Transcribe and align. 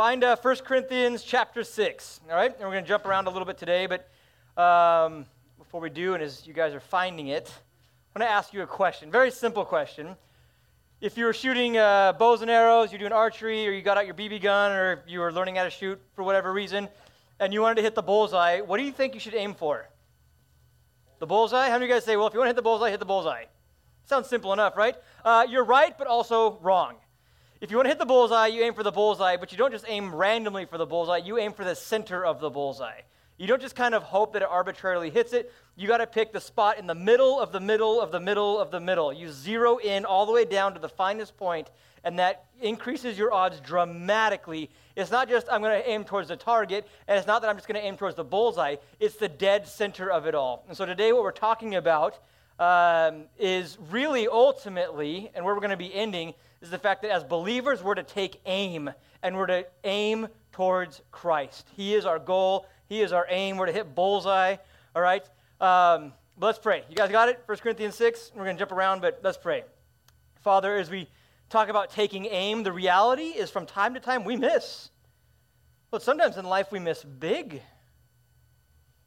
find 0.00 0.24
uh, 0.24 0.34
1 0.34 0.56
Corinthians 0.64 1.22
chapter 1.22 1.62
6. 1.62 2.20
All 2.30 2.34
right? 2.34 2.50
And 2.50 2.60
we're 2.60 2.72
going 2.72 2.84
to 2.84 2.88
jump 2.88 3.04
around 3.04 3.26
a 3.26 3.30
little 3.30 3.44
bit 3.44 3.58
today, 3.58 3.86
but 3.86 4.08
um, 4.58 5.26
before 5.58 5.78
we 5.78 5.90
do, 5.90 6.14
and 6.14 6.22
as 6.22 6.46
you 6.46 6.54
guys 6.54 6.72
are 6.72 6.80
finding 6.80 7.28
it, 7.28 7.52
I 8.14 8.18
want 8.18 8.26
to 8.26 8.34
ask 8.34 8.54
you 8.54 8.62
a 8.62 8.66
question. 8.66 9.10
Very 9.10 9.30
simple 9.30 9.62
question. 9.62 10.16
If 11.02 11.18
you 11.18 11.26
were 11.26 11.34
shooting 11.34 11.76
uh, 11.76 12.14
bows 12.14 12.40
and 12.40 12.50
arrows, 12.50 12.90
you're 12.90 12.98
doing 12.98 13.12
archery, 13.12 13.68
or 13.68 13.72
you 13.72 13.82
got 13.82 13.98
out 13.98 14.06
your 14.06 14.14
BB 14.14 14.40
gun, 14.40 14.72
or 14.72 15.04
you 15.06 15.20
were 15.20 15.34
learning 15.34 15.56
how 15.56 15.64
to 15.64 15.70
shoot 15.70 16.00
for 16.14 16.22
whatever 16.22 16.50
reason, 16.50 16.88
and 17.38 17.52
you 17.52 17.60
wanted 17.60 17.74
to 17.74 17.82
hit 17.82 17.94
the 17.94 18.00
bullseye, 18.00 18.62
what 18.62 18.78
do 18.78 18.84
you 18.84 18.92
think 18.92 19.12
you 19.12 19.20
should 19.20 19.34
aim 19.34 19.52
for? 19.52 19.86
The 21.18 21.26
bullseye? 21.26 21.66
How 21.66 21.72
many 21.72 21.84
of 21.84 21.88
you 21.90 21.94
guys 21.94 22.06
say, 22.06 22.16
well, 22.16 22.26
if 22.26 22.32
you 22.32 22.38
want 22.38 22.46
to 22.46 22.52
hit 22.52 22.56
the 22.56 22.62
bullseye, 22.62 22.88
hit 22.88 23.00
the 23.00 23.04
bullseye? 23.04 23.44
Sounds 24.06 24.28
simple 24.30 24.54
enough, 24.54 24.78
right? 24.78 24.94
Uh, 25.22 25.46
you're 25.46 25.62
right, 25.62 25.98
but 25.98 26.06
also 26.06 26.58
wrong. 26.62 26.94
If 27.60 27.70
you 27.70 27.76
want 27.76 27.84
to 27.84 27.90
hit 27.90 27.98
the 27.98 28.06
bullseye, 28.06 28.46
you 28.46 28.62
aim 28.62 28.72
for 28.72 28.82
the 28.82 28.90
bullseye, 28.90 29.36
but 29.36 29.52
you 29.52 29.58
don't 29.58 29.70
just 29.70 29.84
aim 29.86 30.14
randomly 30.14 30.64
for 30.64 30.78
the 30.78 30.86
bullseye, 30.86 31.18
you 31.18 31.36
aim 31.36 31.52
for 31.52 31.62
the 31.62 31.74
center 31.74 32.24
of 32.24 32.40
the 32.40 32.48
bullseye. 32.48 33.02
You 33.36 33.46
don't 33.46 33.60
just 33.60 33.76
kind 33.76 33.94
of 33.94 34.02
hope 34.02 34.32
that 34.32 34.40
it 34.40 34.48
arbitrarily 34.50 35.10
hits 35.10 35.34
it. 35.34 35.52
You 35.76 35.86
got 35.86 35.98
to 35.98 36.06
pick 36.06 36.32
the 36.32 36.40
spot 36.40 36.78
in 36.78 36.86
the 36.86 36.94
middle 36.94 37.38
of 37.38 37.52
the 37.52 37.60
middle 37.60 38.00
of 38.00 38.12
the 38.12 38.20
middle 38.20 38.58
of 38.58 38.70
the 38.70 38.80
middle. 38.80 39.12
You 39.12 39.30
zero 39.30 39.76
in 39.76 40.06
all 40.06 40.24
the 40.24 40.32
way 40.32 40.46
down 40.46 40.72
to 40.72 40.80
the 40.80 40.88
finest 40.88 41.36
point, 41.36 41.68
and 42.02 42.18
that 42.18 42.46
increases 42.62 43.18
your 43.18 43.30
odds 43.30 43.60
dramatically. 43.60 44.70
It's 44.96 45.10
not 45.10 45.28
just 45.28 45.46
I'm 45.52 45.60
going 45.60 45.82
to 45.82 45.86
aim 45.86 46.04
towards 46.04 46.28
the 46.28 46.36
target, 46.36 46.88
and 47.08 47.18
it's 47.18 47.26
not 47.26 47.42
that 47.42 47.50
I'm 47.50 47.56
just 47.56 47.68
going 47.68 47.78
to 47.78 47.86
aim 47.86 47.98
towards 47.98 48.16
the 48.16 48.24
bullseye. 48.24 48.76
It's 49.00 49.16
the 49.16 49.28
dead 49.28 49.68
center 49.68 50.10
of 50.10 50.26
it 50.26 50.34
all. 50.34 50.64
And 50.66 50.74
so 50.74 50.86
today, 50.86 51.12
what 51.12 51.24
we're 51.24 51.32
talking 51.32 51.74
about 51.74 52.18
um, 52.58 53.24
is 53.38 53.76
really 53.90 54.28
ultimately, 54.28 55.30
and 55.34 55.44
where 55.44 55.54
we're 55.54 55.60
going 55.60 55.70
to 55.70 55.76
be 55.76 55.94
ending, 55.94 56.32
is 56.60 56.70
the 56.70 56.78
fact 56.78 57.02
that 57.02 57.10
as 57.10 57.24
believers, 57.24 57.82
we're 57.82 57.94
to 57.94 58.02
take 58.02 58.40
aim, 58.44 58.90
and 59.22 59.36
we're 59.36 59.46
to 59.46 59.66
aim 59.84 60.28
towards 60.52 61.00
Christ. 61.10 61.68
He 61.74 61.94
is 61.94 62.04
our 62.04 62.18
goal, 62.18 62.66
He 62.86 63.00
is 63.00 63.12
our 63.12 63.26
aim. 63.30 63.56
We're 63.56 63.66
to 63.66 63.72
hit 63.72 63.94
bullseye, 63.94 64.56
all 64.94 65.02
right? 65.02 65.24
Um, 65.60 66.12
let's 66.38 66.58
pray. 66.58 66.84
You 66.88 66.96
guys 66.96 67.10
got 67.10 67.28
it? 67.28 67.42
1 67.46 67.58
Corinthians 67.58 67.94
6. 67.94 68.32
We're 68.34 68.44
going 68.44 68.56
to 68.56 68.60
jump 68.60 68.72
around, 68.72 69.00
but 69.00 69.20
let's 69.22 69.38
pray. 69.38 69.64
Father, 70.42 70.76
as 70.76 70.90
we 70.90 71.08
talk 71.48 71.68
about 71.68 71.90
taking 71.90 72.26
aim, 72.26 72.62
the 72.62 72.72
reality 72.72 73.24
is 73.24 73.50
from 73.50 73.66
time 73.66 73.94
to 73.94 74.00
time 74.00 74.24
we 74.24 74.36
miss. 74.36 74.90
But 75.90 76.02
sometimes 76.02 76.36
in 76.36 76.44
life 76.44 76.70
we 76.70 76.78
miss 76.78 77.04
big. 77.04 77.62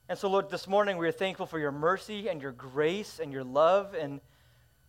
And 0.09 0.19
so, 0.19 0.29
Lord, 0.29 0.49
this 0.49 0.67
morning 0.67 0.97
we 0.97 1.07
are 1.07 1.13
thankful 1.13 1.45
for 1.45 1.59
your 1.59 1.71
mercy 1.71 2.27
and 2.27 2.41
your 2.41 2.51
grace 2.51 3.19
and 3.21 3.31
your 3.31 3.43
love. 3.43 3.95
And 3.99 4.21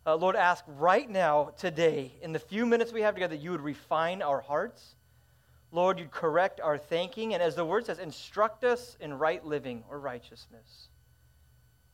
uh, 0.07 0.17
Lord, 0.17 0.37
ask 0.37 0.65
right 0.67 1.09
now, 1.09 1.53
today, 1.57 2.13
in 2.21 2.33
the 2.33 2.39
few 2.39 2.67
minutes 2.67 2.93
we 2.93 3.03
have 3.03 3.15
together, 3.15 3.35
you 3.35 3.53
would 3.53 3.63
refine 3.63 4.21
our 4.21 4.41
hearts. 4.41 4.97
Lord, 5.73 5.99
you'd 5.99 6.11
correct 6.11 6.61
our 6.61 6.77
thinking. 6.77 7.35
And 7.35 7.43
as 7.43 7.55
the 7.55 7.65
word 7.65 7.87
says, 7.87 7.99
instruct 7.99 8.65
us 8.65 8.97
in 9.01 9.15
right 9.15 9.45
living 9.45 9.83
or 9.89 9.99
righteousness. 9.99 10.89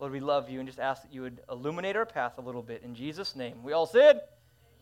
Lord, 0.01 0.13
we 0.13 0.21
love 0.21 0.51
you 0.51 0.59
and 0.59 0.69
just 0.69 0.81
ask 0.81 1.03
that 1.03 1.13
you 1.13 1.23
would 1.23 1.41
illuminate 1.51 1.95
our 1.95 2.07
path 2.07 2.39
a 2.39 2.41
little 2.41 2.63
bit. 2.63 2.83
In 2.83 2.95
Jesus' 2.95 3.37
name. 3.37 3.63
We 3.63 3.73
all 3.73 3.87
said, 3.87 4.21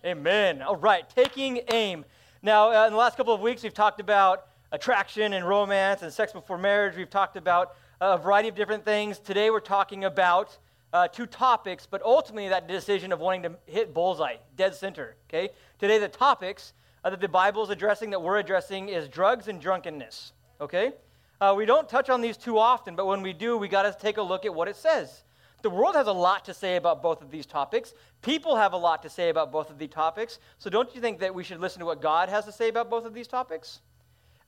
Amen. 0.04 0.62
All 0.62 0.76
right, 0.76 1.08
taking 1.10 1.60
aim. 1.72 2.04
Now, 2.40 2.72
uh, 2.72 2.86
in 2.86 2.92
the 2.92 2.98
last 2.98 3.16
couple 3.16 3.34
of 3.34 3.40
weeks, 3.40 3.64
we've 3.64 3.74
talked 3.74 4.00
about 4.00 4.46
attraction 4.70 5.32
and 5.32 5.46
romance 5.46 6.02
and 6.02 6.12
sex 6.12 6.32
before 6.32 6.56
marriage. 6.56 6.96
We've 6.96 7.10
talked 7.10 7.36
about 7.36 7.74
a 8.00 8.16
variety 8.16 8.48
of 8.48 8.54
different 8.54 8.84
things. 8.84 9.18
Today 9.18 9.50
we're 9.50 9.58
talking 9.58 10.04
about 10.04 10.56
uh, 10.92 11.08
two 11.08 11.27
topics, 11.27 11.86
but 11.86 12.03
ultimately 12.03 12.48
that 12.48 12.67
decision 12.67 13.12
of 13.12 13.20
wanting 13.20 13.42
to 13.42 13.53
hit 13.67 13.92
bullseye, 13.92 14.36
dead 14.56 14.75
center. 14.75 15.17
Okay. 15.28 15.50
Today 15.78 15.98
the 15.98 16.08
topics 16.08 16.72
uh, 17.05 17.11
that 17.11 17.20
the 17.20 17.28
Bible 17.28 17.62
is 17.62 17.70
addressing, 17.70 18.11
that 18.11 18.22
we're 18.22 18.39
addressing, 18.39 18.89
is 18.89 19.09
drugs 19.09 19.48
and 19.48 19.61
drunkenness. 19.61 20.33
Okay. 20.61 20.92
Uh, 21.41 21.55
we 21.56 21.66
don't 21.66 21.89
touch 21.89 22.11
on 22.11 22.20
these 22.20 22.36
too 22.36 22.59
often, 22.59 22.97
but 22.97 23.06
when 23.06 23.22
we 23.22 23.33
do, 23.33 23.56
we 23.56 23.69
got 23.69 23.83
to 23.83 23.97
take 24.00 24.16
a 24.16 24.22
look 24.22 24.44
at 24.44 24.55
what 24.55 24.66
it 24.66 24.77
says. 24.77 25.22
The 25.62 25.70
world 25.70 25.94
has 25.94 26.06
a 26.06 26.12
lot 26.12 26.44
to 26.47 26.55
say 26.55 26.77
about 26.77 27.03
both 27.03 27.21
of 27.21 27.31
these 27.31 27.47
topics. 27.47 27.93
People 28.22 28.56
have 28.56 28.72
a 28.72 28.77
lot 28.77 29.03
to 29.03 29.10
say 29.10 29.28
about 29.28 29.50
both 29.50 29.71
of 29.71 29.78
these 29.78 29.91
topics. 29.91 30.38
So 30.59 30.71
don't 30.71 30.93
you 30.94 31.00
think 31.00 31.19
that 31.21 31.34
we 31.34 31.43
should 31.43 31.60
listen 31.60 31.81
to 31.81 31.87
what 31.87 32.00
God 32.00 32.28
has 32.28 32.44
to 32.44 32.53
say 32.53 32.69
about 32.69 32.91
both 32.91 33.04
of 33.04 33.12
these 33.12 33.27
topics? 33.27 33.81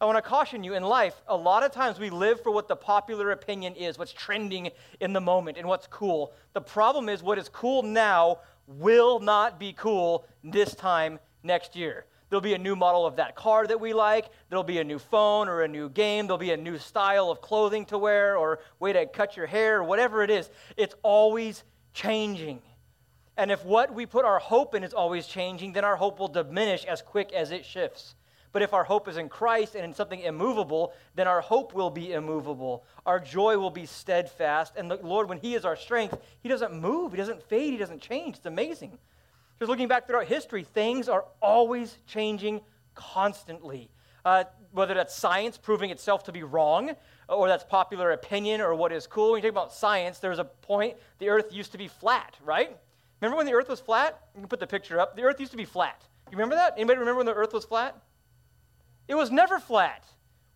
I 0.03 0.07
want 0.07 0.17
to 0.17 0.23
caution 0.23 0.65
you 0.65 0.73
in 0.73 0.83
life, 0.83 1.21
a 1.29 1.37
lot 1.37 1.63
of 1.63 1.73
times 1.73 1.99
we 1.99 2.09
live 2.09 2.43
for 2.43 2.51
what 2.51 2.69
the 2.69 2.77
popular 2.77 3.33
opinion 3.33 3.75
is, 3.75 3.99
what's 3.99 4.15
trending 4.15 4.71
in 4.99 5.13
the 5.13 5.21
moment, 5.21 5.59
and 5.59 5.69
what's 5.69 5.87
cool. 5.89 6.33
The 6.55 6.61
problem 6.63 7.11
is, 7.11 7.23
what 7.23 7.37
is 7.37 7.51
cool 7.51 7.83
now 7.83 8.39
will 8.67 9.21
not 9.21 9.61
be 9.61 9.75
cool 9.75 10.25
this 10.43 10.75
time 10.75 11.19
next 11.43 11.77
year. 11.77 12.07
There'll 12.31 12.41
be 12.41 12.55
a 12.55 12.59
new 12.59 12.77
model 12.77 13.05
of 13.05 13.17
that 13.17 13.35
car 13.35 13.67
that 13.67 13.79
we 13.79 13.93
like. 13.93 14.31
There'll 14.49 14.65
be 14.65 14.79
a 14.79 14.85
new 14.85 14.99
phone 14.99 15.49
or 15.49 15.63
a 15.63 15.69
new 15.69 15.91
game. 15.91 16.27
There'll 16.27 16.39
be 16.39 16.53
a 16.53 16.57
new 16.57 16.79
style 16.79 17.31
of 17.31 17.43
clothing 17.43 17.85
to 17.87 17.99
wear 17.99 18.39
or 18.39 18.61
way 18.79 18.95
to 18.95 19.05
cut 19.05 19.37
your 19.37 19.47
hair 19.47 19.81
or 19.81 19.85
whatever 19.85 20.23
it 20.23 20.31
is. 20.31 20.49
It's 20.79 20.95
always 21.03 21.63
changing. 21.93 22.63
And 23.37 23.51
if 23.51 23.67
what 23.67 23.93
we 23.93 24.07
put 24.07 24.25
our 24.25 24.39
hope 24.39 24.75
in 24.75 24.83
is 24.83 24.95
always 24.95 25.27
changing, 25.27 25.75
then 25.75 25.85
our 25.85 25.97
hope 25.97 26.19
will 26.19 26.29
diminish 26.29 26.87
as 26.87 27.03
quick 27.03 27.33
as 27.35 27.51
it 27.51 27.67
shifts. 27.67 28.15
But 28.53 28.63
if 28.63 28.75
our 28.75 28.85
hope 28.85 29.07
is 29.07 29.17
in 29.17 29.29
Christ 29.29 29.75
and 29.75 29.85
in 29.85 29.95
something 29.95 30.21
immovable, 30.21 30.93
then 31.15 31.29
our 31.29 31.41
hope 31.41 31.73
will 31.73 31.91
be 31.91 32.13
immovable. 32.13 32.85
Our 33.07 33.21
joy 33.21 33.59
will 33.59 33.71
be 33.71 33.87
steadfast. 33.87 34.75
And 34.77 34.91
the 34.91 34.97
Lord, 34.97 35.29
when 35.29 35.39
He 35.39 35.55
is 35.55 35.65
our 35.65 35.77
strength, 35.77 36.19
He 36.43 36.49
doesn't 36.49 36.75
move, 36.75 37.13
He 37.13 37.19
doesn't 37.19 37.43
fade, 37.45 37.73
He 37.73 37.79
doesn't 37.79 38.01
change. 38.01 38.37
It's 38.37 38.47
amazing. 38.47 38.99
Just 39.59 39.69
looking 39.69 39.89
back 39.89 40.07
throughout 40.07 40.27
history, 40.27 40.65
things 40.65 41.09
are 41.09 41.25
always 41.41 41.99
changing 42.07 42.61
constantly. 42.95 43.91
Uh, 44.25 44.45
whether 44.73 44.95
that's 44.95 45.15
science 45.15 45.57
proving 45.57 45.91
itself 45.91 46.25
to 46.25 46.33
be 46.33 46.43
wrong, 46.43 46.93
or 47.29 47.49
that's 47.49 47.65
popular 47.65 48.13
opinion, 48.13 48.61
or 48.61 48.75
what 48.75 48.93
is 48.93 49.07
cool. 49.07 49.33
When 49.33 49.43
you 49.43 49.49
talk 49.49 49.57
about 49.57 49.73
science, 49.73 50.19
there's 50.19 50.39
a 50.39 50.45
point 50.45 50.97
the 51.19 51.29
earth 51.29 51.53
used 51.53 51.73
to 51.73 51.79
be 51.79 51.89
flat, 51.89 52.37
right? 52.45 52.77
Remember 53.21 53.37
when 53.37 53.47
the 53.47 53.53
earth 53.53 53.69
was 53.69 53.81
flat? 53.81 54.21
You 54.35 54.41
can 54.41 54.49
put 54.49 54.61
the 54.61 54.67
picture 54.67 54.99
up. 54.99 55.17
The 55.17 55.23
earth 55.23 55.41
used 55.41 55.53
to 55.53 55.57
be 55.57 55.65
flat. 55.65 56.03
You 56.31 56.37
remember 56.37 56.55
that? 56.57 56.75
Anybody 56.77 56.99
remember 56.99 57.19
when 57.19 57.27
the 57.27 57.35
earth 57.35 57.53
was 57.53 57.65
flat? 57.65 58.01
It 59.11 59.17
was 59.17 59.33
never 59.33 59.59
flat. 59.59 60.05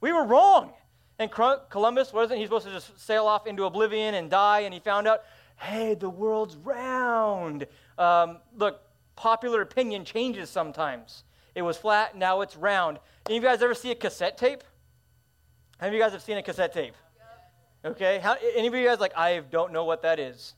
We 0.00 0.12
were 0.12 0.22
wrong. 0.22 0.74
And 1.18 1.28
Columbus, 1.28 2.12
wasn't 2.12 2.38
he 2.38 2.44
supposed 2.44 2.66
to 2.66 2.72
just 2.72 3.00
sail 3.00 3.26
off 3.26 3.48
into 3.48 3.64
oblivion 3.64 4.14
and 4.14 4.30
die? 4.30 4.60
And 4.60 4.72
he 4.72 4.78
found 4.78 5.08
out, 5.08 5.22
hey, 5.56 5.94
the 5.94 6.08
world's 6.08 6.54
round. 6.54 7.66
Um, 7.98 8.38
look, 8.56 8.80
popular 9.16 9.60
opinion 9.60 10.04
changes 10.04 10.50
sometimes. 10.50 11.24
It 11.56 11.62
was 11.62 11.76
flat, 11.76 12.16
now 12.16 12.42
it's 12.42 12.56
round. 12.56 13.00
Any 13.28 13.38
of 13.38 13.42
you 13.42 13.48
guys 13.48 13.60
ever 13.60 13.74
see 13.74 13.90
a 13.90 13.96
cassette 13.96 14.38
tape? 14.38 14.62
How 15.78 15.86
many 15.86 15.96
of 15.96 15.98
you 15.98 16.04
guys 16.04 16.12
have 16.12 16.22
seen 16.22 16.36
a 16.36 16.42
cassette 16.42 16.72
tape? 16.72 16.94
Okay. 17.84 18.20
How, 18.20 18.36
any 18.54 18.68
of 18.68 18.74
you 18.74 18.86
guys 18.86 19.00
like, 19.00 19.16
I 19.16 19.40
don't 19.50 19.72
know 19.72 19.84
what 19.84 20.02
that 20.02 20.20
is? 20.20 20.54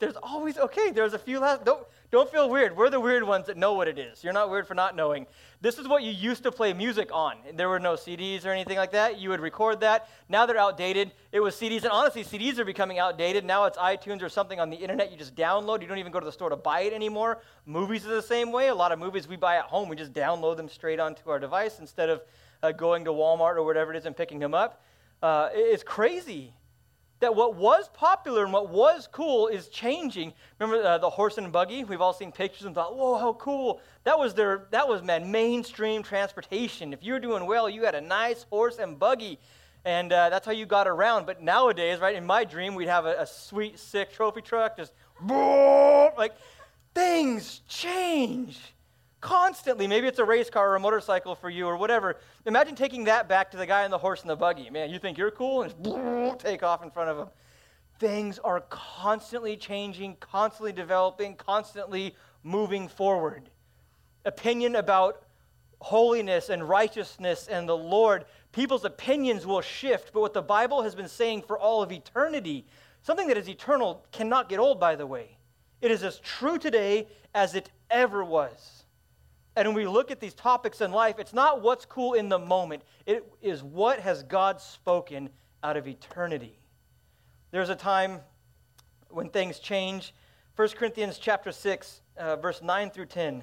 There's 0.00 0.16
always, 0.16 0.58
okay, 0.58 0.90
there's 0.90 1.14
a 1.14 1.18
few 1.18 1.40
last, 1.40 1.64
don't, 1.64 1.86
don't 2.10 2.30
feel 2.30 2.50
weird. 2.50 2.76
We're 2.76 2.90
the 2.90 2.98
weird 2.98 3.22
ones 3.22 3.46
that 3.46 3.56
know 3.56 3.74
what 3.74 3.86
it 3.86 3.96
is. 3.96 4.24
You're 4.24 4.32
not 4.32 4.50
weird 4.50 4.66
for 4.66 4.74
not 4.74 4.96
knowing. 4.96 5.26
This 5.60 5.78
is 5.78 5.86
what 5.86 6.02
you 6.02 6.10
used 6.10 6.42
to 6.42 6.50
play 6.50 6.72
music 6.72 7.10
on. 7.12 7.36
There 7.54 7.68
were 7.68 7.78
no 7.78 7.94
CDs 7.94 8.44
or 8.44 8.50
anything 8.50 8.76
like 8.76 8.90
that. 8.92 9.18
You 9.18 9.28
would 9.28 9.40
record 9.40 9.80
that. 9.80 10.08
Now 10.28 10.44
they're 10.44 10.58
outdated. 10.58 11.12
It 11.30 11.38
was 11.38 11.54
CDs, 11.54 11.82
and 11.82 11.92
honestly, 11.92 12.24
CDs 12.24 12.58
are 12.58 12.64
becoming 12.64 12.98
outdated. 12.98 13.44
Now 13.44 13.64
it's 13.66 13.78
iTunes 13.78 14.22
or 14.22 14.28
something 14.28 14.58
on 14.58 14.70
the 14.70 14.76
internet 14.76 15.12
you 15.12 15.16
just 15.16 15.36
download. 15.36 15.82
You 15.82 15.86
don't 15.86 15.98
even 15.98 16.10
go 16.10 16.18
to 16.18 16.26
the 16.26 16.32
store 16.32 16.50
to 16.50 16.56
buy 16.56 16.80
it 16.80 16.92
anymore. 16.92 17.42
Movies 17.64 18.04
are 18.06 18.14
the 18.14 18.22
same 18.22 18.50
way. 18.50 18.68
A 18.68 18.74
lot 18.74 18.90
of 18.90 18.98
movies 18.98 19.28
we 19.28 19.36
buy 19.36 19.56
at 19.56 19.66
home, 19.66 19.88
we 19.88 19.94
just 19.94 20.12
download 20.12 20.56
them 20.56 20.68
straight 20.68 20.98
onto 20.98 21.30
our 21.30 21.38
device 21.38 21.78
instead 21.78 22.08
of 22.08 22.22
uh, 22.62 22.72
going 22.72 23.04
to 23.04 23.12
Walmart 23.12 23.54
or 23.54 23.62
whatever 23.62 23.94
it 23.94 23.96
is 23.96 24.06
and 24.06 24.16
picking 24.16 24.40
them 24.40 24.54
up. 24.54 24.82
Uh, 25.22 25.50
it's 25.52 25.84
crazy 25.84 26.54
that 27.20 27.34
what 27.34 27.54
was 27.54 27.88
popular 27.90 28.44
and 28.44 28.52
what 28.52 28.70
was 28.70 29.08
cool 29.12 29.48
is 29.48 29.68
changing. 29.68 30.32
Remember 30.58 30.86
uh, 30.86 30.98
the 30.98 31.10
horse 31.10 31.38
and 31.38 31.52
buggy? 31.52 31.84
We've 31.84 32.00
all 32.00 32.12
seen 32.12 32.32
pictures 32.32 32.64
and 32.66 32.74
thought, 32.74 32.96
"Whoa, 32.96 33.18
how 33.18 33.34
cool!" 33.34 33.80
That 34.04 34.18
was 34.18 34.34
their 34.34 34.66
that 34.70 34.88
was 34.88 35.02
man 35.02 35.30
mainstream 35.30 36.02
transportation. 36.02 36.92
If 36.92 37.04
you 37.04 37.12
were 37.12 37.20
doing 37.20 37.46
well, 37.46 37.68
you 37.68 37.84
had 37.84 37.94
a 37.94 38.00
nice 38.00 38.44
horse 38.50 38.78
and 38.78 38.98
buggy, 38.98 39.38
and 39.84 40.12
uh, 40.12 40.30
that's 40.30 40.46
how 40.46 40.52
you 40.52 40.66
got 40.66 40.88
around. 40.88 41.26
But 41.26 41.42
nowadays, 41.42 42.00
right? 42.00 42.16
In 42.16 42.26
my 42.26 42.44
dream, 42.44 42.74
we'd 42.74 42.88
have 42.88 43.06
a, 43.06 43.20
a 43.20 43.26
sweet, 43.26 43.78
sick 43.78 44.12
trophy 44.12 44.40
truck, 44.40 44.76
just 44.76 44.92
like 45.28 46.34
things 46.94 47.60
change 47.68 48.58
constantly. 49.20 49.86
Maybe 49.86 50.06
it's 50.06 50.18
a 50.18 50.24
race 50.24 50.50
car 50.50 50.70
or 50.72 50.76
a 50.76 50.80
motorcycle 50.80 51.34
for 51.34 51.50
you 51.50 51.66
or 51.66 51.76
whatever. 51.76 52.16
Imagine 52.46 52.74
taking 52.74 53.04
that 53.04 53.28
back 53.28 53.50
to 53.50 53.56
the 53.56 53.66
guy 53.66 53.84
in 53.84 53.90
the 53.90 53.98
horse 53.98 54.22
and 54.22 54.30
the 54.30 54.36
buggy. 54.36 54.70
Man, 54.70 54.90
you 54.90 54.98
think 54.98 55.18
you're 55.18 55.30
cool 55.30 55.62
and 55.62 56.38
take 56.38 56.62
off 56.62 56.82
in 56.82 56.90
front 56.90 57.10
of 57.10 57.18
him. 57.18 57.28
Things 57.98 58.38
are 58.38 58.62
constantly 58.70 59.56
changing, 59.56 60.16
constantly 60.16 60.72
developing, 60.72 61.36
constantly 61.36 62.14
moving 62.42 62.88
forward. 62.88 63.50
Opinion 64.24 64.76
about 64.76 65.22
holiness 65.80 66.48
and 66.48 66.66
righteousness 66.66 67.48
and 67.48 67.68
the 67.68 67.76
Lord, 67.76 68.24
people's 68.52 68.84
opinions 68.84 69.46
will 69.46 69.60
shift, 69.60 70.12
but 70.12 70.20
what 70.20 70.34
the 70.34 70.42
Bible 70.42 70.82
has 70.82 70.94
been 70.94 71.08
saying 71.08 71.42
for 71.42 71.58
all 71.58 71.82
of 71.82 71.92
eternity, 71.92 72.66
something 73.02 73.28
that 73.28 73.36
is 73.36 73.48
eternal 73.48 74.04
cannot 74.12 74.48
get 74.48 74.58
old, 74.58 74.78
by 74.78 74.94
the 74.94 75.06
way. 75.06 75.36
It 75.80 75.90
is 75.90 76.02
as 76.02 76.18
true 76.18 76.58
today 76.58 77.08
as 77.34 77.54
it 77.54 77.70
ever 77.90 78.24
was. 78.24 78.79
And 79.60 79.68
when 79.68 79.76
we 79.76 79.86
look 79.86 80.10
at 80.10 80.20
these 80.20 80.32
topics 80.32 80.80
in 80.80 80.90
life, 80.90 81.18
it's 81.18 81.34
not 81.34 81.60
what's 81.60 81.84
cool 81.84 82.14
in 82.14 82.30
the 82.30 82.38
moment, 82.38 82.82
it 83.04 83.30
is 83.42 83.62
what 83.62 84.00
has 84.00 84.22
God 84.22 84.58
spoken 84.58 85.28
out 85.62 85.76
of 85.76 85.86
eternity. 85.86 86.58
There's 87.50 87.68
a 87.68 87.76
time 87.76 88.20
when 89.10 89.28
things 89.28 89.58
change. 89.58 90.14
1 90.56 90.68
Corinthians 90.70 91.18
chapter 91.18 91.52
6, 91.52 92.00
uh, 92.16 92.36
verse 92.36 92.62
9 92.62 92.88
through 92.88 93.04
10. 93.04 93.42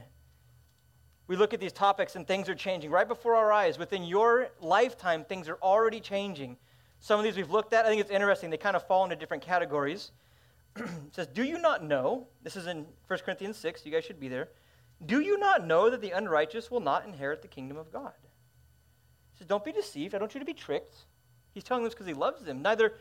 We 1.28 1.36
look 1.36 1.54
at 1.54 1.60
these 1.60 1.72
topics 1.72 2.16
and 2.16 2.26
things 2.26 2.50
are 2.50 2.56
changing 2.56 2.90
right 2.90 3.08
before 3.08 3.36
our 3.36 3.52
eyes. 3.52 3.78
Within 3.78 4.04
your 4.04 4.50
lifetime, 4.60 5.24
things 5.24 5.48
are 5.48 5.60
already 5.62 6.00
changing. 6.00 6.58
Some 7.00 7.20
of 7.20 7.26
these 7.26 7.38
we've 7.38 7.52
looked 7.52 7.74
at. 7.74 7.86
I 7.86 7.90
think 7.90 8.02
it's 8.02 8.10
interesting. 8.10 8.50
They 8.50 8.58
kind 8.58 8.76
of 8.76 8.88
fall 8.88 9.04
into 9.04 9.16
different 9.16 9.44
categories. 9.44 10.14
says, 11.12 11.28
Do 11.28 11.44
you 11.44 11.60
not 11.60 11.84
know? 11.84 12.26
This 12.42 12.56
is 12.56 12.66
in 12.66 12.88
1 13.06 13.20
Corinthians 13.20 13.58
6. 13.58 13.86
You 13.86 13.92
guys 13.92 14.04
should 14.04 14.20
be 14.20 14.30
there. 14.30 14.50
Do 15.06 15.20
you 15.20 15.38
not 15.38 15.66
know 15.66 15.90
that 15.90 16.02
the 16.02 16.12
unrighteous 16.12 16.72
will 16.72 16.80
not 16.80 17.06
inherit 17.06 17.42
the 17.42 17.48
kingdom 17.48 17.78
of 17.78 17.92
God? 17.92 18.14
He 19.34 19.38
says, 19.40 19.48
Don't 19.48 19.64
be 19.64 19.72
deceived. 19.72 20.16
I 20.16 20.18
don't 20.18 20.24
want 20.24 20.34
you 20.34 20.40
to 20.40 20.46
be 20.46 20.54
tricked. 20.54 20.96
He's 21.54 21.64
telling 21.64 21.84
this 21.84 21.94
because 21.94 22.08
he 22.08 22.14
loves 22.14 22.44
them. 22.44 22.62
Neither 22.62 22.94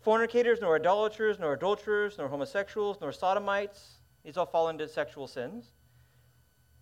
fornicators, 0.00 0.60
nor 0.60 0.76
idolaters, 0.76 1.38
nor 1.38 1.54
adulterers, 1.54 2.18
nor 2.18 2.28
homosexuals, 2.28 2.98
nor 3.00 3.12
sodomites. 3.12 3.98
These 4.24 4.36
all 4.36 4.46
fall 4.46 4.68
into 4.68 4.88
sexual 4.88 5.26
sins. 5.26 5.72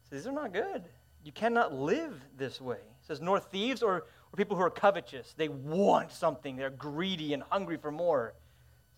So 0.08 0.16
these 0.16 0.26
are 0.26 0.32
not 0.32 0.52
good. 0.52 0.84
You 1.24 1.32
cannot 1.32 1.72
live 1.72 2.20
this 2.36 2.60
way. 2.60 2.76
It 2.76 3.06
says, 3.06 3.20
nor 3.20 3.38
thieves 3.38 3.82
or, 3.82 3.94
or 3.94 4.36
people 4.36 4.56
who 4.56 4.62
are 4.62 4.70
covetous. 4.70 5.34
They 5.36 5.48
want 5.48 6.12
something. 6.12 6.56
They're 6.56 6.70
greedy 6.70 7.32
and 7.32 7.42
hungry 7.42 7.76
for 7.76 7.90
more. 7.90 8.34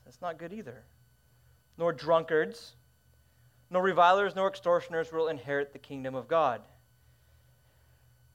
That's 0.05 0.21
not 0.21 0.39
good 0.39 0.53
either. 0.53 0.85
Nor 1.77 1.93
drunkards, 1.93 2.77
nor 3.75 3.83
revilers, 3.83 4.37
nor 4.37 4.47
extortioners 4.47 5.11
will 5.11 5.27
inherit 5.27 5.73
the 5.73 5.81
kingdom 5.81 6.15
of 6.15 6.29
God. 6.29 6.63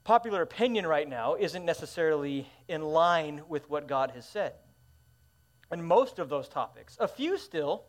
Popular 0.03 0.41
opinion 0.41 0.86
right 0.86 1.07
now 1.07 1.36
isn't 1.36 1.63
necessarily 1.63 2.45
in 2.68 2.81
line 2.81 3.44
with 3.47 3.69
what 3.69 3.88
God 3.88 4.12
has 4.12 4.27
said. 4.27 4.51
And 5.71 5.81
most 5.81 6.19
of 6.19 6.27
those 6.27 6.50
topics, 6.50 6.97
a 7.00 7.07
few 7.07 7.38
still, 7.38 7.86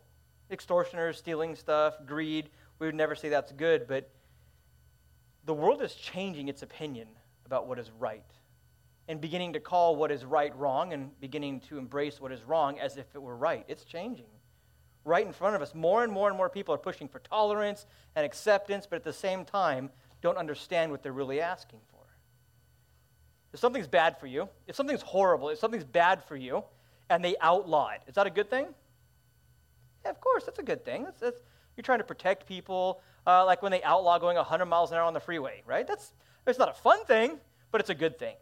extortioners, 0.49 1.17
stealing 1.17 1.57
stuff, 1.57 1.95
greed, 2.05 2.49
we 2.79 2.87
would 2.87 2.95
never 2.95 3.15
say 3.15 3.27
that's 3.27 3.51
good, 3.51 3.85
but 3.85 4.09
the 5.43 5.53
world 5.53 5.81
is 5.81 5.93
changing 5.93 6.47
its 6.47 6.61
opinion 6.61 7.09
about 7.45 7.67
what 7.67 7.79
is 7.79 7.91
right 7.99 8.23
and 9.09 9.19
beginning 9.19 9.51
to 9.53 9.59
call 9.59 9.97
what 9.97 10.09
is 10.09 10.23
right 10.23 10.55
wrong 10.55 10.93
and 10.93 11.19
beginning 11.19 11.59
to 11.67 11.77
embrace 11.77 12.21
what 12.21 12.31
is 12.31 12.43
wrong 12.43 12.79
as 12.79 12.95
if 12.95 13.13
it 13.13 13.21
were 13.21 13.35
right. 13.35 13.65
It's 13.67 13.83
changing 13.83 14.27
right 15.03 15.25
in 15.25 15.33
front 15.33 15.55
of 15.55 15.61
us. 15.61 15.73
More 15.73 16.03
and 16.03 16.11
more 16.11 16.27
and 16.27 16.37
more 16.37 16.49
people 16.49 16.73
are 16.73 16.79
pushing 16.79 17.07
for 17.07 17.19
tolerance 17.19 17.85
and 18.15 18.25
acceptance, 18.25 18.87
but 18.89 18.97
at 18.97 19.03
the 19.03 19.13
same 19.13 19.45
time, 19.45 19.89
don't 20.21 20.37
understand 20.37 20.91
what 20.91 21.01
they're 21.03 21.11
really 21.11 21.41
asking 21.41 21.79
for. 21.89 21.99
If 23.53 23.59
something's 23.59 23.87
bad 23.87 24.19
for 24.19 24.27
you, 24.27 24.47
if 24.67 24.75
something's 24.75 25.01
horrible, 25.01 25.49
if 25.49 25.59
something's 25.59 25.83
bad 25.83 26.23
for 26.23 26.35
you, 26.35 26.63
and 27.09 27.23
they 27.23 27.35
outlaw 27.41 27.89
it, 27.89 28.01
is 28.07 28.15
that 28.15 28.27
a 28.27 28.29
good 28.29 28.49
thing? 28.49 28.67
Yeah, 30.05 30.11
of 30.11 30.21
course, 30.21 30.45
that's 30.45 30.59
a 30.59 30.63
good 30.63 30.85
thing. 30.85 31.03
That's, 31.03 31.19
that's, 31.19 31.39
you're 31.75 31.83
trying 31.83 31.99
to 31.99 32.05
protect 32.05 32.47
people, 32.47 33.01
uh, 33.27 33.45
like 33.45 33.61
when 33.61 33.71
they 33.71 33.83
outlaw 33.83 34.17
going 34.19 34.37
100 34.37 34.65
miles 34.65 34.91
an 34.91 34.97
hour 34.97 35.03
on 35.03 35.13
the 35.13 35.19
freeway, 35.19 35.63
right? 35.65 35.85
That's 35.85 36.13
it's 36.47 36.57
not 36.59 36.69
a 36.69 36.73
fun 36.73 37.05
thing, 37.05 37.39
but 37.71 37.81
it's 37.81 37.89
a 37.89 37.95
good 37.95 38.17
thing. 38.17 38.35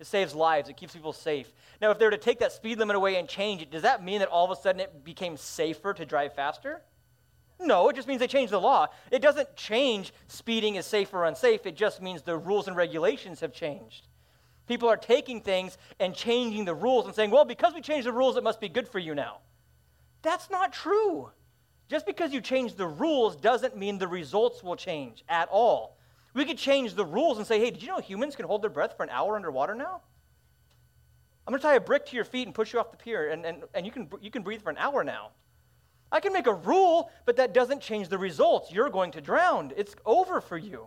It 0.00 0.06
saves 0.06 0.34
lives. 0.34 0.68
It 0.68 0.76
keeps 0.76 0.94
people 0.94 1.12
safe. 1.12 1.52
Now, 1.80 1.90
if 1.90 1.98
they 1.98 2.04
were 2.04 2.12
to 2.12 2.18
take 2.18 2.38
that 2.38 2.52
speed 2.52 2.78
limit 2.78 2.96
away 2.96 3.16
and 3.16 3.28
change 3.28 3.62
it, 3.62 3.70
does 3.70 3.82
that 3.82 4.04
mean 4.04 4.20
that 4.20 4.28
all 4.28 4.44
of 4.44 4.56
a 4.56 4.60
sudden 4.60 4.80
it 4.80 5.04
became 5.04 5.36
safer 5.36 5.92
to 5.92 6.06
drive 6.06 6.34
faster? 6.34 6.82
No, 7.60 7.88
it 7.88 7.96
just 7.96 8.06
means 8.06 8.20
they 8.20 8.28
changed 8.28 8.52
the 8.52 8.60
law. 8.60 8.86
It 9.10 9.20
doesn't 9.20 9.56
change 9.56 10.12
speeding 10.28 10.76
is 10.76 10.86
safe 10.86 11.12
or 11.12 11.24
unsafe. 11.24 11.66
It 11.66 11.74
just 11.74 12.00
means 12.00 12.22
the 12.22 12.36
rules 12.36 12.68
and 12.68 12.76
regulations 12.76 13.40
have 13.40 13.52
changed. 13.52 14.06
People 14.68 14.88
are 14.88 14.96
taking 14.96 15.40
things 15.40 15.76
and 15.98 16.14
changing 16.14 16.64
the 16.66 16.74
rules 16.74 17.06
and 17.06 17.14
saying, 17.14 17.30
well, 17.30 17.44
because 17.44 17.74
we 17.74 17.80
changed 17.80 18.06
the 18.06 18.12
rules, 18.12 18.36
it 18.36 18.44
must 18.44 18.60
be 18.60 18.68
good 18.68 18.86
for 18.86 18.98
you 18.98 19.14
now. 19.14 19.38
That's 20.22 20.50
not 20.50 20.72
true. 20.72 21.30
Just 21.88 22.06
because 22.06 22.32
you 22.32 22.40
change 22.40 22.74
the 22.74 22.86
rules 22.86 23.34
doesn't 23.34 23.76
mean 23.76 23.98
the 23.98 24.06
results 24.06 24.62
will 24.62 24.76
change 24.76 25.24
at 25.28 25.48
all. 25.50 25.97
We 26.38 26.44
could 26.44 26.56
change 26.56 26.94
the 26.94 27.04
rules 27.04 27.38
and 27.38 27.44
say, 27.44 27.58
hey, 27.58 27.72
did 27.72 27.82
you 27.82 27.88
know 27.88 27.98
humans 27.98 28.36
can 28.36 28.46
hold 28.46 28.62
their 28.62 28.70
breath 28.70 28.96
for 28.96 29.02
an 29.02 29.10
hour 29.10 29.34
underwater 29.34 29.74
now? 29.74 30.02
I'm 31.44 31.50
going 31.50 31.60
to 31.60 31.66
tie 31.66 31.74
a 31.74 31.80
brick 31.80 32.06
to 32.06 32.14
your 32.14 32.24
feet 32.24 32.46
and 32.46 32.54
push 32.54 32.72
you 32.72 32.78
off 32.78 32.92
the 32.92 32.96
pier, 32.96 33.30
and, 33.30 33.44
and, 33.44 33.64
and 33.74 33.84
you, 33.84 33.90
can, 33.90 34.08
you 34.20 34.30
can 34.30 34.42
breathe 34.42 34.62
for 34.62 34.70
an 34.70 34.78
hour 34.78 35.02
now. 35.02 35.30
I 36.12 36.20
can 36.20 36.32
make 36.32 36.46
a 36.46 36.54
rule, 36.54 37.10
but 37.24 37.34
that 37.38 37.52
doesn't 37.52 37.80
change 37.80 38.08
the 38.08 38.18
results. 38.18 38.70
You're 38.70 38.88
going 38.88 39.10
to 39.12 39.20
drown. 39.20 39.72
It's 39.76 39.96
over 40.06 40.40
for 40.40 40.56
you. 40.56 40.86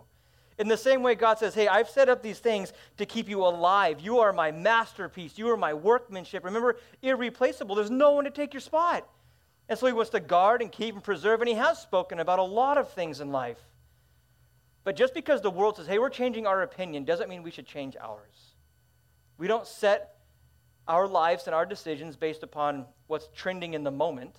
In 0.58 0.68
the 0.68 0.76
same 0.78 1.02
way, 1.02 1.16
God 1.16 1.38
says, 1.38 1.54
Hey, 1.54 1.68
I've 1.68 1.90
set 1.90 2.08
up 2.08 2.22
these 2.22 2.38
things 2.38 2.72
to 2.96 3.04
keep 3.04 3.28
you 3.28 3.44
alive. 3.44 4.00
You 4.00 4.20
are 4.20 4.32
my 4.32 4.52
masterpiece. 4.52 5.36
You 5.36 5.50
are 5.50 5.58
my 5.58 5.74
workmanship. 5.74 6.44
Remember, 6.44 6.78
irreplaceable. 7.02 7.74
There's 7.74 7.90
no 7.90 8.12
one 8.12 8.24
to 8.24 8.30
take 8.30 8.54
your 8.54 8.62
spot. 8.62 9.06
And 9.68 9.78
so 9.78 9.86
He 9.86 9.92
wants 9.92 10.12
to 10.12 10.20
guard 10.20 10.62
and 10.62 10.72
keep 10.72 10.94
and 10.94 11.04
preserve, 11.04 11.42
and 11.42 11.48
He 11.48 11.56
has 11.56 11.78
spoken 11.78 12.20
about 12.20 12.38
a 12.38 12.42
lot 12.42 12.78
of 12.78 12.90
things 12.92 13.20
in 13.20 13.32
life. 13.32 13.58
But 14.84 14.96
just 14.96 15.14
because 15.14 15.42
the 15.42 15.50
world 15.50 15.76
says, 15.76 15.86
hey, 15.86 15.98
we're 15.98 16.10
changing 16.10 16.46
our 16.46 16.62
opinion, 16.62 17.04
doesn't 17.04 17.28
mean 17.28 17.42
we 17.42 17.50
should 17.50 17.66
change 17.66 17.96
ours. 18.00 18.54
We 19.38 19.46
don't 19.46 19.66
set 19.66 20.16
our 20.88 21.06
lives 21.06 21.46
and 21.46 21.54
our 21.54 21.64
decisions 21.64 22.16
based 22.16 22.42
upon 22.42 22.86
what's 23.06 23.28
trending 23.34 23.74
in 23.74 23.84
the 23.84 23.90
moment. 23.90 24.34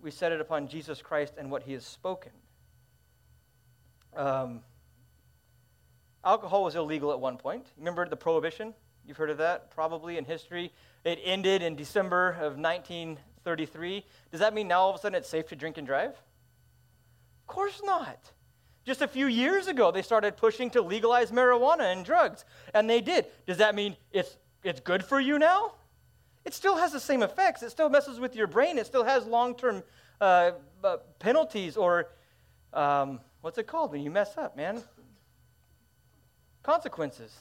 We 0.00 0.10
set 0.10 0.32
it 0.32 0.40
upon 0.40 0.68
Jesus 0.68 1.02
Christ 1.02 1.34
and 1.38 1.50
what 1.50 1.64
he 1.64 1.72
has 1.72 1.84
spoken. 1.84 2.32
Um, 4.16 4.60
alcohol 6.24 6.64
was 6.64 6.76
illegal 6.76 7.12
at 7.12 7.18
one 7.18 7.36
point. 7.36 7.66
Remember 7.76 8.08
the 8.08 8.16
prohibition? 8.16 8.74
You've 9.06 9.16
heard 9.16 9.30
of 9.30 9.38
that 9.38 9.70
probably 9.70 10.16
in 10.18 10.24
history. 10.24 10.72
It 11.04 11.18
ended 11.24 11.62
in 11.62 11.74
December 11.74 12.30
of 12.30 12.56
1933. 12.56 14.04
Does 14.30 14.40
that 14.40 14.54
mean 14.54 14.68
now 14.68 14.80
all 14.80 14.90
of 14.90 14.96
a 14.96 14.98
sudden 14.98 15.16
it's 15.16 15.28
safe 15.28 15.48
to 15.48 15.56
drink 15.56 15.78
and 15.78 15.86
drive? 15.86 16.10
Of 16.10 17.46
course 17.46 17.82
not. 17.84 18.32
Just 18.84 19.00
a 19.00 19.08
few 19.08 19.26
years 19.26 19.66
ago, 19.66 19.90
they 19.90 20.02
started 20.02 20.36
pushing 20.36 20.70
to 20.70 20.82
legalize 20.82 21.30
marijuana 21.30 21.92
and 21.92 22.04
drugs, 22.04 22.44
and 22.74 22.88
they 22.88 23.00
did. 23.00 23.26
Does 23.46 23.56
that 23.58 23.74
mean 23.74 23.96
it's, 24.12 24.36
it's 24.62 24.80
good 24.80 25.04
for 25.04 25.18
you 25.18 25.38
now? 25.38 25.72
It 26.44 26.52
still 26.52 26.76
has 26.76 26.92
the 26.92 27.00
same 27.00 27.22
effects. 27.22 27.62
It 27.62 27.70
still 27.70 27.88
messes 27.88 28.20
with 28.20 28.36
your 28.36 28.46
brain. 28.46 28.76
It 28.76 28.86
still 28.86 29.04
has 29.04 29.26
long 29.26 29.54
term 29.54 29.82
uh, 30.20 30.52
uh, 30.82 30.98
penalties 31.18 31.76
or 31.76 32.10
um, 32.74 33.20
what's 33.40 33.56
it 33.56 33.66
called 33.66 33.92
when 33.92 34.02
you 34.02 34.10
mess 34.10 34.36
up, 34.36 34.56
man? 34.56 34.82
Consequences. 36.62 37.34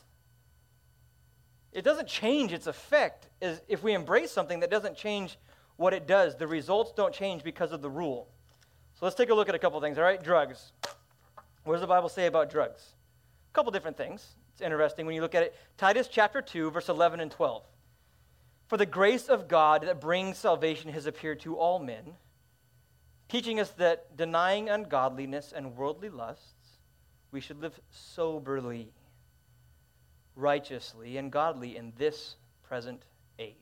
It 1.74 1.84
doesn't 1.84 2.08
change 2.08 2.54
its 2.54 2.68
effect 2.68 3.28
if 3.42 3.84
we 3.84 3.94
embrace 3.94 4.32
something 4.32 4.60
that 4.62 4.72
doesn't 4.72 4.96
change 4.96 5.38
what 5.76 5.94
it 5.94 6.08
does. 6.08 6.38
The 6.38 6.48
results 6.48 6.94
don't 6.96 7.14
change 7.14 7.44
because 7.44 7.72
of 7.72 7.82
the 7.82 7.90
rule. 7.90 8.30
So 8.94 9.06
let's 9.06 9.16
take 9.16 9.30
a 9.30 9.34
look 9.34 9.50
at 9.50 9.56
a 9.56 9.60
couple 9.60 9.82
things, 9.82 9.98
all 9.98 10.04
right? 10.04 10.24
Drugs. 10.24 10.72
What 11.64 11.74
does 11.74 11.82
the 11.82 11.88
Bible 11.88 12.10
say 12.10 12.26
about 12.26 12.50
drugs? 12.50 12.82
A 13.52 13.54
couple 13.54 13.72
different 13.72 13.98
things. 13.98 14.36
It's 14.52 14.62
interesting 14.62 15.06
when 15.06 15.16
you 15.16 15.22
look 15.22 15.36
at 15.36 15.44
it. 15.44 15.56
Titus 15.78 16.08
chapter 16.08 16.42
2, 16.42 16.72
verse 16.72 16.90
11 16.90 17.20
and 17.20 17.32
12. 17.32 17.64
For 18.68 18.78
the 18.78 18.86
grace 18.86 19.30
of 19.30 19.48
God 19.48 19.84
that 19.84 20.02
brings 20.02 20.38
salvation 20.38 20.92
has 20.92 21.06
appeared 21.06 21.40
to 21.42 21.56
all 21.56 21.80
men, 21.80 22.14
teaching 23.30 23.60
us 23.60 23.72
that 23.72 24.16
denying 24.16 24.70
ungodliness 24.70 25.54
and 25.56 25.76
worldly 25.76 26.10
lusts, 26.10 26.80
we 27.32 27.40
should 27.40 27.62
live 27.62 27.80
soberly, 27.90 28.92
righteously, 30.36 31.18
and 31.18 31.32
godly 31.32 31.78
in 31.78 31.94
this 31.98 32.36
present 32.62 33.04
age. 33.40 33.56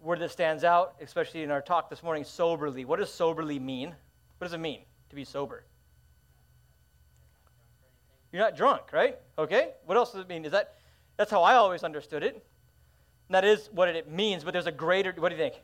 Word 0.00 0.20
that 0.20 0.30
stands 0.30 0.64
out, 0.64 0.96
especially 1.00 1.42
in 1.42 1.50
our 1.50 1.62
talk 1.62 1.90
this 1.90 2.02
morning, 2.02 2.24
soberly. 2.24 2.84
What 2.84 2.98
does 2.98 3.12
soberly 3.12 3.58
mean? 3.58 3.94
What 4.38 4.46
does 4.46 4.54
it 4.54 4.58
mean 4.58 4.80
to 5.08 5.16
be 5.16 5.24
sober? 5.24 5.64
You're 8.32 8.42
not 8.42 8.56
drunk, 8.56 8.92
right? 8.92 9.18
Okay? 9.38 9.70
What 9.84 9.96
else 9.96 10.12
does 10.12 10.22
it 10.22 10.28
mean? 10.28 10.44
Is 10.44 10.52
that 10.52 10.74
that's 11.16 11.30
how 11.30 11.42
I 11.42 11.56
always 11.56 11.84
understood 11.84 12.22
it. 12.22 12.34
And 12.34 13.34
that 13.34 13.44
is 13.44 13.68
what 13.72 13.88
it 13.88 14.10
means, 14.10 14.44
but 14.44 14.52
there's 14.52 14.66
a 14.66 14.72
greater 14.72 15.12
what 15.18 15.28
do 15.28 15.36
you 15.36 15.40
think? 15.40 15.62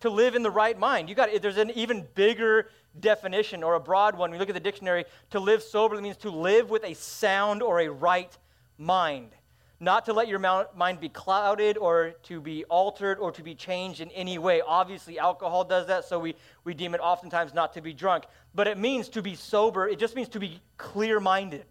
To 0.00 0.10
live 0.10 0.34
in 0.34 0.42
the 0.42 0.50
right 0.50 0.78
mind. 0.78 1.08
You 1.08 1.14
got 1.14 1.30
there's 1.40 1.56
an 1.56 1.70
even 1.70 2.06
bigger 2.14 2.70
definition 3.00 3.62
or 3.62 3.74
a 3.74 3.80
broad 3.80 4.16
one. 4.16 4.30
We 4.30 4.38
look 4.38 4.48
at 4.48 4.54
the 4.54 4.60
dictionary, 4.60 5.04
to 5.30 5.40
live 5.40 5.62
soberly 5.62 6.02
means 6.02 6.16
to 6.18 6.30
live 6.30 6.70
with 6.70 6.84
a 6.84 6.94
sound 6.94 7.62
or 7.62 7.80
a 7.80 7.88
right 7.88 8.36
mind 8.78 9.30
not 9.78 10.06
to 10.06 10.12
let 10.12 10.28
your 10.28 10.38
mind 10.38 11.00
be 11.00 11.08
clouded 11.08 11.76
or 11.76 12.14
to 12.22 12.40
be 12.40 12.64
altered 12.64 13.18
or 13.18 13.30
to 13.32 13.42
be 13.42 13.54
changed 13.54 14.00
in 14.00 14.10
any 14.12 14.38
way. 14.38 14.62
Obviously, 14.66 15.18
alcohol 15.18 15.64
does 15.64 15.86
that, 15.88 16.04
so 16.04 16.18
we, 16.18 16.34
we 16.64 16.72
deem 16.72 16.94
it 16.94 17.00
oftentimes 17.00 17.52
not 17.52 17.74
to 17.74 17.82
be 17.82 17.92
drunk. 17.92 18.24
But 18.54 18.68
it 18.68 18.78
means 18.78 19.08
to 19.10 19.22
be 19.22 19.34
sober, 19.34 19.86
it 19.86 19.98
just 19.98 20.16
means 20.16 20.28
to 20.30 20.40
be 20.40 20.60
clear 20.78 21.20
minded. 21.20 21.66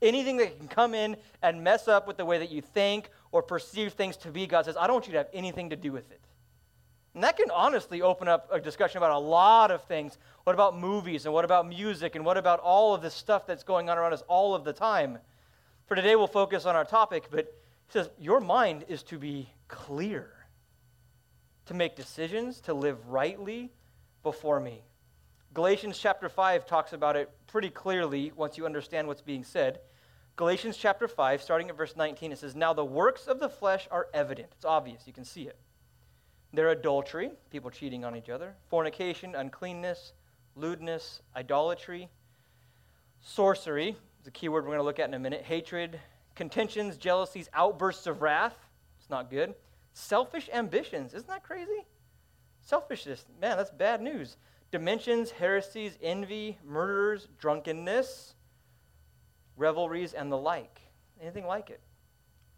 Anything 0.00 0.38
that 0.38 0.58
can 0.58 0.68
come 0.68 0.94
in 0.94 1.16
and 1.42 1.62
mess 1.62 1.88
up 1.88 2.06
with 2.06 2.16
the 2.16 2.24
way 2.24 2.38
that 2.38 2.50
you 2.50 2.62
think 2.62 3.10
or 3.32 3.42
perceive 3.42 3.92
things 3.92 4.16
to 4.18 4.30
be, 4.30 4.46
God 4.46 4.64
says, 4.64 4.76
I 4.76 4.86
don't 4.86 4.94
want 4.94 5.06
you 5.06 5.12
to 5.12 5.18
have 5.18 5.28
anything 5.32 5.70
to 5.70 5.76
do 5.76 5.92
with 5.92 6.10
it. 6.10 6.20
And 7.14 7.24
that 7.24 7.38
can 7.38 7.50
honestly 7.50 8.02
open 8.02 8.28
up 8.28 8.48
a 8.52 8.60
discussion 8.60 8.98
about 8.98 9.12
a 9.12 9.18
lot 9.18 9.70
of 9.70 9.82
things. 9.84 10.18
What 10.44 10.52
about 10.52 10.78
movies 10.78 11.24
and 11.24 11.32
what 11.32 11.46
about 11.46 11.66
music 11.66 12.14
and 12.14 12.26
what 12.26 12.36
about 12.36 12.60
all 12.60 12.94
of 12.94 13.00
this 13.00 13.14
stuff 13.14 13.46
that's 13.46 13.62
going 13.62 13.88
on 13.88 13.96
around 13.96 14.12
us 14.12 14.22
all 14.28 14.54
of 14.54 14.64
the 14.64 14.72
time? 14.74 15.18
For 15.86 15.94
today, 15.94 16.16
we'll 16.16 16.26
focus 16.26 16.66
on 16.66 16.74
our 16.74 16.84
topic, 16.84 17.28
but 17.30 17.46
he 17.86 17.92
says, 17.92 18.10
Your 18.18 18.40
mind 18.40 18.84
is 18.88 19.04
to 19.04 19.18
be 19.18 19.48
clear, 19.68 20.30
to 21.66 21.74
make 21.74 21.94
decisions, 21.94 22.60
to 22.62 22.74
live 22.74 23.08
rightly 23.08 23.70
before 24.24 24.58
me. 24.58 24.82
Galatians 25.54 25.96
chapter 25.98 26.28
5 26.28 26.66
talks 26.66 26.92
about 26.92 27.14
it 27.16 27.30
pretty 27.46 27.70
clearly 27.70 28.32
once 28.34 28.58
you 28.58 28.66
understand 28.66 29.06
what's 29.06 29.22
being 29.22 29.44
said. 29.44 29.78
Galatians 30.34 30.76
chapter 30.76 31.08
5, 31.08 31.40
starting 31.40 31.70
at 31.70 31.76
verse 31.76 31.96
19, 31.96 32.32
it 32.32 32.38
says, 32.38 32.56
Now 32.56 32.74
the 32.74 32.84
works 32.84 33.28
of 33.28 33.38
the 33.38 33.48
flesh 33.48 33.86
are 33.90 34.08
evident. 34.12 34.48
It's 34.56 34.64
obvious, 34.64 35.06
you 35.06 35.12
can 35.12 35.24
see 35.24 35.44
it. 35.44 35.56
They're 36.52 36.70
adultery, 36.70 37.30
people 37.50 37.70
cheating 37.70 38.04
on 38.04 38.16
each 38.16 38.28
other, 38.28 38.54
fornication, 38.68 39.34
uncleanness, 39.34 40.12
lewdness, 40.56 41.22
idolatry, 41.34 42.08
sorcery, 43.22 43.96
is 44.26 44.28
a 44.28 44.32
key 44.32 44.48
word 44.48 44.64
we're 44.64 44.70
going 44.70 44.78
to 44.78 44.84
look 44.84 44.98
at 44.98 45.08
in 45.08 45.14
a 45.14 45.18
minute, 45.20 45.42
hatred, 45.42 46.00
contentions, 46.34 46.96
jealousies, 46.96 47.48
outbursts 47.54 48.08
of 48.08 48.22
wrath. 48.22 48.56
It's 48.98 49.08
not 49.08 49.30
good. 49.30 49.54
Selfish 49.92 50.50
ambitions. 50.52 51.14
Isn't 51.14 51.28
that 51.28 51.44
crazy? 51.44 51.86
Selfishness. 52.60 53.24
Man, 53.40 53.56
that's 53.56 53.70
bad 53.70 54.02
news. 54.02 54.36
Dimensions, 54.72 55.30
heresies, 55.30 55.96
envy, 56.02 56.58
murders, 56.66 57.28
drunkenness, 57.38 58.34
revelries, 59.56 60.12
and 60.12 60.32
the 60.32 60.36
like. 60.36 60.80
Anything 61.22 61.46
like 61.46 61.70
it. 61.70 61.80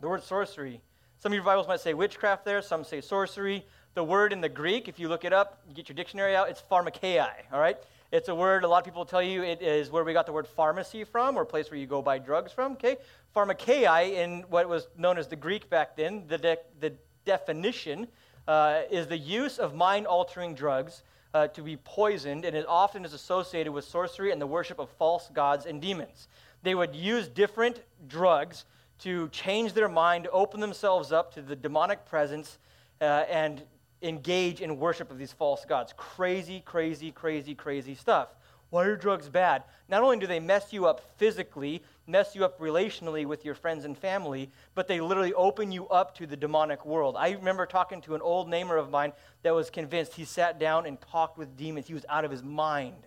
The 0.00 0.08
word 0.08 0.22
sorcery. 0.22 0.80
Some 1.18 1.32
of 1.32 1.34
your 1.34 1.44
Bibles 1.44 1.68
might 1.68 1.80
say 1.80 1.92
witchcraft 1.92 2.46
there, 2.46 2.62
some 2.62 2.82
say 2.82 3.02
sorcery. 3.02 3.66
The 3.92 4.04
word 4.04 4.32
in 4.32 4.40
the 4.40 4.48
Greek, 4.48 4.88
if 4.88 4.98
you 4.98 5.08
look 5.08 5.26
it 5.26 5.34
up, 5.34 5.60
you 5.68 5.74
get 5.74 5.90
your 5.90 5.96
dictionary 5.96 6.34
out, 6.34 6.48
it's 6.48 6.62
pharmakeia, 6.62 7.28
all 7.52 7.60
right? 7.60 7.76
It's 8.10 8.28
a 8.28 8.34
word, 8.34 8.64
a 8.64 8.68
lot 8.68 8.78
of 8.78 8.84
people 8.86 9.04
tell 9.04 9.22
you 9.22 9.42
it 9.42 9.60
is 9.60 9.90
where 9.90 10.02
we 10.02 10.14
got 10.14 10.24
the 10.24 10.32
word 10.32 10.46
pharmacy 10.46 11.04
from, 11.04 11.36
or 11.36 11.44
place 11.44 11.70
where 11.70 11.78
you 11.78 11.86
go 11.86 12.00
buy 12.00 12.18
drugs 12.18 12.52
from, 12.52 12.72
okay? 12.72 12.96
Pharmakeia, 13.36 14.12
in 14.12 14.44
what 14.48 14.66
was 14.66 14.88
known 14.96 15.18
as 15.18 15.28
the 15.28 15.36
Greek 15.36 15.68
back 15.68 15.94
then, 15.94 16.24
the, 16.26 16.38
de- 16.38 16.56
the 16.80 16.94
definition 17.26 18.08
uh, 18.46 18.80
is 18.90 19.08
the 19.08 19.18
use 19.18 19.58
of 19.58 19.74
mind 19.74 20.06
altering 20.06 20.54
drugs 20.54 21.02
uh, 21.34 21.48
to 21.48 21.60
be 21.60 21.76
poisoned, 21.76 22.46
and 22.46 22.56
it 22.56 22.64
often 22.66 23.04
is 23.04 23.12
associated 23.12 23.72
with 23.72 23.84
sorcery 23.84 24.32
and 24.32 24.40
the 24.40 24.46
worship 24.46 24.78
of 24.78 24.88
false 24.92 25.28
gods 25.34 25.66
and 25.66 25.82
demons. 25.82 26.28
They 26.62 26.74
would 26.74 26.96
use 26.96 27.28
different 27.28 27.82
drugs 28.08 28.64
to 29.00 29.28
change 29.28 29.74
their 29.74 29.88
mind, 29.88 30.28
open 30.32 30.60
themselves 30.60 31.12
up 31.12 31.34
to 31.34 31.42
the 31.42 31.54
demonic 31.54 32.06
presence, 32.06 32.58
uh, 33.02 33.04
and 33.04 33.62
engage 34.02 34.60
in 34.60 34.78
worship 34.78 35.10
of 35.10 35.18
these 35.18 35.32
false 35.32 35.64
gods. 35.64 35.92
Crazy, 35.96 36.62
crazy, 36.64 37.10
crazy, 37.10 37.54
crazy 37.54 37.94
stuff. 37.94 38.28
Why 38.70 38.84
are 38.84 38.96
drugs 38.96 39.28
bad? 39.28 39.64
Not 39.88 40.02
only 40.02 40.18
do 40.18 40.26
they 40.26 40.40
mess 40.40 40.72
you 40.72 40.86
up 40.86 41.00
physically, 41.16 41.82
mess 42.06 42.34
you 42.34 42.44
up 42.44 42.60
relationally 42.60 43.24
with 43.24 43.44
your 43.44 43.54
friends 43.54 43.84
and 43.86 43.96
family, 43.96 44.50
but 44.74 44.86
they 44.86 45.00
literally 45.00 45.32
open 45.32 45.72
you 45.72 45.88
up 45.88 46.14
to 46.16 46.26
the 46.26 46.36
demonic 46.36 46.84
world. 46.84 47.16
I 47.18 47.30
remember 47.30 47.64
talking 47.64 48.02
to 48.02 48.14
an 48.14 48.20
old 48.20 48.48
neighbor 48.48 48.76
of 48.76 48.90
mine 48.90 49.12
that 49.42 49.54
was 49.54 49.70
convinced. 49.70 50.14
He 50.14 50.24
sat 50.26 50.58
down 50.58 50.84
and 50.84 51.00
talked 51.00 51.38
with 51.38 51.56
demons. 51.56 51.86
He 51.86 51.94
was 51.94 52.04
out 52.10 52.26
of 52.26 52.30
his 52.30 52.42
mind. 52.42 53.06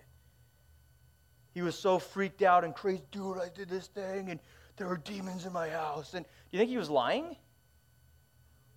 He 1.54 1.62
was 1.62 1.78
so 1.78 1.98
freaked 1.98 2.42
out 2.42 2.64
and 2.64 2.74
crazy. 2.74 3.02
Dude, 3.12 3.38
I 3.38 3.48
did 3.48 3.68
this 3.68 3.86
thing, 3.86 4.30
and 4.30 4.40
there 4.76 4.88
were 4.88 4.96
demons 4.96 5.46
in 5.46 5.52
my 5.52 5.68
house. 5.68 6.14
And 6.14 6.24
do 6.24 6.30
you 6.50 6.58
think 6.58 6.70
he 6.70 6.78
was 6.78 6.90
lying? 6.90 7.36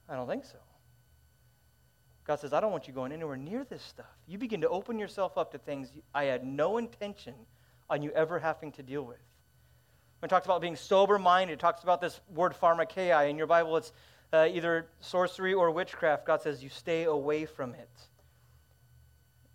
I 0.07 0.15
don't 0.15 0.27
think 0.27 0.45
so. 0.45 0.57
God 2.25 2.39
says, 2.39 2.53
I 2.53 2.60
don't 2.60 2.72
want 2.72 2.88
you 2.88 2.94
going 2.94 3.12
anywhere 3.12 3.38
near 3.38 3.63
this 3.63 3.84
stuff. 3.84 4.05
You 4.27 4.38
begin 4.38 4.62
to 4.62 4.70
open 4.70 4.98
yourself 4.98 5.38
up 5.38 5.51
to 5.51 5.60
things 5.60 5.89
I 6.13 6.24
had 6.25 6.44
no 6.44 6.77
intention 6.77 7.36
on 7.89 8.01
you 8.01 8.12
ever 8.12 8.39
having 8.39 8.72
to 8.74 8.84
deal 8.84 9.03
with. 9.03 9.20
When 10.20 10.27
it 10.27 10.29
talks 10.29 10.46
about 10.46 10.60
being 10.60 10.75
sober 10.75 11.20
minded, 11.20 11.53
it 11.53 11.60
talks 11.60 11.84
about 11.84 12.01
this 12.01 12.22
word 12.34 12.55
pharmakeia. 12.60 13.29
In 13.29 13.38
your 13.38 13.46
Bible, 13.46 13.77
it's 13.77 13.91
uh, 14.34 14.48
either 14.51 14.88
sorcery 15.01 15.53
or 15.53 15.70
witchcraft. 15.70 16.25
God 16.25 16.41
says 16.41 16.63
you 16.63 16.70
stay 16.70 17.03
away 17.03 17.46
from 17.46 17.75
it. 17.75 17.89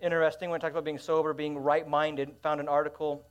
Interesting, 0.00 0.48
when 0.48 0.58
it 0.58 0.60
talks 0.60 0.72
about 0.72 0.84
being 0.84 0.98
sober, 0.98 1.34
being 1.34 1.58
right 1.58 1.88
minded, 1.88 2.30
found 2.40 2.60
an 2.60 2.68
article 2.68 3.26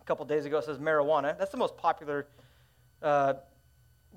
a 0.00 0.04
couple 0.04 0.24
days 0.24 0.46
ago 0.46 0.60
that 0.60 0.66
says 0.66 0.78
marijuana. 0.78 1.36
That's 1.36 1.50
the 1.50 1.56
most 1.56 1.76
popular 1.76 2.28
uh, 3.02 3.34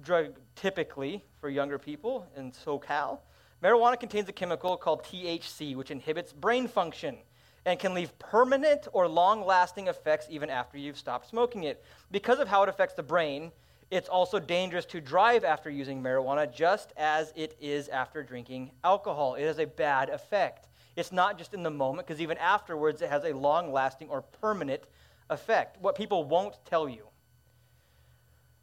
drug 0.01 0.35
typically 0.55 1.23
for 1.41 1.49
younger 1.49 1.79
people 1.79 2.27
in 2.37 2.51
SoCal. 2.51 3.19
Marijuana 3.61 3.99
contains 3.99 4.29
a 4.29 4.33
chemical 4.33 4.77
called 4.77 5.03
THC, 5.03 5.75
which 5.75 5.91
inhibits 5.91 6.31
brain 6.31 6.67
function 6.67 7.17
and 7.65 7.77
can 7.77 7.93
leave 7.93 8.17
permanent 8.17 8.87
or 8.93 9.07
long 9.07 9.45
lasting 9.45 9.87
effects 9.87 10.27
even 10.29 10.49
after 10.49 10.77
you've 10.77 10.97
stopped 10.97 11.29
smoking 11.29 11.63
it. 11.63 11.83
Because 12.09 12.39
of 12.39 12.47
how 12.47 12.63
it 12.63 12.69
affects 12.69 12.95
the 12.95 13.03
brain, 13.03 13.51
it's 13.91 14.07
also 14.07 14.39
dangerous 14.39 14.85
to 14.85 15.01
drive 15.01 15.43
after 15.43 15.69
using 15.69 16.01
marijuana, 16.01 16.51
just 16.53 16.93
as 16.95 17.33
it 17.35 17.57
is 17.59 17.89
after 17.89 18.23
drinking 18.23 18.71
alcohol. 18.83 19.35
It 19.35 19.43
has 19.43 19.59
a 19.59 19.65
bad 19.65 20.09
effect. 20.09 20.67
It's 20.95 21.11
not 21.11 21.37
just 21.37 21.53
in 21.53 21.63
the 21.63 21.69
moment, 21.69 22.07
because 22.07 22.21
even 22.21 22.37
afterwards, 22.37 23.01
it 23.01 23.09
has 23.09 23.25
a 23.25 23.33
long 23.33 23.73
lasting 23.73 24.09
or 24.09 24.21
permanent 24.21 24.83
effect. 25.29 25.81
What 25.81 25.95
people 25.95 26.23
won't 26.23 26.55
tell 26.65 26.87
you. 26.87 27.07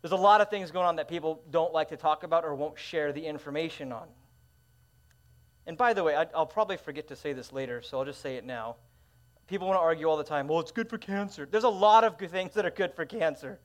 There's 0.01 0.13
a 0.13 0.17
lot 0.17 0.41
of 0.41 0.49
things 0.49 0.71
going 0.71 0.87
on 0.87 0.97
that 0.97 1.09
people 1.09 1.43
don't 1.51 1.73
like 1.73 1.89
to 1.91 1.97
talk 1.97 2.23
about 2.23 2.45
or 2.45 2.55
won't 2.55 2.79
share 2.79 3.13
the 3.13 3.27
information 3.27 3.93
on. 3.93 4.07
And 5.67 5.77
by 5.77 5.93
the 5.93 6.05
way, 6.05 6.15
I, 6.15 6.27
will 6.35 6.47
probably 6.47 6.77
forget 6.77 7.09
to 7.09 7.17
say 7.17 7.33
this 7.33 7.53
later, 7.53 7.83
so 7.83 7.99
I'll 7.99 8.05
just 8.05 8.21
say 8.21 8.37
it 8.37 8.45
now. 8.45 8.77
People 9.49 9.67
want 9.69 9.79
to 9.79 9.83
argue 9.83 10.09
all 10.09 10.17
the 10.17 10.25
time, 10.25 10.49
well, 10.49 10.61
it's 10.61 10.73
good 10.73 10.89
for 10.89 10.99
cancer. 10.99 11.47
There's 11.51 11.65
a 11.65 11.69
lot 11.69 12.05
of 12.05 12.19
good 12.19 12.31
things 12.31 12.55
that 12.55 12.65
are 12.65 12.71
good 12.71 12.95
for 12.95 13.05
cancer. 13.05 13.61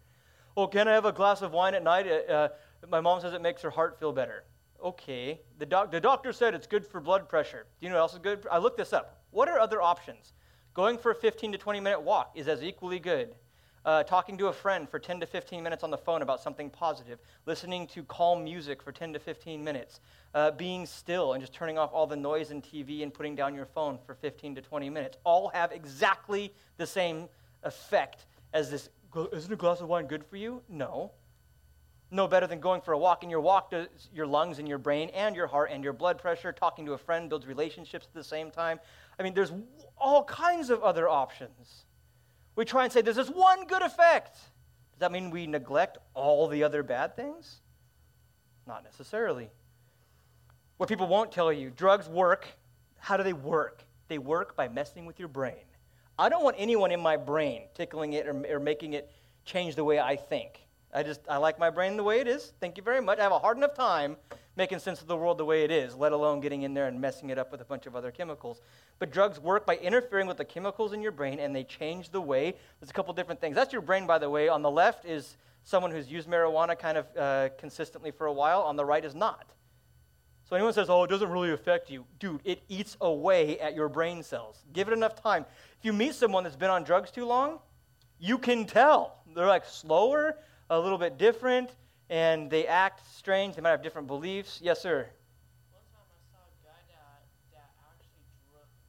Well, 0.56 0.68
can 0.68 0.88
I 0.88 0.94
have 0.94 1.06
a 1.06 1.12
glass 1.12 1.42
of 1.42 1.52
wine 1.52 1.76
at 1.76 1.84
night? 1.84 2.08
Uh, 2.08 2.32
uh, 2.32 2.48
my 2.90 3.00
mom 3.00 3.22
says 3.22 3.34
it 3.34 3.42
makes 3.42 3.62
her 3.62 3.70
heart 3.70 4.00
feel 4.00 4.12
better. 4.12 4.44
Okay. 4.84 5.42
The, 5.60 5.66
doc- 5.66 5.92
the 5.92 6.00
doctor 6.00 6.34
said 6.34 6.54
it's 6.54 6.68
good 6.68 6.86
for 6.86 7.00
blood 7.00 7.30
pressure. 7.30 7.66
Do 7.80 7.86
you 7.86 7.90
know 7.90 7.96
what 7.96 8.02
else 8.02 8.14
is 8.14 8.20
good? 8.20 8.46
I 8.52 8.58
looked 8.58 8.78
this 8.78 8.94
up. 8.94 9.24
What 9.32 9.48
are 9.48 9.60
other 9.60 9.82
options? 9.82 10.34
Going 10.74 10.98
for 10.98 11.12
a 11.12 11.16
15 11.16 11.52
to 11.54 11.58
20 11.58 11.80
minute 11.80 12.02
walk 12.02 12.32
is 12.36 12.48
as 12.48 12.64
equally 12.64 13.00
good 13.00 13.36
uh, 13.86 14.04
talking 14.04 14.38
to 14.38 14.48
a 14.48 14.54
friend 14.54 14.88
for 14.88 15.00
10 15.00 15.20
to 15.20 15.26
15 15.26 15.64
minutes 15.64 15.84
on 15.84 15.90
the 15.90 15.98
phone 15.98 16.22
about 16.22 16.40
something 16.40 16.70
positive, 16.70 17.20
listening 17.46 17.88
to 17.88 18.04
calm 18.04 18.44
music 18.44 18.82
for 18.82 18.92
10 18.92 19.14
to 19.14 19.20
15 19.20 19.64
minutes, 19.64 20.00
uh, 20.34 20.52
being 20.52 20.86
still 20.86 21.34
and 21.34 21.42
just 21.42 21.54
turning 21.54 21.78
off 21.78 21.92
all 21.94 22.06
the 22.06 22.16
noise 22.16 22.52
and 22.52 22.64
TV 22.64 23.04
and 23.04 23.14
putting 23.14 23.36
down 23.36 23.56
your 23.56 23.66
phone 23.66 23.98
for 24.06 24.14
15 24.16 24.56
to 24.56 24.62
20 24.62 24.90
minutes, 24.90 25.18
all 25.24 25.50
have 25.50 25.72
exactly 25.72 26.54
the 26.78 26.86
same 26.86 27.28
effect 27.64 28.26
as 28.54 28.70
this. 28.70 28.90
Isn't 29.34 29.52
a 29.52 29.56
glass 29.56 29.82
of 29.82 29.88
wine 29.88 30.06
good 30.06 30.24
for 30.24 30.38
you? 30.38 30.62
No. 30.70 31.12
No 32.14 32.28
better 32.28 32.46
than 32.46 32.60
going 32.60 32.82
for 32.82 32.92
a 32.94 32.98
walk, 32.98 33.24
and 33.24 33.32
your 33.32 33.40
walk 33.40 33.72
does 33.72 33.88
your 34.14 34.28
lungs 34.28 34.60
and 34.60 34.68
your 34.68 34.78
brain 34.78 35.10
and 35.14 35.34
your 35.34 35.48
heart 35.48 35.70
and 35.72 35.82
your 35.82 35.94
blood 35.94 36.18
pressure. 36.18 36.52
Talking 36.52 36.86
to 36.86 36.94
a 36.94 36.98
friend 36.98 37.30
builds 37.30 37.48
relationships 37.48 38.06
at 38.06 38.14
the 38.14 38.24
same 38.24 38.52
time. 38.52 38.80
I 39.18 39.24
mean, 39.24 39.34
there's 39.34 39.54
all 39.98 40.26
kinds 40.26 40.70
of 40.70 40.84
other 40.84 41.08
options 41.08 41.86
we 42.56 42.66
try 42.66 42.84
and 42.84 42.94
say 42.94 43.02
there's 43.02 43.16
this 43.16 43.30
one 43.30 43.66
good 43.66 43.82
effect. 43.82 44.36
Does 44.36 45.00
that 45.00 45.12
mean 45.12 45.32
we 45.32 45.48
neglect 45.48 45.98
all 46.14 46.48
the 46.48 46.64
other 46.64 46.84
bad 46.84 47.16
things? 47.16 47.62
Not 48.68 48.84
necessarily. 48.84 49.50
What 50.78 50.90
people 50.90 51.08
won't 51.08 51.32
tell 51.32 51.52
you 51.52 51.70
drugs 51.70 52.08
work. 52.08 52.48
How 52.98 53.18
do 53.18 53.24
they 53.24 53.34
work? 53.34 53.84
They 54.08 54.18
work 54.18 54.56
by 54.56 54.68
messing 54.68 55.06
with 55.06 55.20
your 55.20 55.28
brain. 55.28 55.64
I 56.20 56.30
don't 56.30 56.44
want 56.44 56.56
anyone 56.60 56.92
in 56.92 57.00
my 57.00 57.18
brain 57.18 57.64
tickling 57.74 58.14
it 58.14 58.28
or, 58.28 58.46
or 58.50 58.60
making 58.60 58.94
it 58.94 59.10
change 59.46 59.76
the 59.76 59.84
way 59.84 60.00
I 60.00 60.16
think. 60.16 60.60
I 60.94 61.04
just, 61.04 61.22
I 61.28 61.38
like 61.38 61.58
my 61.58 61.70
brain 61.70 61.98
the 61.98 62.04
way 62.04 62.20
it 62.20 62.28
is. 62.28 62.54
Thank 62.60 62.78
you 62.78 62.84
very 62.84 63.02
much. 63.02 63.18
I 63.18 63.24
have 63.24 63.32
a 63.32 63.40
hard 63.40 63.58
enough 63.58 63.74
time 63.74 64.18
making 64.56 64.80
sense 64.80 65.02
of 65.02 65.08
the 65.08 65.16
world 65.16 65.38
the 65.38 65.46
way 65.46 65.64
it 65.64 65.72
is, 65.72 65.96
let 65.96 66.12
alone 66.12 66.42
getting 66.42 66.64
in 66.64 66.74
there 66.74 66.88
and 66.88 67.00
messing 67.00 67.30
it 67.30 67.38
up 67.38 67.52
with 67.52 67.62
a 67.62 67.66
bunch 67.66 67.86
of 67.86 67.96
other 67.96 68.12
chemicals. 68.12 68.62
But 69.00 69.12
drugs 69.12 69.40
work 69.40 69.66
by 69.66 69.78
interfering 69.78 70.28
with 70.28 70.38
the 70.38 70.46
chemicals 70.46 70.94
in 70.94 71.02
your 71.02 71.12
brain 71.12 71.40
and 71.40 71.56
they 71.56 71.64
change 71.64 72.10
the 72.10 72.22
way. 72.22 72.56
There's 72.80 72.90
a 72.90 72.94
couple 72.94 73.14
different 73.14 73.40
things. 73.40 73.56
That's 73.56 73.72
your 73.72 73.82
brain, 73.82 74.06
by 74.06 74.18
the 74.18 74.30
way. 74.30 74.50
On 74.50 74.62
the 74.62 74.72
left 74.72 75.06
is 75.06 75.38
someone 75.64 75.92
who's 75.92 76.12
used 76.12 76.28
marijuana 76.28 76.78
kind 76.78 76.98
of 76.98 77.18
uh, 77.18 77.50
consistently 77.58 78.12
for 78.12 78.28
a 78.28 78.34
while, 78.34 78.62
on 78.62 78.76
the 78.76 78.86
right 78.86 79.04
is 79.04 79.16
not. 79.16 79.52
So 80.50 80.56
anyone 80.58 80.74
says, 80.74 80.90
oh, 80.90 81.04
it 81.04 81.10
doesn't 81.10 81.30
really 81.30 81.52
affect 81.52 81.90
you. 81.90 82.06
Dude, 82.20 82.42
it 82.44 82.62
eats 82.68 82.98
away 83.00 83.58
at 83.60 83.74
your 83.74 83.88
brain 83.88 84.22
cells. 84.22 84.66
Give 84.74 84.90
it 84.90 84.92
enough 84.92 85.16
time. 85.16 85.46
If 85.80 85.86
you 85.86 85.94
meet 85.94 86.14
someone 86.14 86.44
that's 86.44 86.58
been 86.58 86.70
on 86.70 86.84
drugs 86.84 87.10
too 87.10 87.26
long, 87.26 87.60
you 88.20 88.38
can 88.38 88.66
tell. 88.66 89.24
They're 89.34 89.48
like 89.48 89.66
slower, 89.66 90.38
a 90.70 90.78
little 90.78 90.98
bit 90.98 91.18
different 91.18 91.70
and 92.12 92.52
they 92.52 92.68
act 92.68 93.00
strange. 93.16 93.56
They 93.56 93.64
might 93.64 93.72
have 93.72 93.82
different 93.82 94.06
beliefs. 94.06 94.60
Yes, 94.62 94.84
sir. 94.84 95.08
One 95.72 95.88
time 95.96 96.04
I 96.12 96.20
saw 96.28 96.44
a 96.44 96.56
guy 96.60 96.76
that, 96.92 97.24
that 97.56 97.72
actually 97.88 98.28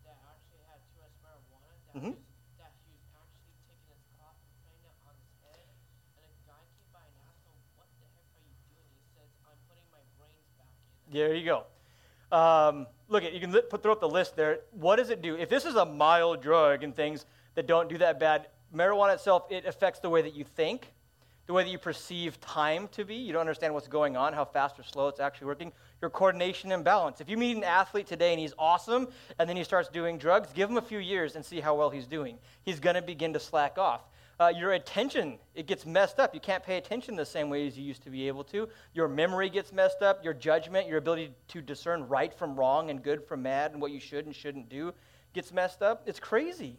that 0.03 0.19
actually 0.27 0.59
had 0.67 0.83
too 0.91 0.99
much 0.99 1.15
marijuana 1.23 1.71
that, 1.71 1.95
mm-hmm. 1.95 2.19
was, 2.19 2.59
that 2.59 2.75
he 2.83 2.91
was 2.99 3.07
actually 3.15 3.55
taking 3.71 3.95
his 3.95 4.03
cloth 4.19 4.35
and 4.43 4.51
putting 4.67 4.83
it 4.83 4.97
on 5.07 5.15
his 5.23 5.31
head, 5.47 5.71
and 6.19 6.27
a 6.35 6.43
guy 6.51 6.67
came 6.75 6.91
by 6.91 7.07
and 7.07 7.15
asked 7.23 7.47
him, 7.47 7.55
"What 7.79 7.87
the 7.95 8.11
heck 8.11 8.27
are 8.35 8.43
you 8.43 8.59
doing?" 8.67 8.91
He 8.91 9.07
says, 9.15 9.31
"I'm 9.47 9.61
putting 9.71 9.87
my 9.95 10.03
brains 10.19 10.51
back 10.59 10.75
in." 10.75 11.15
There 11.15 11.31
you 11.39 11.47
go. 11.47 11.71
Um, 12.35 12.91
look 13.07 13.23
at 13.23 13.31
you 13.31 13.39
can 13.39 13.55
li- 13.55 13.71
put 13.71 13.87
throw 13.87 13.95
up 13.95 14.03
the 14.03 14.11
list 14.11 14.35
there. 14.35 14.67
What 14.75 14.99
does 14.99 15.15
it 15.15 15.23
do? 15.23 15.39
If 15.39 15.47
this 15.47 15.63
is 15.63 15.79
a 15.79 15.87
mild 15.87 16.43
drug 16.43 16.83
and 16.83 16.91
things 16.91 17.23
that 17.55 17.71
don't 17.71 17.87
do 17.87 18.03
that 18.03 18.19
bad, 18.19 18.51
marijuana 18.75 19.15
itself 19.15 19.47
it 19.47 19.63
affects 19.63 20.03
the 20.03 20.11
way 20.11 20.27
that 20.27 20.35
you 20.35 20.43
think, 20.43 20.91
the 21.53 21.57
way 21.57 21.65
that 21.65 21.71
you 21.71 21.77
perceive 21.77 22.41
time 22.41 22.89
to 22.93 23.05
be. 23.05 23.15
You 23.15 23.35
don't 23.35 23.43
understand 23.43 23.75
what's 23.75 23.87
going 23.87 24.17
on, 24.17 24.33
how 24.33 24.47
fast 24.47 24.79
or 24.79 24.85
slow 24.85 25.09
it's 25.09 25.21
actually 25.21 25.49
working. 25.49 25.71
Your 26.01 26.09
coordination 26.09 26.73
and 26.73 26.83
balance. 26.83 27.21
If 27.21 27.29
you 27.29 27.37
meet 27.37 27.59
an 27.59 27.63
athlete 27.63 28.07
today 28.07 28.33
and 28.33 28.41
he's 28.41 28.55
awesome, 28.59 29.09
and 29.39 29.47
then 29.47 29.59
he 29.59 29.63
starts 29.63 29.91
doing 29.91 30.17
drugs, 30.17 30.49
give 30.55 30.71
him 30.71 30.79
a 30.79 30.83
few 30.83 30.99
years 30.99 31.37
and 31.37 31.45
see 31.45 31.61
how 31.61 31.75
well 31.75 31.91
he's 31.91 32.07
doing. 32.07 32.39
He's 32.63 32.81
going 32.81 32.97
to 32.97 33.03
begin 33.03 33.35
to 33.35 33.39
slack 33.39 33.77
off. 33.77 34.01
Uh, 34.41 34.49
your 34.49 34.73
attention, 34.73 35.39
it 35.55 35.67
gets 35.67 35.85
messed 35.85 36.19
up. 36.19 36.35
You 36.35 36.41
can't 36.41 36.65
pay 36.65 36.79
attention 36.79 37.17
the 37.17 37.27
same 37.27 37.51
way 37.51 37.67
as 37.67 37.77
you 37.77 37.85
used 37.85 38.03
to 38.05 38.11
be 38.11 38.29
able 38.29 38.45
to. 38.45 38.67
Your 38.95 39.07
memory 39.07 39.51
gets 39.51 39.75
messed 39.75 40.01
up. 40.01 40.25
Your 40.25 40.33
judgment, 40.33 40.89
your 40.89 40.97
ability 40.97 41.35
to 41.49 41.61
discern 41.61 42.09
right 42.09 42.33
from 42.33 42.57
wrong 42.57 42.89
and 42.89 43.03
good 43.03 43.27
from 43.27 43.43
bad 43.43 43.73
and 43.73 43.83
what 43.83 43.91
you 43.91 44.01
should 44.01 44.25
and 44.25 44.35
shouldn't 44.35 44.71
do 44.71 44.95
gets 45.35 45.53
messed 45.53 45.83
up. 45.83 46.05
It's 46.07 46.19
crazy. 46.19 46.79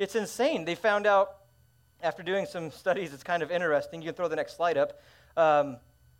It's 0.00 0.16
insane. 0.16 0.64
They 0.64 0.74
found 0.74 1.06
out 1.06 1.36
after 2.02 2.22
doing 2.22 2.46
some 2.46 2.70
studies, 2.70 3.12
it's 3.12 3.22
kind 3.22 3.42
of 3.42 3.50
interesting. 3.50 4.02
You 4.02 4.08
can 4.08 4.14
throw 4.14 4.28
the 4.28 4.36
next 4.36 4.56
slide 4.56 4.76
up. 4.76 5.00
Um, 5.36 5.78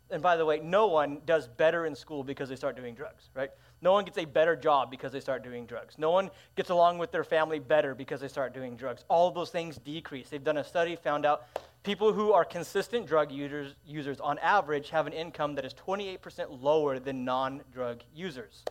and 0.09 0.21
by 0.21 0.37
the 0.37 0.45
way, 0.45 0.59
no 0.63 0.87
one 0.87 1.21
does 1.25 1.47
better 1.47 1.85
in 1.85 1.93
school 1.93 2.23
because 2.23 2.47
they 2.47 2.55
start 2.55 2.77
doing 2.77 2.95
drugs, 2.95 3.29
right? 3.33 3.49
No 3.81 3.91
one 3.91 4.05
gets 4.05 4.17
a 4.17 4.25
better 4.25 4.55
job 4.55 4.89
because 4.89 5.11
they 5.11 5.19
start 5.19 5.43
doing 5.43 5.65
drugs. 5.65 5.95
No 5.97 6.11
one 6.11 6.29
gets 6.55 6.69
along 6.69 6.97
with 6.97 7.11
their 7.11 7.25
family 7.25 7.59
better 7.59 7.93
because 7.93 8.21
they 8.21 8.29
start 8.29 8.53
doing 8.53 8.77
drugs. 8.77 9.03
All 9.09 9.31
those 9.31 9.49
things 9.49 9.77
decrease. 9.77 10.29
They've 10.29 10.43
done 10.43 10.57
a 10.57 10.63
study, 10.63 10.95
found 10.95 11.25
out 11.25 11.47
people 11.83 12.13
who 12.13 12.31
are 12.31 12.45
consistent 12.45 13.05
drug 13.05 13.31
users, 13.31 13.75
users 13.85 14.19
on 14.21 14.39
average 14.39 14.89
have 14.91 15.07
an 15.07 15.13
income 15.13 15.55
that 15.55 15.65
is 15.65 15.73
28% 15.73 16.61
lower 16.61 16.99
than 16.99 17.25
non 17.25 17.61
drug 17.73 18.01
users. 18.15 18.63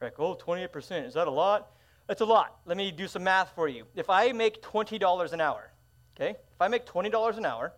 Like, 0.00 0.18
oh, 0.18 0.34
28%, 0.34 1.06
is 1.06 1.14
that 1.14 1.28
a 1.28 1.30
lot? 1.30 1.70
That's 2.08 2.20
a 2.20 2.24
lot. 2.24 2.58
Let 2.66 2.76
me 2.76 2.90
do 2.90 3.06
some 3.06 3.22
math 3.22 3.52
for 3.54 3.68
you. 3.68 3.84
If 3.94 4.10
I 4.10 4.32
make 4.32 4.60
$20 4.62 5.32
an 5.32 5.40
hour, 5.40 5.71
okay, 6.16 6.30
if 6.30 6.60
I 6.60 6.68
make 6.68 6.86
$20 6.86 7.36
an 7.36 7.46
hour, 7.46 7.72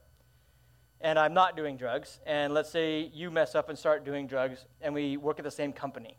and 1.01 1.19
I'm 1.19 1.35
not 1.35 1.57
doing 1.57 1.77
drugs, 1.77 2.21
and 2.27 2.55
let's 2.55 2.71
say 2.71 3.11
you 3.13 3.31
mess 3.31 3.55
up 3.55 3.69
and 3.69 3.79
start 3.79 4.05
doing 4.05 4.27
drugs, 4.27 4.65
and 4.81 4.95
we 4.95 5.17
work 5.17 5.39
at 5.39 5.45
the 5.45 5.51
same 5.51 5.73
company, 5.73 6.19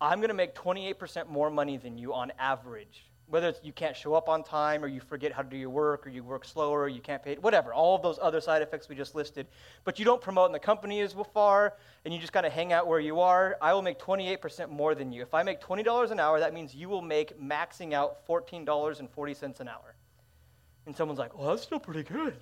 I'm 0.00 0.18
going 0.18 0.28
to 0.28 0.34
make 0.34 0.54
28% 0.54 1.28
more 1.28 1.50
money 1.50 1.78
than 1.78 1.96
you 1.96 2.12
on 2.12 2.30
average. 2.38 3.06
Whether 3.28 3.54
you 3.62 3.72
can't 3.72 3.96
show 3.96 4.14
up 4.14 4.28
on 4.28 4.44
time, 4.44 4.84
or 4.84 4.86
you 4.86 5.00
forget 5.00 5.32
how 5.32 5.42
to 5.42 5.48
do 5.48 5.56
your 5.56 5.70
work, 5.70 6.06
or 6.06 6.10
you 6.10 6.22
work 6.22 6.44
slower, 6.44 6.82
or 6.82 6.88
you 6.88 7.00
can't 7.00 7.22
pay, 7.22 7.36
whatever, 7.36 7.72
all 7.72 7.96
of 7.96 8.02
those 8.02 8.18
other 8.22 8.40
side 8.40 8.62
effects 8.62 8.88
we 8.88 8.94
just 8.94 9.14
listed. 9.16 9.48
But 9.84 9.98
you 9.98 10.04
don't 10.04 10.20
promote 10.20 10.46
in 10.46 10.52
the 10.52 10.60
company 10.60 11.00
as 11.00 11.14
far, 11.34 11.74
and 12.04 12.14
you 12.14 12.20
just 12.20 12.32
kind 12.32 12.46
of 12.46 12.52
hang 12.52 12.72
out 12.72 12.86
where 12.86 13.00
you 13.00 13.20
are. 13.20 13.56
I 13.60 13.72
will 13.72 13.82
make 13.82 13.98
28% 13.98 14.68
more 14.68 14.94
than 14.94 15.10
you. 15.10 15.22
If 15.22 15.34
I 15.34 15.42
make 15.42 15.60
$20 15.60 16.10
an 16.10 16.20
hour, 16.20 16.38
that 16.38 16.54
means 16.54 16.74
you 16.74 16.88
will 16.88 17.02
make 17.02 17.40
maxing 17.40 17.94
out 17.94 18.24
$14.40 18.28 19.60
an 19.60 19.68
hour. 19.68 19.96
And 20.86 20.96
someone's 20.96 21.18
like, 21.18 21.36
well, 21.36 21.48
that's 21.48 21.62
still 21.62 21.80
pretty 21.80 22.04
good. 22.04 22.36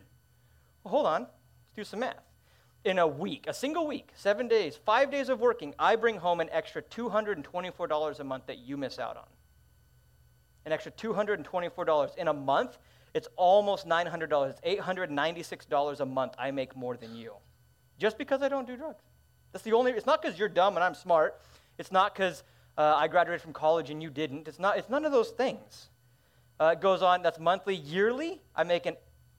Well, 0.84 0.92
hold 0.92 1.06
on. 1.06 1.22
Let's 1.22 1.74
do 1.74 1.84
some 1.84 2.00
math. 2.00 2.22
In 2.84 2.98
a 2.98 3.06
week, 3.06 3.46
a 3.48 3.54
single 3.54 3.86
week, 3.86 4.10
seven 4.14 4.46
days, 4.46 4.76
five 4.76 5.10
days 5.10 5.30
of 5.30 5.40
working, 5.40 5.74
I 5.78 5.96
bring 5.96 6.16
home 6.16 6.40
an 6.40 6.50
extra 6.52 6.82
$224 6.82 8.20
a 8.20 8.24
month 8.24 8.46
that 8.46 8.58
you 8.58 8.76
miss 8.76 8.98
out 8.98 9.16
on. 9.16 9.24
An 10.66 10.72
extra 10.72 10.92
$224. 10.92 12.16
In 12.16 12.28
a 12.28 12.32
month, 12.34 12.76
it's 13.14 13.28
almost 13.36 13.88
$900. 13.88 14.50
It's 14.50 14.60
$896 14.82 16.00
a 16.00 16.04
month 16.04 16.34
I 16.38 16.50
make 16.50 16.76
more 16.76 16.96
than 16.96 17.14
you. 17.14 17.32
Just 17.98 18.18
because 18.18 18.42
I 18.42 18.48
don't 18.48 18.66
do 18.66 18.76
drugs. 18.76 19.02
That's 19.52 19.64
the 19.64 19.72
only, 19.72 19.92
it's 19.92 20.06
not 20.06 20.20
because 20.20 20.38
you're 20.38 20.48
dumb 20.48 20.76
and 20.76 20.84
I'm 20.84 20.94
smart. 20.94 21.40
It's 21.78 21.92
not 21.92 22.14
because 22.14 22.42
uh, 22.76 22.94
I 22.96 23.08
graduated 23.08 23.40
from 23.40 23.52
college 23.52 23.90
and 23.90 24.02
you 24.02 24.10
didn't. 24.10 24.48
It's, 24.48 24.58
not, 24.58 24.76
it's 24.76 24.90
none 24.90 25.04
of 25.04 25.12
those 25.12 25.30
things. 25.30 25.88
Uh, 26.60 26.74
it 26.76 26.80
goes 26.80 27.02
on, 27.02 27.22
that's 27.22 27.38
monthly. 27.38 27.74
Yearly, 27.74 28.40
I 28.54 28.64
make 28.64 28.86
an 28.86 28.96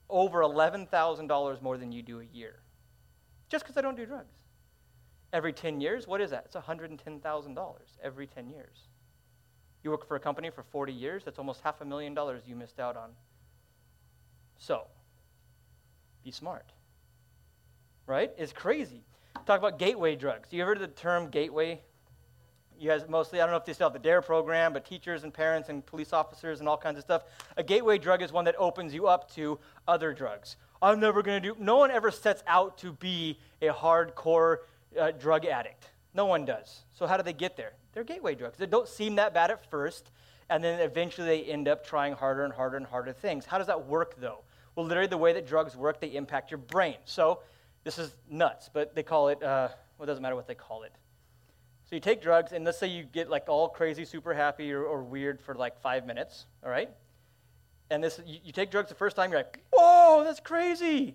over 0.08 0.40
$11,000 0.40 1.62
more 1.62 1.78
than 1.78 1.92
you 1.92 2.02
do 2.02 2.20
a 2.20 2.24
year. 2.24 2.60
Just 3.48 3.64
because 3.64 3.76
I 3.76 3.80
don't 3.80 3.96
do 3.96 4.06
drugs. 4.06 4.34
Every 5.32 5.52
10 5.52 5.80
years, 5.80 6.06
what 6.06 6.20
is 6.20 6.30
that? 6.30 6.44
It's 6.46 6.56
$110,000 6.56 7.74
every 8.02 8.26
10 8.26 8.48
years. 8.48 8.88
You 9.82 9.90
work 9.90 10.06
for 10.06 10.16
a 10.16 10.20
company 10.20 10.50
for 10.50 10.62
40 10.62 10.92
years, 10.92 11.24
that's 11.24 11.38
almost 11.38 11.60
half 11.62 11.80
a 11.80 11.84
million 11.84 12.14
dollars 12.14 12.42
you 12.46 12.56
missed 12.56 12.80
out 12.80 12.96
on. 12.96 13.10
So, 14.58 14.86
be 16.24 16.30
smart. 16.30 16.72
Right? 18.06 18.32
It's 18.36 18.52
crazy. 18.52 19.02
Talk 19.46 19.58
about 19.58 19.78
gateway 19.78 20.16
drugs. 20.16 20.52
You 20.52 20.62
ever 20.62 20.72
heard 20.72 20.80
the 20.80 20.88
term 20.88 21.28
gateway 21.28 21.82
you 22.78 22.90
guys 22.90 23.04
mostly, 23.08 23.40
I 23.40 23.44
don't 23.44 23.52
know 23.52 23.56
if 23.58 23.64
they 23.64 23.72
still 23.72 23.86
have 23.86 23.92
the 23.92 23.98
DARE 23.98 24.22
program, 24.22 24.72
but 24.72 24.84
teachers 24.84 25.24
and 25.24 25.32
parents 25.32 25.68
and 25.68 25.84
police 25.84 26.12
officers 26.12 26.60
and 26.60 26.68
all 26.68 26.76
kinds 26.76 26.98
of 26.98 27.04
stuff. 27.04 27.24
A 27.56 27.62
gateway 27.62 27.98
drug 27.98 28.22
is 28.22 28.32
one 28.32 28.44
that 28.44 28.56
opens 28.58 28.94
you 28.94 29.06
up 29.06 29.30
to 29.34 29.58
other 29.88 30.12
drugs. 30.12 30.56
I'm 30.82 31.00
never 31.00 31.22
going 31.22 31.42
to 31.42 31.48
do, 31.48 31.56
no 31.58 31.76
one 31.76 31.90
ever 31.90 32.10
sets 32.10 32.42
out 32.46 32.78
to 32.78 32.92
be 32.92 33.38
a 33.62 33.68
hardcore 33.68 34.58
uh, 34.98 35.12
drug 35.12 35.46
addict. 35.46 35.90
No 36.14 36.26
one 36.26 36.44
does. 36.44 36.84
So 36.92 37.06
how 37.06 37.16
do 37.16 37.22
they 37.22 37.32
get 37.32 37.56
there? 37.56 37.72
They're 37.92 38.04
gateway 38.04 38.34
drugs. 38.34 38.58
They 38.58 38.66
don't 38.66 38.88
seem 38.88 39.16
that 39.16 39.32
bad 39.32 39.50
at 39.50 39.68
first, 39.70 40.10
and 40.50 40.62
then 40.62 40.80
eventually 40.80 41.26
they 41.26 41.44
end 41.44 41.68
up 41.68 41.86
trying 41.86 42.12
harder 42.12 42.44
and 42.44 42.52
harder 42.52 42.76
and 42.76 42.86
harder 42.86 43.12
things. 43.12 43.46
How 43.46 43.58
does 43.58 43.66
that 43.66 43.86
work, 43.86 44.20
though? 44.20 44.40
Well, 44.74 44.86
literally, 44.86 45.08
the 45.08 45.18
way 45.18 45.32
that 45.32 45.46
drugs 45.46 45.76
work, 45.76 46.00
they 46.00 46.08
impact 46.08 46.50
your 46.50 46.58
brain. 46.58 46.96
So 47.06 47.40
this 47.84 47.98
is 47.98 48.16
nuts, 48.28 48.68
but 48.72 48.94
they 48.94 49.02
call 49.02 49.28
it, 49.28 49.42
uh, 49.42 49.68
well, 49.96 50.04
it 50.04 50.06
doesn't 50.06 50.22
matter 50.22 50.36
what 50.36 50.46
they 50.46 50.54
call 50.54 50.82
it. 50.82 50.92
So 51.88 51.94
you 51.94 52.00
take 52.00 52.20
drugs, 52.20 52.52
and 52.52 52.64
let's 52.64 52.78
say 52.78 52.88
you 52.88 53.04
get 53.04 53.30
like 53.30 53.44
all 53.48 53.68
crazy, 53.68 54.04
super 54.04 54.34
happy, 54.34 54.72
or, 54.72 54.84
or 54.84 55.04
weird 55.04 55.40
for 55.40 55.54
like 55.54 55.80
five 55.80 56.04
minutes, 56.04 56.46
all 56.64 56.70
right? 56.70 56.90
And 57.90 58.02
this, 58.02 58.20
you, 58.26 58.40
you 58.44 58.52
take 58.52 58.72
drugs 58.72 58.88
the 58.88 58.96
first 58.96 59.14
time, 59.14 59.30
you're 59.30 59.38
like, 59.38 59.60
whoa, 59.72 60.24
that's 60.24 60.40
crazy. 60.40 61.14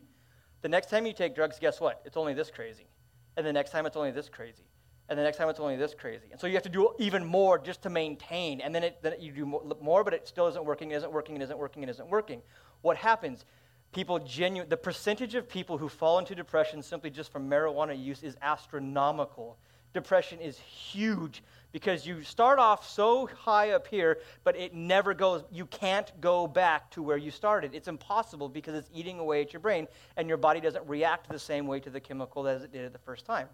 The 0.62 0.70
next 0.70 0.90
time 0.90 1.06
you 1.06 1.12
take 1.12 1.36
drugs, 1.36 1.60
guess 1.60 1.82
what? 1.82 2.02
It's 2.06 2.16
only 2.16 2.34
this 2.34 2.50
crazy. 2.50 2.88
And 3.36 3.46
the 3.46 3.52
next 3.52 3.72
time, 3.72 3.86
it's 3.86 3.98
only 3.98 4.12
this 4.12 4.30
crazy. 4.30 4.64
And 5.10 5.20
the 5.20 5.24
next 5.24 5.38
time, 5.38 5.50
it's 5.50 5.60
only 5.60 5.76
this 5.76 5.94
crazy. 5.94 6.28
And 6.32 6.40
so 6.40 6.48
you 6.48 6.54
have 6.54 6.64
to 6.64 6.70
do 6.70 6.94
even 7.00 7.26
more 7.26 7.58
just 7.58 7.82
to 7.84 7.90
maintain. 7.90 8.62
And 8.62 8.74
then, 8.74 8.84
it, 8.84 9.00
then 9.02 9.16
you 9.20 9.34
do 9.34 9.46
more, 9.46 10.04
but 10.04 10.14
it 10.14 10.28
still 10.28 10.48
isn't 10.48 10.64
working, 10.64 10.92
isn't 10.92 11.12
working, 11.12 11.42
isn't 11.42 11.58
working, 11.58 11.84
and 11.84 11.90
isn't 11.90 12.10
working. 12.10 12.42
What 12.82 12.96
happens? 12.96 13.44
People 13.92 14.20
genuine, 14.20 14.70
the 14.70 14.78
percentage 14.78 15.36
of 15.36 15.50
people 15.50 15.78
who 15.78 15.90
fall 15.90 16.20
into 16.20 16.34
depression 16.34 16.82
simply 16.82 17.10
just 17.10 17.30
from 17.32 17.50
marijuana 17.50 18.02
use 18.02 18.24
is 18.24 18.38
astronomical 18.42 19.58
depression 19.94 20.40
is 20.40 20.58
huge 20.60 21.44
because 21.72 22.06
you 22.06 22.22
start 22.24 22.60
off 22.60 22.90
so 22.90 23.28
high 23.28 23.72
up 23.72 23.88
here, 23.88 24.20
but 24.44 24.56
it 24.58 24.74
never 24.74 25.14
goes, 25.14 25.44
you 25.52 25.66
can't 25.66 26.12
go 26.20 26.46
back 26.46 26.92
to 26.92 27.02
where 27.02 27.18
you 27.18 27.32
started. 27.32 27.74
It's 27.74 27.88
impossible 27.88 28.50
because 28.50 28.76
it's 28.76 28.90
eating 28.94 29.20
away 29.20 29.42
at 29.42 29.54
your 29.54 29.62
brain, 29.62 29.88
and 30.18 30.28
your 30.28 30.38
body 30.38 30.60
doesn't 30.60 30.86
react 30.88 31.30
the 31.30 31.40
same 31.40 31.68
way 31.68 31.80
to 31.80 31.90
the 31.90 32.00
chemical 32.00 32.48
as 32.48 32.64
it 32.64 32.74
did 32.74 32.92
the 32.92 33.00
first 33.00 33.26
time. 33.26 33.48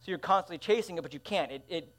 So 0.00 0.10
you're 0.10 0.18
constantly 0.18 0.58
chasing 0.58 0.98
it, 0.98 1.02
but 1.02 1.12
you 1.12 1.20
can't. 1.20 1.50
It, 1.50 1.64
it 1.68 1.94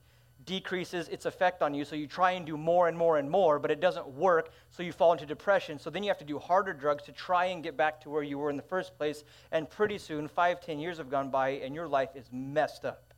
decreases 0.45 1.07
its 1.09 1.25
effect 1.25 1.61
on 1.61 1.73
you, 1.73 1.85
so 1.85 1.95
you 1.95 2.07
try 2.07 2.31
and 2.31 2.45
do 2.45 2.57
more 2.57 2.87
and 2.87 2.97
more 2.97 3.17
and 3.17 3.29
more, 3.29 3.59
but 3.59 3.71
it 3.71 3.79
doesn't 3.79 4.07
work, 4.07 4.51
so 4.69 4.83
you 4.83 4.91
fall 4.91 5.13
into 5.13 5.25
depression. 5.25 5.79
So 5.79 5.89
then 5.89 6.03
you 6.03 6.09
have 6.09 6.17
to 6.19 6.25
do 6.25 6.39
harder 6.39 6.73
drugs 6.73 7.03
to 7.03 7.11
try 7.11 7.45
and 7.45 7.63
get 7.63 7.77
back 7.77 8.01
to 8.01 8.09
where 8.09 8.23
you 8.23 8.37
were 8.37 8.49
in 8.49 8.57
the 8.57 8.63
first 8.63 8.97
place, 8.97 9.23
and 9.51 9.69
pretty 9.69 9.97
soon, 9.97 10.27
five, 10.27 10.61
ten 10.61 10.79
years 10.79 10.97
have 10.97 11.09
gone 11.09 11.29
by, 11.29 11.49
and 11.49 11.75
your 11.75 11.87
life 11.87 12.09
is 12.15 12.25
messed 12.31 12.85
up. 12.85 13.12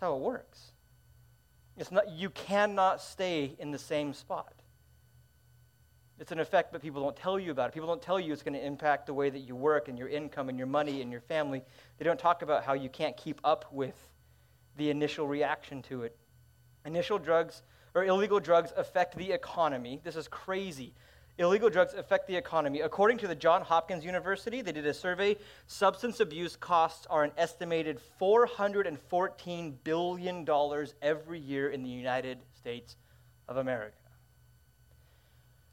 That's 0.00 0.08
how 0.08 0.16
it 0.16 0.22
works. 0.22 0.72
It's 1.76 1.92
not, 1.92 2.08
you 2.10 2.30
cannot 2.30 3.02
stay 3.02 3.54
in 3.58 3.70
the 3.70 3.78
same 3.78 4.14
spot. 4.14 4.54
It's 6.18 6.32
an 6.32 6.40
effect, 6.40 6.72
but 6.72 6.80
people 6.80 7.02
don't 7.02 7.16
tell 7.16 7.38
you 7.38 7.50
about 7.50 7.68
it. 7.68 7.74
People 7.74 7.88
don't 7.88 8.00
tell 8.00 8.18
you 8.18 8.32
it's 8.32 8.42
going 8.42 8.54
to 8.54 8.64
impact 8.64 9.06
the 9.06 9.14
way 9.14 9.28
that 9.28 9.40
you 9.40 9.54
work 9.54 9.88
and 9.88 9.98
your 9.98 10.08
income 10.08 10.48
and 10.48 10.56
your 10.56 10.66
money 10.66 11.02
and 11.02 11.12
your 11.12 11.20
family. 11.20 11.62
They 11.98 12.04
don't 12.04 12.18
talk 12.18 12.40
about 12.40 12.64
how 12.64 12.72
you 12.72 12.88
can't 12.88 13.16
keep 13.16 13.40
up 13.44 13.66
with 13.72 13.94
the 14.76 14.88
initial 14.88 15.26
reaction 15.26 15.82
to 15.82 16.02
it. 16.04 16.16
Initial 16.86 17.18
drugs 17.18 17.62
or 17.94 18.04
illegal 18.04 18.40
drugs 18.40 18.72
affect 18.76 19.16
the 19.16 19.32
economy. 19.32 20.00
This 20.02 20.16
is 20.16 20.28
crazy 20.28 20.94
illegal 21.40 21.70
drugs 21.70 21.94
affect 21.94 22.28
the 22.28 22.36
economy. 22.36 22.80
According 22.82 23.16
to 23.18 23.26
the 23.26 23.34
Johns 23.34 23.66
Hopkins 23.66 24.04
University, 24.04 24.60
they 24.60 24.72
did 24.72 24.86
a 24.86 24.92
survey. 24.92 25.36
Substance 25.66 26.20
abuse 26.20 26.54
costs 26.54 27.06
are 27.08 27.24
an 27.24 27.32
estimated 27.38 27.98
$414 28.20 29.74
billion 29.82 30.46
every 31.00 31.38
year 31.40 31.70
in 31.70 31.82
the 31.82 31.88
United 31.88 32.38
States 32.54 32.96
of 33.48 33.56
America. 33.56 33.96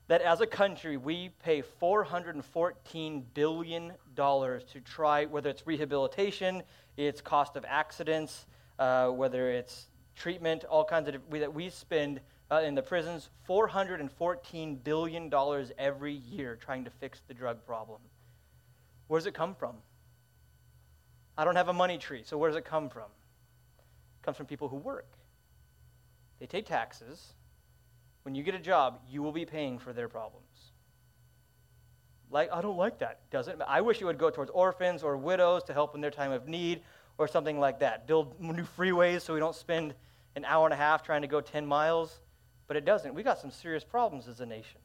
That 0.07 0.21
as 0.21 0.39
a 0.39 0.47
country, 0.47 0.95
we 0.95 1.31
pay 1.43 1.61
$414 1.81 3.23
billion 3.33 3.93
to 4.15 4.81
try, 4.85 5.25
whether 5.25 5.49
it's 5.49 5.67
rehabilitation, 5.67 6.63
it's 6.95 7.19
cost 7.19 7.57
of 7.57 7.65
accidents, 7.67 8.45
uh, 8.79 9.09
whether 9.09 9.51
it's 9.51 9.87
treatment, 10.15 10.63
all 10.63 10.85
kinds 10.85 11.09
of, 11.09 11.15
we, 11.29 11.39
that 11.39 11.53
we 11.53 11.69
spend 11.69 12.21
uh, 12.51 12.61
in 12.61 12.75
the 12.75 12.81
prisons 12.81 13.29
$414 13.47 14.83
billion 14.83 15.33
every 15.77 16.13
year 16.13 16.55
trying 16.55 16.85
to 16.85 16.89
fix 16.89 17.21
the 17.27 17.33
drug 17.33 17.65
problem. 17.65 17.99
Where 19.07 19.19
does 19.19 19.27
it 19.27 19.33
come 19.33 19.55
from? 19.55 19.75
I 21.37 21.45
don't 21.45 21.55
have 21.55 21.67
a 21.67 21.73
money 21.73 21.97
tree, 21.97 22.23
so 22.25 22.37
where 22.37 22.49
does 22.49 22.57
it 22.57 22.65
come 22.65 22.89
from? 22.89 23.03
It 23.03 24.25
comes 24.25 24.37
from 24.37 24.47
people 24.47 24.69
who 24.69 24.77
work. 24.77 25.07
they 26.39 26.45
take 26.45 26.65
taxes. 26.65 27.33
When 28.23 28.35
you 28.35 28.43
get 28.43 28.55
a 28.55 28.59
job, 28.59 28.99
you 29.09 29.21
will 29.21 29.31
be 29.31 29.45
paying 29.45 29.79
for 29.79 29.93
their 29.93 30.09
problems. 30.09 30.71
Like, 32.29 32.51
I 32.51 32.61
don't 32.61 32.75
like 32.75 32.99
that. 32.99 33.29
Doesn't 33.31 33.61
I 33.61 33.79
wish 33.81 34.01
it 34.01 34.05
would 34.05 34.17
go 34.17 34.29
towards 34.29 34.51
orphans 34.51 35.01
or 35.01 35.15
widows 35.15 35.63
to 35.65 35.73
help 35.73 35.95
in 35.95 36.01
their 36.01 36.11
time 36.11 36.31
of 36.31 36.47
need 36.47 36.81
or 37.17 37.27
something 37.27 37.59
like 37.59 37.79
that. 37.79 38.05
Build 38.05 38.39
new 38.41 38.67
freeways 38.77 39.21
so 39.21 39.33
we 39.33 39.39
don't 39.39 39.55
spend 39.55 39.93
an 40.35 40.43
hour 40.43 40.65
and 40.65 40.73
a 40.73 40.77
half 40.77 41.03
trying 41.03 41.21
to 41.21 41.27
go 41.27 41.39
10 41.39 41.65
miles. 41.65 42.19
But 42.67 42.77
it 42.77 42.85
doesn't. 42.85 43.13
We 43.13 43.23
got 43.23 43.39
some 43.39 43.51
serious 43.51 43.83
problems 43.83 44.27
as 44.27 44.41
a 44.41 44.45
nation. 44.45 44.79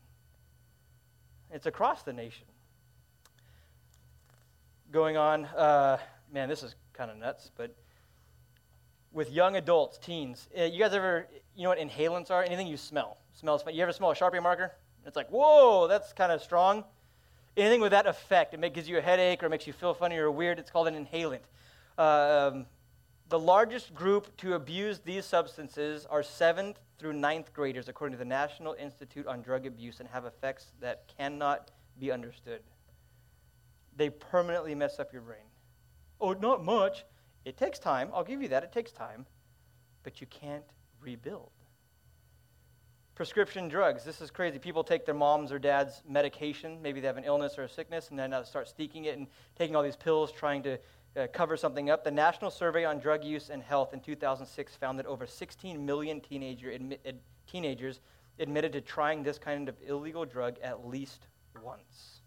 It's 1.50 1.66
across 1.66 2.02
the 2.02 2.12
nation. 2.12 2.46
Going 4.90 5.16
on, 5.16 5.46
uh, 5.46 5.98
man, 6.32 6.48
this 6.48 6.62
is 6.62 6.74
kind 6.92 7.10
of 7.10 7.16
nuts, 7.16 7.50
but 7.56 7.74
with 9.12 9.30
young 9.30 9.56
adults, 9.56 9.98
teens, 9.98 10.48
uh, 10.58 10.64
you 10.64 10.78
guys 10.78 10.92
ever, 10.94 11.26
you 11.56 11.64
know 11.64 11.70
what 11.70 11.78
inhalants 11.78 12.30
are? 12.30 12.42
Anything 12.42 12.66
you 12.66 12.76
smell. 12.76 13.18
Smells. 13.34 13.62
You 13.70 13.82
ever 13.82 13.92
smell 13.92 14.10
a 14.10 14.14
Sharpie 14.14 14.42
marker? 14.42 14.72
It's 15.06 15.16
like, 15.16 15.28
whoa, 15.28 15.88
that's 15.88 16.12
kind 16.12 16.32
of 16.32 16.42
strong. 16.42 16.84
Anything 17.56 17.80
with 17.80 17.90
that 17.90 18.06
effect, 18.06 18.54
it 18.54 18.74
gives 18.74 18.88
you 18.88 18.98
a 18.98 19.02
headache 19.02 19.42
or 19.42 19.48
makes 19.48 19.66
you 19.66 19.72
feel 19.72 19.92
funny 19.92 20.16
or 20.16 20.30
weird, 20.30 20.58
it's 20.58 20.70
called 20.70 20.88
an 20.88 21.06
inhalant. 21.06 21.40
Um, 21.98 22.66
the 23.32 23.38
largest 23.38 23.94
group 23.94 24.36
to 24.36 24.52
abuse 24.52 24.98
these 24.98 25.24
substances 25.24 26.04
are 26.04 26.22
seventh 26.22 26.78
through 26.98 27.14
ninth 27.14 27.50
graders, 27.54 27.88
according 27.88 28.12
to 28.12 28.18
the 28.18 28.28
National 28.28 28.74
Institute 28.74 29.26
on 29.26 29.40
Drug 29.40 29.64
Abuse, 29.64 30.00
and 30.00 30.08
have 30.10 30.26
effects 30.26 30.66
that 30.82 31.10
cannot 31.16 31.70
be 31.98 32.12
understood. 32.12 32.60
They 33.96 34.10
permanently 34.10 34.74
mess 34.74 34.98
up 34.98 35.14
your 35.14 35.22
brain. 35.22 35.46
Oh, 36.20 36.34
not 36.34 36.62
much. 36.62 37.06
It 37.46 37.56
takes 37.56 37.78
time. 37.78 38.10
I'll 38.12 38.22
give 38.22 38.42
you 38.42 38.48
that. 38.48 38.64
It 38.64 38.70
takes 38.70 38.92
time. 38.92 39.24
But 40.02 40.20
you 40.20 40.26
can't 40.26 40.66
rebuild. 41.00 41.52
Prescription 43.14 43.66
drugs. 43.66 44.04
This 44.04 44.20
is 44.20 44.30
crazy. 44.30 44.58
People 44.58 44.84
take 44.84 45.06
their 45.06 45.14
mom's 45.14 45.52
or 45.52 45.58
dad's 45.58 46.02
medication. 46.06 46.82
Maybe 46.82 47.00
they 47.00 47.06
have 47.06 47.16
an 47.16 47.24
illness 47.24 47.58
or 47.58 47.62
a 47.62 47.68
sickness, 47.68 48.10
and 48.10 48.18
then 48.18 48.34
start 48.44 48.68
sneaking 48.68 49.06
it 49.06 49.16
and 49.16 49.26
taking 49.56 49.74
all 49.74 49.82
these 49.82 49.96
pills, 49.96 50.30
trying 50.32 50.62
to 50.64 50.76
uh, 51.16 51.26
cover 51.32 51.56
something 51.56 51.90
up. 51.90 52.04
The 52.04 52.10
National 52.10 52.50
Survey 52.50 52.84
on 52.84 52.98
Drug 52.98 53.24
Use 53.24 53.50
and 53.50 53.62
Health 53.62 53.92
in 53.92 54.00
2006 54.00 54.76
found 54.76 54.98
that 54.98 55.06
over 55.06 55.26
16 55.26 55.84
million 55.84 56.20
teenager 56.20 56.68
admi- 56.68 56.98
ad- 57.06 57.20
teenagers 57.46 58.00
admitted 58.38 58.72
to 58.72 58.80
trying 58.80 59.22
this 59.22 59.38
kind 59.38 59.68
of 59.68 59.76
illegal 59.86 60.24
drug 60.24 60.58
at 60.62 60.86
least 60.86 61.26
once. 61.62 62.20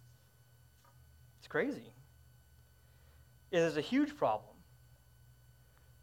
It's 1.39 1.47
crazy. 1.47 1.93
It 3.51 3.59
is 3.59 3.77
a 3.77 3.81
huge 3.81 4.15
problem. 4.15 4.55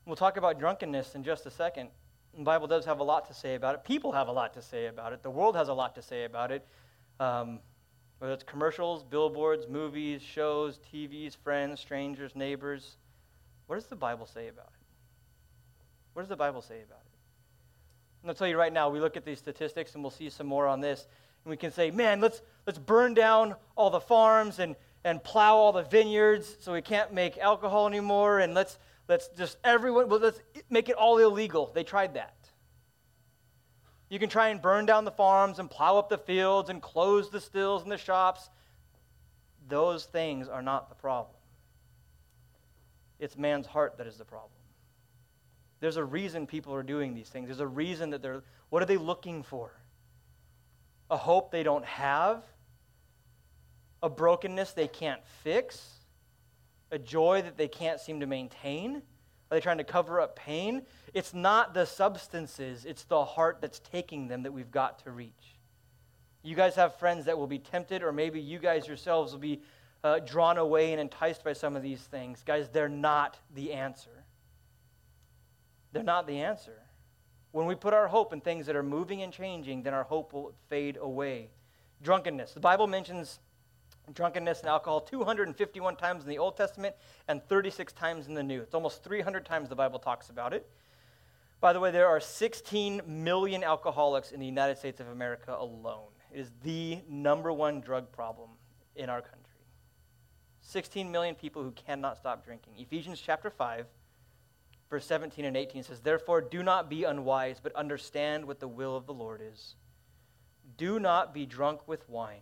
We'll 0.07 0.17
talk 0.17 0.37
about 0.37 0.59
drunkenness 0.59 1.15
in 1.15 1.23
just 1.23 1.47
a 1.47 1.51
second. 1.51 1.91
The 2.37 2.43
Bible 2.43 2.67
does 2.67 2.85
have 2.87 2.99
a 2.99 3.05
lot 3.05 3.27
to 3.29 3.35
say 3.35 3.55
about 3.55 3.75
it. 3.75 3.85
People 3.85 4.13
have 4.13 4.29
a 4.29 4.33
lot 4.33 4.55
to 4.55 4.63
say 4.63 4.87
about 4.87 5.13
it. 5.13 5.23
The 5.23 5.31
world 5.31 5.55
has 5.55 5.69
a 5.69 5.75
lot 5.75 5.95
to 5.95 6.03
say 6.03 6.25
about 6.25 6.51
it. 6.51 6.67
Um, 7.21 7.61
whether 8.23 8.35
it's 8.35 8.45
commercials, 8.45 9.03
billboards, 9.03 9.67
movies, 9.69 10.23
shows, 10.23 10.79
TVs, 10.95 11.37
friends, 11.37 11.81
strangers, 11.81 12.37
neighbors. 12.37 12.95
What 13.67 13.75
does 13.75 13.87
the 13.87 13.97
Bible 13.97 14.27
say 14.27 14.47
about 14.47 14.69
it? 14.69 14.87
What 16.13 16.23
does 16.23 16.29
the 16.29 16.37
Bible 16.37 16.63
say 16.63 16.83
about 16.83 17.01
it? 17.01 18.23
Going 18.23 18.33
to 18.33 18.39
tell 18.39 18.47
you 18.47 18.57
right 18.57 18.73
now, 18.73 18.91
we 18.91 19.01
look 19.01 19.17
at 19.17 19.25
these 19.25 19.41
statistics 19.41 19.95
and 19.95 20.05
we'll 20.05 20.13
see 20.13 20.31
some 20.31 20.47
more 20.47 20.69
on 20.69 20.81
this. 20.81 21.09
And 21.45 21.51
we 21.51 21.57
can 21.57 21.73
say, 21.73 21.91
man, 21.91 22.21
let's, 22.21 22.43
let's 22.65 22.79
burn 22.79 23.13
down 23.15 23.57
all 23.75 23.91
the 23.91 23.99
farms 23.99 24.61
and, 24.61 24.77
and 25.03 25.21
plow 25.25 25.57
all 25.57 25.73
the 25.73 25.83
vineyards 25.83 26.59
so 26.61 26.73
we 26.73 26.81
can't 26.81 27.13
make 27.13 27.39
alcohol 27.39 27.89
anymore. 27.89 28.39
And 28.39 28.55
let's, 28.55 28.79
let's 29.09 29.31
just, 29.37 29.59
everyone, 29.65 30.09
well, 30.09 30.21
let's 30.21 30.41
make 30.71 30.89
it 30.89 30.95
all 30.95 31.19
illegal. 31.19 31.73
They 31.75 31.83
tried 31.83 32.15
that. 32.15 32.37
You 34.13 34.19
can 34.19 34.29
try 34.29 34.49
and 34.49 34.61
burn 34.61 34.85
down 34.85 35.07
the 35.07 35.11
farms 35.11 35.59
and 35.59 35.71
plow 35.71 35.97
up 35.97 36.11
the 36.11 36.19
fields 36.19 36.69
and 36.69 36.83
close 36.83 37.31
the 37.31 37.41
stills 37.41 37.83
and 37.83 37.91
the 37.91 37.97
shops. 37.97 38.51
Those 39.71 40.05
things 40.05 40.49
are 40.49 40.61
not 40.61 40.91
the 40.91 40.95
problem. 40.95 41.35
It's 43.19 43.39
man's 43.39 43.67
heart 43.67 43.97
that 43.97 44.07
is 44.07 44.19
the 44.19 44.27
problem. 44.27 44.51
There's 45.81 45.97
a 45.97 46.05
reason 46.05 46.47
people 46.47 46.75
are 46.75 46.83
doing 46.83 47.15
these 47.15 47.31
things. 47.31 47.49
There's 47.49 47.61
a 47.61 47.67
reason 47.67 48.11
that 48.11 48.21
they're, 48.21 48.43
what 48.69 48.83
are 48.83 48.85
they 48.85 48.99
looking 48.99 49.43
for? 49.43 49.73
A 51.11 51.17
hope 51.17 51.51
they 51.51 51.63
don't 51.63 51.87
have? 51.87 52.45
A 54.03 54.11
brokenness 54.11 54.75
they 54.75 54.89
can't 54.89 55.25
fix? 55.43 55.89
A 56.91 56.99
joy 56.99 57.41
that 57.41 57.57
they 57.57 57.67
can't 57.69 57.99
seem 57.99 58.21
to 58.21 58.27
maintain? 58.27 59.01
Are 59.53 59.57
they 59.57 59.61
trying 59.61 59.77
to 59.79 59.85
cover 59.85 60.19
up 60.19 60.35
pain? 60.35 60.81
It's 61.13 61.35
not 61.35 61.75
the 61.75 61.85
substances, 61.85 62.87
it's 62.87 63.05
the 63.05 63.23
heart 63.23 63.59
that's 63.61 63.81
taking 63.81 64.27
them 64.27 64.45
that 64.45 64.53
we've 64.53 64.71
got 64.71 65.01
to 65.01 65.11
reach. 65.11 65.59
You 66.43 66.57
guys 66.57 66.75
have 66.77 66.97
friends 66.97 67.27
that 67.27 67.37
will 67.37 67.47
be 67.47 67.59
tempted, 67.59 68.03
or 68.03 68.13
maybe 68.13 68.41
you 68.41 68.59
guys 68.59 68.89
yourselves 68.89 69.31
will 69.33 69.41
be 69.41 69.61
uh, 70.03 70.21
drawn 70.21 70.57
away 70.57 70.93
and 70.93 71.01
enticed 71.03 71.45
by 71.45 71.53
some 71.53 71.77
of 71.77 71.83
these 71.83 72.01
things. 72.01 72.43
Guys, 72.47 72.71
they're 72.71 72.89
not 72.89 73.39
the 73.55 73.75
answer. 73.75 74.25
They're 75.93 76.03
not 76.03 76.27
the 76.27 76.39
answer. 76.39 76.81
When 77.51 77.67
we 77.67 77.75
put 77.75 77.93
our 77.93 78.09
hope 78.09 78.33
in 78.33 78.41
things 78.41 78.65
that 78.65 78.75
are 78.75 78.83
moving 78.83 79.21
and 79.21 79.35
changing, 79.35 79.83
then 79.83 79.93
our 79.93 80.05
hope 80.05 80.33
will 80.33 80.55
fade 80.71 80.97
away. 80.99 81.51
Drunkenness. 82.03 82.55
The 82.55 82.61
Bible 82.61 82.87
mentions 82.87 83.39
drunkenness 84.13 84.61
and 84.61 84.69
alcohol 84.69 85.01
251 85.01 85.97
times 85.97 86.25
in 86.25 86.29
the 86.29 86.39
Old 86.39 86.57
Testament 86.57 86.95
and 87.29 87.43
36 87.45 87.93
times 87.93 88.27
in 88.27 88.35
the 88.35 88.43
New. 88.43 88.61
It's 88.61 88.75
almost 88.75 89.05
300 89.05 89.45
times 89.45 89.69
the 89.69 89.77
Bible 89.77 89.99
talks 89.99 90.29
about 90.29 90.53
it. 90.53 90.69
By 91.61 91.73
the 91.73 91.81
way, 91.81 91.93
there 91.93 92.09
are 92.09 92.19
16 92.19 93.03
million 93.07 93.63
alcoholics 93.63 94.33
in 94.33 94.41
the 94.41 94.47
United 94.47 94.79
States 94.79 95.01
of 95.01 95.09
America 95.09 95.57
alone. 95.57 96.11
It 96.33 96.41
is 96.41 96.51
the 96.65 96.99
number 97.09 97.53
one 97.53 97.81
drug 97.81 98.11
problem 98.11 98.51
in 98.97 99.09
our 99.09 99.21
country. 99.21 99.39
16 100.63 101.11
million 101.11 101.35
people 101.35 101.63
who 101.63 101.71
cannot 101.73 102.17
stop 102.17 102.45
drinking. 102.45 102.75
Ephesians 102.79 103.21
chapter 103.25 103.51
5, 103.51 103.87
verse 104.91 105.07
17 105.07 105.45
and 105.45 105.57
18 105.57 105.85
says, 105.85 106.01
Therefore, 106.01 106.41
do 106.41 106.63
not 106.63 106.91
be 106.91 107.05
unwise, 107.05 107.61
but 107.63 107.75
understand 107.77 108.45
what 108.45 108.59
the 108.59 108.69
will 108.69 108.97
of 108.97 109.07
the 109.07 109.15
Lord 109.15 109.41
is. 109.43 109.77
Do 110.77 110.99
not 110.99 111.33
be 111.33 111.47
drunk 111.47 111.87
with 111.87 112.09
wine 112.09 112.41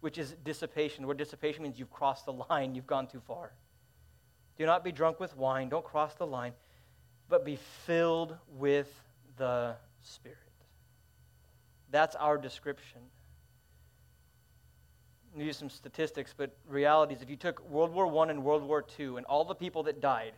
which 0.00 0.18
is 0.18 0.34
dissipation. 0.44 1.02
The 1.02 1.08
word 1.08 1.18
dissipation 1.18 1.62
means 1.62 1.78
you've 1.78 1.90
crossed 1.90 2.26
the 2.26 2.32
line, 2.32 2.74
you've 2.74 2.86
gone 2.86 3.06
too 3.06 3.20
far. 3.20 3.52
Do 4.58 4.66
not 4.66 4.84
be 4.84 4.92
drunk 4.92 5.20
with 5.20 5.36
wine, 5.36 5.68
don't 5.68 5.84
cross 5.84 6.14
the 6.14 6.26
line, 6.26 6.52
but 7.28 7.44
be 7.44 7.58
filled 7.84 8.36
with 8.48 8.88
the 9.36 9.76
Spirit. 10.02 10.38
That's 11.90 12.16
our 12.16 12.38
description. 12.38 13.00
Use 15.36 15.56
some 15.58 15.68
statistics, 15.68 16.32
but 16.36 16.56
realities. 16.66 17.20
If 17.20 17.28
you 17.28 17.36
took 17.36 17.68
World 17.68 17.92
War 17.92 18.06
I 18.24 18.30
and 18.30 18.42
World 18.42 18.62
War 18.62 18.84
II 18.98 19.16
and 19.18 19.26
all 19.26 19.44
the 19.44 19.54
people 19.54 19.82
that 19.82 20.00
died 20.00 20.32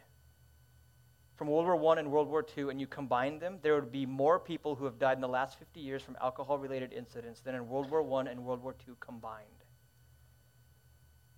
from 1.38 1.46
World 1.46 1.66
War 1.80 1.96
I 1.96 2.00
and 2.00 2.10
World 2.10 2.28
War 2.28 2.44
II 2.56 2.68
and 2.68 2.80
you 2.80 2.88
combine 2.88 3.38
them, 3.38 3.58
there 3.62 3.76
would 3.76 3.92
be 3.92 4.04
more 4.04 4.40
people 4.40 4.74
who 4.74 4.84
have 4.86 4.98
died 4.98 5.16
in 5.16 5.20
the 5.20 5.28
last 5.28 5.56
50 5.56 5.78
years 5.78 6.02
from 6.02 6.16
alcohol 6.20 6.58
related 6.58 6.92
incidents 6.92 7.40
than 7.40 7.54
in 7.54 7.68
World 7.68 7.88
War 7.88 8.02
I 8.20 8.28
and 8.28 8.44
World 8.44 8.60
War 8.60 8.74
II 8.86 8.94
combined. 8.98 9.46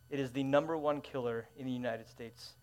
It 0.08 0.18
is 0.18 0.32
the 0.32 0.42
number 0.42 0.78
one 0.78 1.02
killer 1.02 1.46
in 1.54 1.66
the 1.66 1.72
United 1.72 2.08
States. 2.08 2.54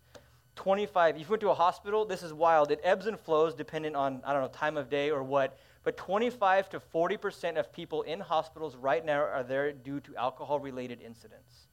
25, 0.56 1.16
if 1.16 1.22
you 1.22 1.28
went 1.30 1.42
to 1.42 1.52
a 1.52 1.54
hospital, 1.54 2.06
this 2.06 2.24
is 2.24 2.34
wild. 2.34 2.72
It 2.72 2.80
ebbs 2.84 3.06
and 3.06 3.20
flows 3.20 3.54
depending 3.54 3.96
on, 3.96 4.24
I 4.26 4.34
don't 4.34 4.42
know, 4.42 4.48
time 4.48 4.76
of 4.76 4.90
day 4.90 5.12
or 5.12 5.22
what, 5.22 5.60
but 5.84 5.96
25 5.96 6.70
to 6.72 6.80
40% 6.80 7.60
of 7.60 7.72
people 7.72 8.02
in 8.02 8.20
hospitals 8.20 8.76
right 8.76 9.06
now 9.06 9.20
are 9.20 9.44
there 9.44 9.72
due 9.72 10.00
to 10.00 10.16
alcohol 10.16 10.60
related 10.60 11.04
incidents. 11.04 11.68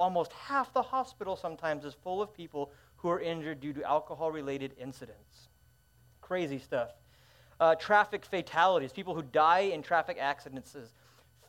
Almost 0.00 0.32
half 0.32 0.72
the 0.72 0.82
hospital 0.82 1.36
sometimes 1.36 1.84
is 1.84 1.94
full 1.94 2.20
of 2.20 2.34
people 2.34 2.72
who 2.96 3.08
are 3.08 3.20
injured 3.20 3.60
due 3.60 3.72
to 3.72 3.82
alcohol 3.84 4.30
related 4.30 4.72
incidents. 4.78 5.48
Crazy 6.20 6.58
stuff. 6.58 6.90
Uh, 7.58 7.74
traffic 7.74 8.24
fatalities, 8.24 8.92
people 8.92 9.14
who 9.14 9.22
die 9.22 9.60
in 9.60 9.82
traffic 9.82 10.18
accidents, 10.20 10.76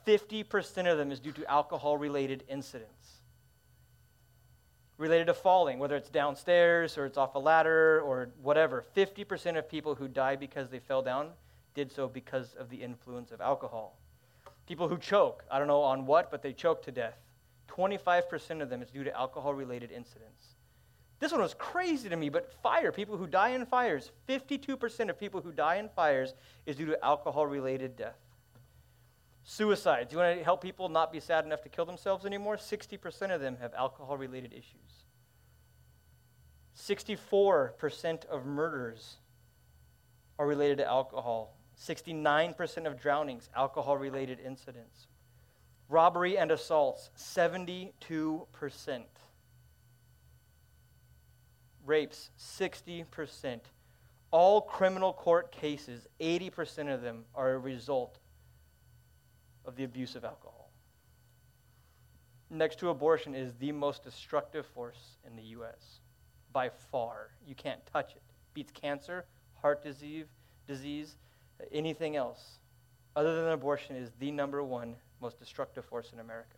50% 0.06 0.92
of 0.92 0.98
them 0.98 1.12
is 1.12 1.20
due 1.20 1.34
to 1.34 1.46
alcohol 1.52 1.98
related 1.98 2.44
incidents. 2.48 3.22
Related 4.98 5.28
to 5.28 5.34
falling, 5.34 5.80
whether 5.80 5.96
it's 5.96 6.10
downstairs 6.10 6.98
or 6.98 7.06
it's 7.06 7.18
off 7.18 7.36
a 7.36 7.40
ladder 7.40 8.02
or 8.02 8.30
whatever, 8.42 8.84
50% 8.96 9.58
of 9.58 9.70
people 9.70 9.96
who 9.96 10.08
die 10.08 10.36
because 10.36 10.70
they 10.70 10.80
fell 10.80 11.02
down 11.02 11.30
did 11.76 11.92
so 11.92 12.08
because 12.08 12.56
of 12.56 12.70
the 12.70 12.78
influence 12.78 13.32
of 13.32 13.42
alcohol. 13.42 14.00
People 14.66 14.88
who 14.88 14.98
choke, 14.98 15.44
I 15.52 15.60
don't 15.60 15.68
know 15.68 15.82
on 15.82 16.06
what, 16.06 16.32
but 16.32 16.42
they 16.42 16.54
choke 16.54 16.84
to 16.84 16.92
death. 16.92 17.18
25% 17.70 18.62
of 18.62 18.70
them 18.70 18.82
is 18.82 18.90
due 18.90 19.04
to 19.04 19.16
alcohol 19.16 19.54
related 19.54 19.92
incidents. 19.92 20.57
This 21.20 21.32
one 21.32 21.42
was 21.42 21.56
crazy 21.56 22.10
to 22.10 22.16
me, 22.16 22.30
but 22.30 22.54
fire, 22.62 22.92
people 22.92 23.18
who 23.18 23.26
die 23.26 23.50
in 23.50 23.66
fires, 23.66 24.12
52% 24.30 25.10
of 25.10 25.20
people 25.20 25.42
who 25.42 25.52
die 25.52 25.78
in 25.78 25.90
fires 25.90 26.36
is 26.66 26.76
due 26.76 26.86
to 26.86 27.04
alcohol 27.04 27.48
related 27.48 27.96
death. 27.96 28.20
Suicides, 29.44 30.12
you 30.12 30.20
want 30.20 30.38
to 30.38 30.44
help 30.44 30.62
people 30.62 30.90
not 30.90 31.12
be 31.12 31.20
sad 31.20 31.46
enough 31.46 31.62
to 31.64 31.70
kill 31.70 31.86
themselves 31.86 32.26
anymore? 32.26 32.58
60% 32.58 33.34
of 33.34 33.42
them 33.42 33.58
have 33.62 33.74
alcohol 33.74 34.18
related 34.18 34.54
issues. 34.54 35.06
64% 36.78 38.26
of 38.26 38.46
murders 38.46 39.16
are 40.38 40.46
related 40.46 40.78
to 40.80 40.86
alcohol. 40.86 41.56
69% 41.80 42.86
of 42.86 43.00
drownings, 43.00 43.50
alcohol 43.56 43.98
related 43.98 44.40
incidents. 44.40 45.08
Robbery 45.90 46.38
and 46.38 46.52
assaults, 46.52 47.10
72%. 47.18 47.92
Rapes, 51.88 52.32
60%. 52.38 53.62
All 54.30 54.62
criminal 54.62 55.14
court 55.14 55.52
cases, 55.54 56.06
80% 56.20 56.94
of 56.94 57.02
them 57.02 57.24
are 57.34 57.54
a 57.54 57.58
result 57.58 58.20
of 59.64 59.78
the 59.78 59.86
abuse 59.86 60.16
of 60.16 60.26
alcohol. 60.26 60.70
Next 62.50 62.80
to 62.80 62.90
abortion 62.90 63.34
is 63.34 63.54
the 63.56 63.72
most 63.72 64.04
destructive 64.04 64.66
force 64.66 65.18
in 65.26 65.36
the 65.38 65.44
U.S. 65.44 66.02
by 66.52 66.70
far. 66.92 67.30
You 67.46 67.56
can't 67.56 67.86
touch 67.86 68.12
it. 68.16 68.22
Beats 68.54 68.72
cancer, 68.72 69.26
heart 69.62 69.82
disease, 69.82 70.28
disease, 70.68 71.16
anything 71.72 72.18
else. 72.18 72.60
Other 73.16 73.42
than 73.42 73.52
abortion 73.52 73.96
is 73.96 74.12
the 74.20 74.32
number 74.32 74.62
one 74.62 74.96
most 75.22 75.40
destructive 75.40 75.86
force 75.86 76.12
in 76.12 76.20
America. 76.20 76.58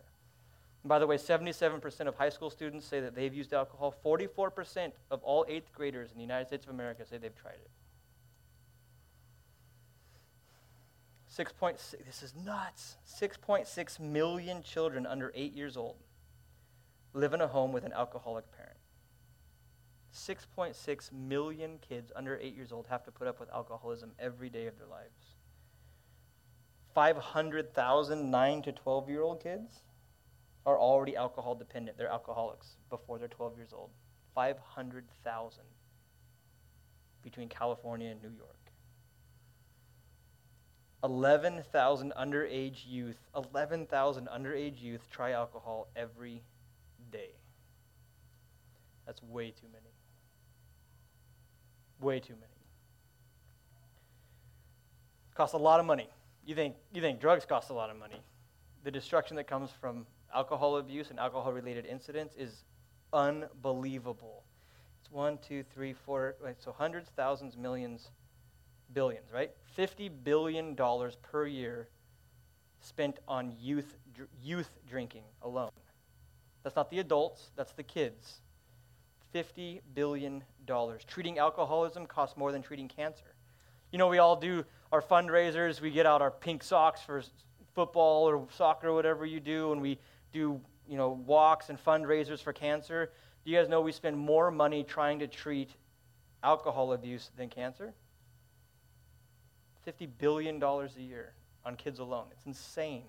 By 0.84 0.98
the 0.98 1.06
way, 1.06 1.16
77% 1.16 2.06
of 2.06 2.14
high 2.14 2.30
school 2.30 2.48
students 2.48 2.86
say 2.86 3.00
that 3.00 3.14
they've 3.14 3.34
used 3.34 3.52
alcohol. 3.52 3.94
44% 4.04 4.92
of 5.10 5.22
all 5.22 5.44
eighth 5.48 5.72
graders 5.72 6.10
in 6.10 6.16
the 6.16 6.22
United 6.22 6.46
States 6.46 6.64
of 6.64 6.72
America 6.72 7.04
say 7.04 7.18
they've 7.18 7.34
tried 7.34 7.54
it. 7.54 7.70
6.6, 11.30 11.94
this 12.06 12.22
is 12.22 12.34
nuts. 12.34 12.96
6.6 13.20 14.00
million 14.00 14.62
children 14.62 15.06
under 15.06 15.30
eight 15.34 15.54
years 15.54 15.76
old 15.76 15.96
live 17.12 17.34
in 17.34 17.40
a 17.40 17.46
home 17.46 17.72
with 17.72 17.84
an 17.84 17.92
alcoholic 17.92 18.44
parent. 18.56 18.76
6.6 20.14 21.12
million 21.12 21.78
kids 21.86 22.10
under 22.16 22.36
eight 22.38 22.56
years 22.56 22.72
old 22.72 22.86
have 22.88 23.04
to 23.04 23.12
put 23.12 23.28
up 23.28 23.38
with 23.38 23.50
alcoholism 23.50 24.10
every 24.18 24.48
day 24.48 24.66
of 24.66 24.76
their 24.78 24.86
lives. 24.86 25.36
500,000 26.94 28.30
9 28.30 28.62
to 28.62 28.72
12 28.72 29.08
year 29.08 29.22
old 29.22 29.40
kids 29.40 29.82
are 30.70 30.78
already 30.78 31.16
alcohol 31.16 31.54
dependent. 31.54 31.98
They're 31.98 32.08
alcoholics 32.08 32.76
before 32.88 33.18
they're 33.18 33.28
12 33.28 33.56
years 33.56 33.72
old. 33.72 33.90
500,000 34.34 35.64
between 37.22 37.48
California 37.48 38.10
and 38.10 38.22
New 38.22 38.30
York. 38.36 38.56
11,000 41.02 42.12
underage 42.18 42.86
youth, 42.86 43.16
11,000 43.34 44.28
underage 44.28 44.80
youth 44.80 45.08
try 45.10 45.32
alcohol 45.32 45.88
every 45.96 46.42
day. 47.10 47.30
That's 49.06 49.22
way 49.22 49.50
too 49.50 49.66
many. 49.72 49.94
Way 52.00 52.20
too 52.20 52.34
many. 52.34 52.46
Costs 55.34 55.54
a 55.54 55.58
lot 55.58 55.80
of 55.80 55.86
money. 55.86 56.08
You 56.44 56.54
think, 56.54 56.76
you 56.92 57.00
think 57.00 57.20
drugs 57.20 57.44
cost 57.44 57.70
a 57.70 57.74
lot 57.74 57.90
of 57.90 57.96
money. 57.96 58.20
The 58.84 58.90
destruction 58.90 59.36
that 59.36 59.46
comes 59.46 59.70
from 59.80 60.06
alcohol 60.34 60.76
abuse 60.76 61.10
and 61.10 61.18
alcohol 61.18 61.52
related 61.52 61.86
incidents 61.86 62.34
is 62.36 62.64
unbelievable. 63.12 64.44
It's 65.00 65.10
one, 65.10 65.38
two, 65.38 65.62
three, 65.74 65.92
four, 65.92 66.36
right, 66.42 66.56
so 66.58 66.72
hundreds, 66.72 67.10
thousands, 67.10 67.56
millions, 67.56 68.10
billions, 68.92 69.32
right? 69.32 69.50
$50 69.76 70.10
billion 70.24 70.76
per 70.76 71.46
year 71.46 71.88
spent 72.80 73.18
on 73.28 73.52
youth, 73.60 73.96
dr- 74.14 74.28
youth 74.42 74.70
drinking 74.88 75.24
alone. 75.42 75.70
That's 76.62 76.76
not 76.76 76.90
the 76.90 76.98
adults, 76.98 77.50
that's 77.56 77.72
the 77.72 77.82
kids. 77.82 78.40
$50 79.34 79.80
billion. 79.94 80.42
Treating 81.06 81.38
alcoholism 81.38 82.06
costs 82.06 82.36
more 82.36 82.52
than 82.52 82.62
treating 82.62 82.88
cancer. 82.88 83.34
You 83.92 83.98
know, 83.98 84.08
we 84.08 84.18
all 84.18 84.36
do 84.36 84.64
our 84.92 85.02
fundraisers, 85.02 85.80
we 85.80 85.90
get 85.90 86.06
out 86.06 86.22
our 86.22 86.30
pink 86.30 86.62
socks 86.62 87.00
for 87.00 87.22
football 87.74 88.28
or 88.28 88.46
soccer 88.56 88.88
or 88.88 88.94
whatever 88.94 89.24
you 89.24 89.40
do, 89.40 89.72
and 89.72 89.80
we 89.80 89.98
do, 90.32 90.60
you 90.88 90.96
know, 90.96 91.10
walks 91.26 91.68
and 91.68 91.82
fundraisers 91.82 92.40
for 92.40 92.52
cancer. 92.52 93.10
Do 93.44 93.50
you 93.50 93.58
guys 93.58 93.68
know 93.68 93.80
we 93.80 93.92
spend 93.92 94.16
more 94.16 94.50
money 94.50 94.84
trying 94.84 95.18
to 95.20 95.26
treat 95.26 95.70
alcohol 96.42 96.92
abuse 96.92 97.30
than 97.36 97.48
cancer? 97.48 97.94
$50 99.86 100.08
billion 100.18 100.62
a 100.62 100.88
year 100.98 101.32
on 101.64 101.76
kids 101.76 101.98
alone. 101.98 102.26
It's 102.32 102.46
insane. 102.46 103.04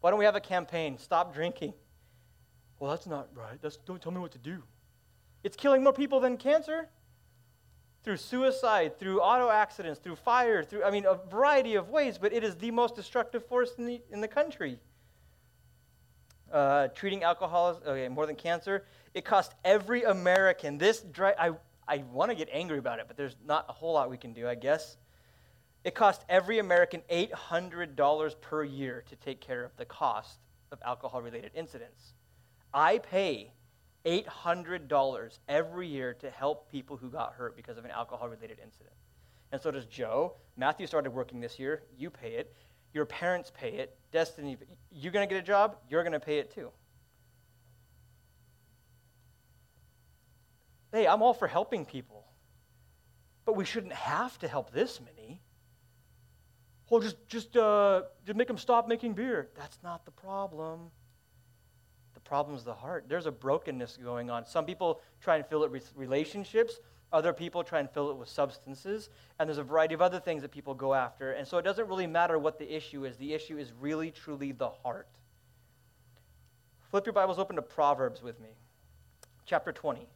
Why 0.00 0.10
don't 0.10 0.18
we 0.18 0.24
have 0.24 0.36
a 0.36 0.40
campaign? 0.40 0.98
Stop 0.98 1.34
drinking. 1.34 1.74
Well, 2.78 2.90
that's 2.90 3.06
not 3.06 3.28
right. 3.34 3.60
That's, 3.62 3.76
don't 3.78 4.00
tell 4.02 4.12
me 4.12 4.18
what 4.18 4.32
to 4.32 4.38
do. 4.38 4.62
It's 5.42 5.56
killing 5.56 5.82
more 5.82 5.92
people 5.92 6.20
than 6.20 6.36
cancer 6.36 6.88
through 8.02 8.18
suicide, 8.18 8.98
through 8.98 9.20
auto 9.20 9.48
accidents, 9.48 9.98
through 9.98 10.16
fire, 10.16 10.62
through, 10.62 10.84
I 10.84 10.90
mean, 10.90 11.06
a 11.06 11.18
variety 11.30 11.74
of 11.74 11.88
ways, 11.88 12.18
but 12.18 12.32
it 12.32 12.44
is 12.44 12.54
the 12.56 12.70
most 12.70 12.94
destructive 12.94 13.46
force 13.46 13.72
in 13.78 13.86
the, 13.86 14.00
in 14.10 14.20
the 14.20 14.28
country. 14.28 14.78
Uh, 16.52 16.88
treating 16.88 17.24
alcoholism, 17.24 17.82
okay, 17.86 18.08
more 18.08 18.26
than 18.26 18.36
cancer. 18.36 18.84
It 19.12 19.24
cost 19.24 19.54
every 19.64 20.04
American, 20.04 20.78
this, 20.78 21.00
dry, 21.00 21.34
I, 21.38 21.52
I 21.88 21.98
want 22.12 22.30
to 22.30 22.36
get 22.36 22.48
angry 22.52 22.78
about 22.78 22.98
it, 22.98 23.06
but 23.08 23.16
there's 23.16 23.36
not 23.44 23.66
a 23.68 23.72
whole 23.72 23.94
lot 23.94 24.10
we 24.10 24.16
can 24.16 24.32
do, 24.32 24.48
I 24.48 24.54
guess. 24.54 24.96
It 25.84 25.94
cost 25.94 26.24
every 26.28 26.58
American 26.58 27.02
$800 27.10 28.40
per 28.40 28.64
year 28.64 29.04
to 29.08 29.16
take 29.16 29.40
care 29.40 29.64
of 29.64 29.76
the 29.76 29.84
cost 29.84 30.38
of 30.72 30.78
alcohol 30.84 31.20
related 31.20 31.50
incidents. 31.54 32.14
I 32.72 32.98
pay 32.98 33.52
$800 34.06 35.38
every 35.48 35.86
year 35.86 36.14
to 36.14 36.30
help 36.30 36.70
people 36.70 36.96
who 36.96 37.10
got 37.10 37.34
hurt 37.34 37.56
because 37.56 37.78
of 37.78 37.84
an 37.84 37.90
alcohol 37.90 38.28
related 38.28 38.58
incident. 38.62 38.94
And 39.52 39.60
so 39.60 39.70
does 39.70 39.86
Joe. 39.86 40.34
Matthew 40.56 40.86
started 40.86 41.10
working 41.10 41.40
this 41.40 41.58
year. 41.58 41.82
You 41.96 42.10
pay 42.10 42.32
it. 42.32 42.54
Your 42.94 43.04
parents 43.04 43.52
pay 43.52 43.72
it. 43.72 43.94
Destiny, 44.12 44.56
you're 44.90 45.12
going 45.12 45.28
to 45.28 45.34
get 45.34 45.42
a 45.42 45.46
job, 45.46 45.76
you're 45.90 46.02
going 46.02 46.12
to 46.12 46.20
pay 46.20 46.38
it 46.38 46.54
too. 46.54 46.70
Hey, 50.92 51.06
I'm 51.08 51.20
all 51.20 51.34
for 51.34 51.48
helping 51.48 51.84
people, 51.84 52.24
but 53.44 53.56
we 53.56 53.64
shouldn't 53.64 53.92
have 53.92 54.38
to 54.38 54.48
help 54.48 54.70
this 54.70 55.00
many. 55.00 55.42
Well, 56.88 57.00
just, 57.00 57.16
just, 57.26 57.56
uh, 57.56 58.02
just 58.24 58.36
make 58.36 58.46
them 58.46 58.58
stop 58.58 58.86
making 58.86 59.14
beer. 59.14 59.48
That's 59.56 59.78
not 59.82 60.04
the 60.04 60.12
problem 60.12 60.92
The 62.14 62.20
problem 62.20 62.56
is 62.56 62.62
the 62.62 62.74
heart. 62.74 63.06
There's 63.08 63.26
a 63.26 63.32
brokenness 63.32 63.98
going 64.02 64.30
on. 64.30 64.46
Some 64.46 64.64
people 64.64 65.00
try 65.20 65.36
and 65.36 65.46
fill 65.46 65.64
it 65.64 65.70
with 65.72 65.92
relationships, 65.96 66.78
other 67.14 67.32
people 67.32 67.62
try 67.62 67.78
and 67.78 67.88
fill 67.88 68.10
it 68.10 68.16
with 68.16 68.28
substances, 68.28 69.08
and 69.38 69.48
there's 69.48 69.58
a 69.58 69.62
variety 69.62 69.94
of 69.94 70.02
other 70.02 70.18
things 70.18 70.42
that 70.42 70.50
people 70.50 70.74
go 70.74 70.92
after. 70.92 71.30
And 71.30 71.46
so 71.46 71.58
it 71.58 71.62
doesn't 71.62 71.88
really 71.88 72.08
matter 72.08 72.38
what 72.40 72.58
the 72.58 72.76
issue 72.76 73.04
is, 73.04 73.16
the 73.16 73.32
issue 73.32 73.56
is 73.56 73.72
really, 73.80 74.10
truly 74.10 74.50
the 74.50 74.68
heart. 74.68 75.06
Flip 76.90 77.06
your 77.06 77.12
Bibles 77.12 77.38
open 77.38 77.54
to 77.56 77.62
Proverbs 77.62 78.20
with 78.20 78.40
me, 78.40 78.48
chapter 79.46 79.70
20. 79.70 80.08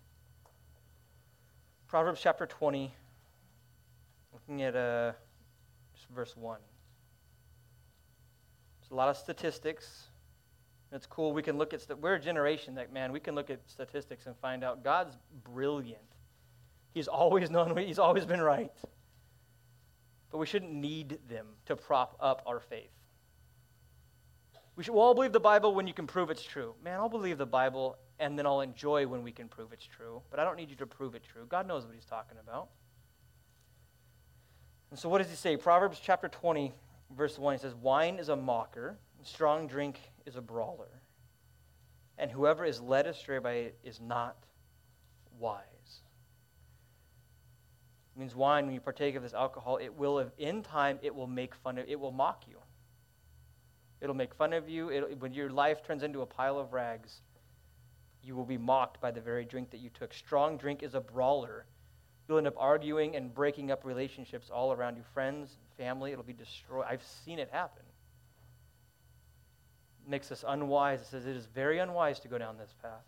Proverbs 1.86 2.20
chapter 2.20 2.46
20, 2.46 2.92
looking 4.32 4.62
at 4.62 4.74
uh, 4.74 5.12
verse 6.12 6.36
1. 6.36 6.58
There's 8.80 8.90
a 8.90 8.94
lot 8.94 9.08
of 9.08 9.16
statistics. 9.16 10.08
It's 10.90 11.06
cool. 11.06 11.32
We 11.32 11.42
can 11.42 11.58
look 11.58 11.72
at, 11.72 11.80
st- 11.82 12.00
we're 12.00 12.14
a 12.14 12.20
generation 12.20 12.74
that, 12.74 12.92
man, 12.92 13.12
we 13.12 13.20
can 13.20 13.36
look 13.36 13.50
at 13.50 13.60
statistics 13.66 14.26
and 14.26 14.34
find 14.38 14.64
out 14.64 14.82
God's 14.82 15.16
brilliant. 15.44 16.02
He's 16.98 17.06
always 17.06 17.48
known, 17.48 17.76
he's 17.76 18.00
always 18.00 18.26
been 18.26 18.40
right. 18.40 18.72
But 20.32 20.38
we 20.38 20.46
shouldn't 20.46 20.72
need 20.72 21.20
them 21.28 21.46
to 21.66 21.76
prop 21.76 22.16
up 22.18 22.42
our 22.44 22.58
faith. 22.58 22.90
We 24.74 24.82
should 24.82 24.94
all 24.94 25.14
believe 25.14 25.30
the 25.30 25.38
Bible 25.38 25.76
when 25.76 25.86
you 25.86 25.94
can 25.94 26.08
prove 26.08 26.28
it's 26.28 26.42
true. 26.42 26.74
Man, 26.82 26.98
I'll 26.98 27.08
believe 27.08 27.38
the 27.38 27.46
Bible 27.46 27.98
and 28.18 28.36
then 28.36 28.46
I'll 28.46 28.62
enjoy 28.62 29.06
when 29.06 29.22
we 29.22 29.30
can 29.30 29.46
prove 29.46 29.72
it's 29.72 29.86
true. 29.86 30.20
But 30.28 30.40
I 30.40 30.44
don't 30.44 30.56
need 30.56 30.70
you 30.70 30.76
to 30.76 30.86
prove 30.86 31.14
it 31.14 31.22
true. 31.22 31.46
God 31.48 31.68
knows 31.68 31.86
what 31.86 31.94
he's 31.94 32.04
talking 32.04 32.36
about. 32.42 32.70
And 34.90 34.98
so 34.98 35.08
what 35.08 35.18
does 35.18 35.30
he 35.30 35.36
say? 35.36 35.56
Proverbs 35.56 36.00
chapter 36.02 36.26
20, 36.26 36.74
verse 37.16 37.38
1, 37.38 37.54
he 37.54 37.60
says, 37.60 37.76
Wine 37.76 38.16
is 38.16 38.28
a 38.28 38.34
mocker, 38.34 38.98
strong 39.22 39.68
drink 39.68 40.00
is 40.26 40.34
a 40.34 40.42
brawler, 40.42 41.00
and 42.16 42.28
whoever 42.28 42.64
is 42.64 42.80
led 42.80 43.06
astray 43.06 43.38
by 43.38 43.52
it 43.52 43.78
is 43.84 44.00
not 44.00 44.36
wise. 45.38 45.77
It 48.18 48.20
means 48.20 48.34
wine, 48.34 48.64
when 48.66 48.74
you 48.74 48.80
partake 48.80 49.14
of 49.14 49.22
this 49.22 49.32
alcohol, 49.32 49.76
it 49.76 49.94
will, 49.94 50.28
in 50.38 50.64
time, 50.64 50.98
it 51.02 51.14
will 51.14 51.28
make 51.28 51.54
fun 51.54 51.78
of, 51.78 51.88
it 51.88 52.00
will 52.00 52.10
mock 52.10 52.42
you. 52.48 52.58
It'll 54.00 54.16
make 54.16 54.34
fun 54.34 54.52
of 54.52 54.68
you. 54.68 54.90
It'll, 54.90 55.08
when 55.10 55.32
your 55.32 55.50
life 55.50 55.84
turns 55.84 56.02
into 56.02 56.22
a 56.22 56.26
pile 56.26 56.58
of 56.58 56.72
rags, 56.72 57.22
you 58.24 58.34
will 58.34 58.44
be 58.44 58.58
mocked 58.58 59.00
by 59.00 59.12
the 59.12 59.20
very 59.20 59.44
drink 59.44 59.70
that 59.70 59.78
you 59.78 59.90
took. 59.90 60.12
Strong 60.12 60.58
drink 60.58 60.82
is 60.82 60.96
a 60.96 61.00
brawler. 61.00 61.66
You'll 62.28 62.38
end 62.38 62.48
up 62.48 62.56
arguing 62.58 63.14
and 63.14 63.32
breaking 63.32 63.70
up 63.70 63.84
relationships 63.84 64.50
all 64.50 64.72
around 64.72 64.96
you. 64.96 65.04
Friends, 65.14 65.56
family, 65.76 66.10
it'll 66.10 66.24
be 66.24 66.32
destroyed. 66.32 66.86
I've 66.88 67.04
seen 67.04 67.38
it 67.38 67.48
happen 67.52 67.84
makes 70.08 70.32
us 70.32 70.44
unwise. 70.46 71.02
It 71.02 71.06
says 71.06 71.26
it 71.26 71.36
is 71.36 71.46
very 71.46 71.78
unwise 71.78 72.18
to 72.20 72.28
go 72.28 72.38
down 72.38 72.56
this 72.58 72.74
path. 72.82 73.04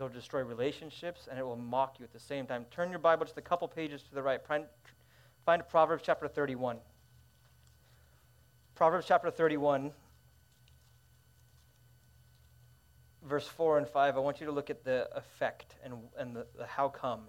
They'll 0.00 0.08
destroy 0.08 0.40
relationships 0.40 1.28
and 1.30 1.38
it 1.38 1.42
will 1.42 1.56
mock 1.56 1.98
you 1.98 2.04
at 2.04 2.12
the 2.14 2.18
same 2.18 2.46
time. 2.46 2.64
Turn 2.70 2.88
your 2.88 2.98
Bible 2.98 3.26
just 3.26 3.36
a 3.36 3.42
couple 3.42 3.68
pages 3.68 4.02
to 4.04 4.14
the 4.14 4.22
right. 4.22 4.40
Find 5.44 5.68
Proverbs 5.68 6.02
chapter 6.06 6.26
31. 6.26 6.78
Proverbs 8.74 9.04
chapter 9.06 9.30
31, 9.30 9.92
verse 13.28 13.46
4 13.46 13.76
and 13.76 13.86
5. 13.86 14.16
I 14.16 14.20
want 14.20 14.40
you 14.40 14.46
to 14.46 14.52
look 14.52 14.70
at 14.70 14.84
the 14.84 15.06
effect 15.14 15.74
and, 15.84 15.92
and 16.18 16.34
the, 16.34 16.46
the 16.56 16.64
how 16.64 16.88
come. 16.88 17.24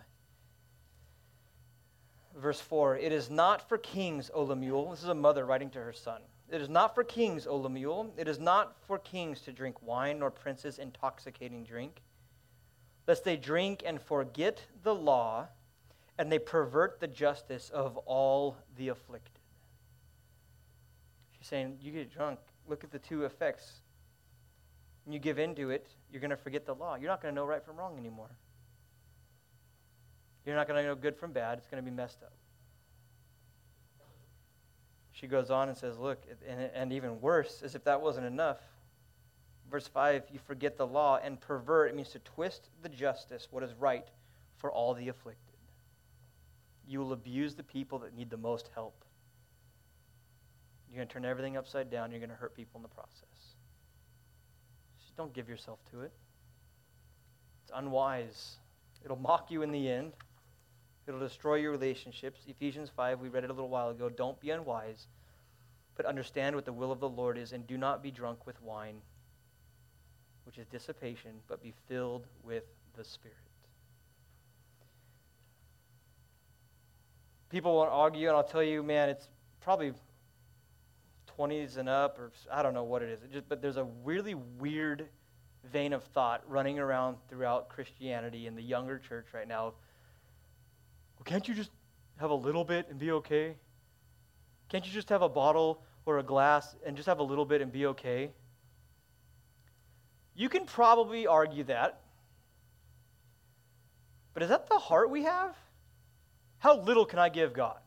Verse 2.37 2.61
4 2.61 2.95
It 2.99 3.11
is 3.11 3.29
not 3.29 3.67
for 3.67 3.79
kings, 3.79 4.31
O 4.33 4.43
Lemuel. 4.43 4.91
This 4.91 5.03
is 5.03 5.09
a 5.09 5.13
mother 5.13 5.45
writing 5.45 5.69
to 5.71 5.79
her 5.79 5.91
son. 5.91 6.21
It 6.49 6.61
is 6.61 6.69
not 6.69 6.95
for 6.95 7.03
kings, 7.03 7.47
O 7.47 7.57
Lemuel. 7.57 8.13
It 8.17 8.29
is 8.29 8.39
not 8.39 8.77
for 8.87 8.97
kings 8.97 9.41
to 9.41 9.51
drink 9.51 9.75
wine, 9.81 10.19
nor 10.19 10.31
princes 10.31 10.79
intoxicating 10.79 11.65
drink, 11.65 12.01
lest 13.11 13.25
they 13.25 13.35
drink 13.35 13.83
and 13.85 14.01
forget 14.01 14.61
the 14.83 14.95
law, 14.95 15.45
and 16.17 16.31
they 16.31 16.39
pervert 16.39 17.01
the 17.01 17.07
justice 17.07 17.69
of 17.69 17.97
all 18.05 18.55
the 18.77 18.87
afflicted. 18.87 19.37
She's 21.37 21.45
saying, 21.45 21.79
You 21.81 21.91
get 21.91 22.09
drunk. 22.09 22.39
Look 22.69 22.85
at 22.85 22.91
the 22.91 22.99
two 22.99 23.25
effects. 23.25 23.81
When 25.03 25.11
you 25.11 25.19
give 25.19 25.39
into 25.39 25.71
it, 25.71 25.89
you're 26.09 26.21
going 26.21 26.31
to 26.31 26.37
forget 26.37 26.65
the 26.65 26.73
law. 26.73 26.95
You're 26.95 27.09
not 27.09 27.21
going 27.21 27.33
to 27.33 27.35
know 27.35 27.45
right 27.45 27.61
from 27.61 27.75
wrong 27.75 27.97
anymore. 27.97 28.31
You're 30.45 30.55
not 30.55 30.69
going 30.69 30.81
to 30.81 30.87
know 30.87 30.95
good 30.95 31.17
from 31.17 31.33
bad. 31.33 31.57
It's 31.57 31.67
going 31.67 31.83
to 31.83 31.91
be 31.91 31.93
messed 31.93 32.23
up. 32.23 32.31
She 35.11 35.27
goes 35.27 35.51
on 35.51 35.67
and 35.67 35.77
says, 35.77 35.97
Look, 35.97 36.23
and, 36.47 36.61
and 36.73 36.93
even 36.93 37.19
worse, 37.19 37.61
as 37.61 37.75
if 37.75 37.83
that 37.83 37.99
wasn't 37.99 38.25
enough. 38.25 38.59
Verse 39.71 39.87
5 39.87 40.23
you 40.33 40.39
forget 40.45 40.77
the 40.77 40.85
law 40.85 41.17
and 41.23 41.39
pervert. 41.39 41.89
It 41.89 41.95
means 41.95 42.09
to 42.09 42.19
twist 42.19 42.69
the 42.83 42.89
justice, 42.89 43.47
what 43.49 43.63
is 43.63 43.73
right, 43.79 44.07
for 44.57 44.69
all 44.69 44.93
the 44.93 45.07
afflicted. 45.07 45.55
You 46.87 46.99
will 46.99 47.13
abuse 47.13 47.55
the 47.55 47.63
people 47.63 47.99
that 47.99 48.13
need 48.13 48.29
the 48.29 48.37
most 48.37 48.69
help. 48.75 49.05
You're 50.89 50.97
going 50.97 51.07
to 51.07 51.13
turn 51.13 51.23
everything 51.23 51.55
upside 51.55 51.89
down. 51.89 52.11
You're 52.11 52.19
going 52.19 52.31
to 52.31 52.35
hurt 52.35 52.53
people 52.53 52.79
in 52.79 52.81
the 52.81 52.89
process. 52.89 53.55
Just 54.99 55.15
don't 55.15 55.33
give 55.33 55.47
yourself 55.47 55.79
to 55.91 56.01
it. 56.01 56.11
It's 57.63 57.71
unwise. 57.73 58.57
It'll 59.05 59.15
mock 59.15 59.49
you 59.49 59.61
in 59.61 59.71
the 59.71 59.89
end. 59.89 60.11
It'll 61.07 61.19
destroy 61.19 61.55
your 61.55 61.71
relationships. 61.71 62.41
Ephesians 62.45 62.91
5, 62.93 63.21
we 63.21 63.29
read 63.29 63.45
it 63.45 63.49
a 63.49 63.53
little 63.53 63.69
while 63.69 63.89
ago. 63.89 64.09
Don't 64.09 64.39
be 64.41 64.49
unwise, 64.49 65.07
but 65.95 66.05
understand 66.05 66.55
what 66.55 66.65
the 66.65 66.73
will 66.73 66.91
of 66.91 66.99
the 66.99 67.09
Lord 67.09 67.37
is, 67.37 67.53
and 67.53 67.65
do 67.65 67.77
not 67.77 68.03
be 68.03 68.11
drunk 68.11 68.45
with 68.45 68.61
wine, 68.61 69.01
which 70.45 70.57
is 70.57 70.65
dissipation, 70.67 71.31
but 71.47 71.61
be 71.61 71.73
filled 71.87 72.25
with 72.43 72.63
the 72.95 73.03
Spirit. 73.03 73.37
People 77.49 77.75
won't 77.75 77.89
argue, 77.91 78.27
and 78.27 78.37
I'll 78.37 78.43
tell 78.43 78.63
you, 78.63 78.81
man, 78.81 79.09
it's 79.09 79.27
probably 79.59 79.93
20s 81.37 81.77
and 81.77 81.89
up, 81.89 82.17
or 82.17 82.31
I 82.51 82.63
don't 82.63 82.73
know 82.73 82.83
what 82.83 83.01
it 83.01 83.09
is. 83.09 83.23
It 83.23 83.31
just, 83.31 83.49
but 83.49 83.61
there's 83.61 83.77
a 83.77 83.87
really 84.03 84.35
weird 84.35 85.07
vein 85.71 85.93
of 85.93 86.03
thought 86.03 86.43
running 86.47 86.79
around 86.79 87.17
throughout 87.29 87.69
Christianity 87.69 88.47
in 88.47 88.55
the 88.55 88.61
younger 88.61 88.97
church 88.97 89.27
right 89.33 89.47
now. 89.47 89.73
Well, 91.17 91.25
can't 91.25 91.47
you 91.47 91.53
just 91.53 91.71
have 92.19 92.31
a 92.31 92.35
little 92.35 92.63
bit 92.63 92.87
and 92.89 92.97
be 92.97 93.11
okay? 93.11 93.55
Can't 94.69 94.85
you 94.85 94.91
just 94.91 95.09
have 95.09 95.21
a 95.21 95.29
bottle 95.29 95.83
or 96.05 96.19
a 96.19 96.23
glass 96.23 96.75
and 96.85 96.95
just 96.95 97.07
have 97.07 97.19
a 97.19 97.23
little 97.23 97.45
bit 97.45 97.61
and 97.61 97.71
be 97.71 97.85
okay? 97.87 98.31
You 100.41 100.49
can 100.49 100.65
probably 100.65 101.27
argue 101.27 101.65
that. 101.65 101.99
But 104.33 104.41
is 104.41 104.49
that 104.49 104.67
the 104.69 104.79
heart 104.79 105.11
we 105.11 105.21
have? 105.21 105.55
How 106.57 106.79
little 106.79 107.05
can 107.05 107.19
I 107.19 107.29
give 107.29 107.53
God? 107.53 107.77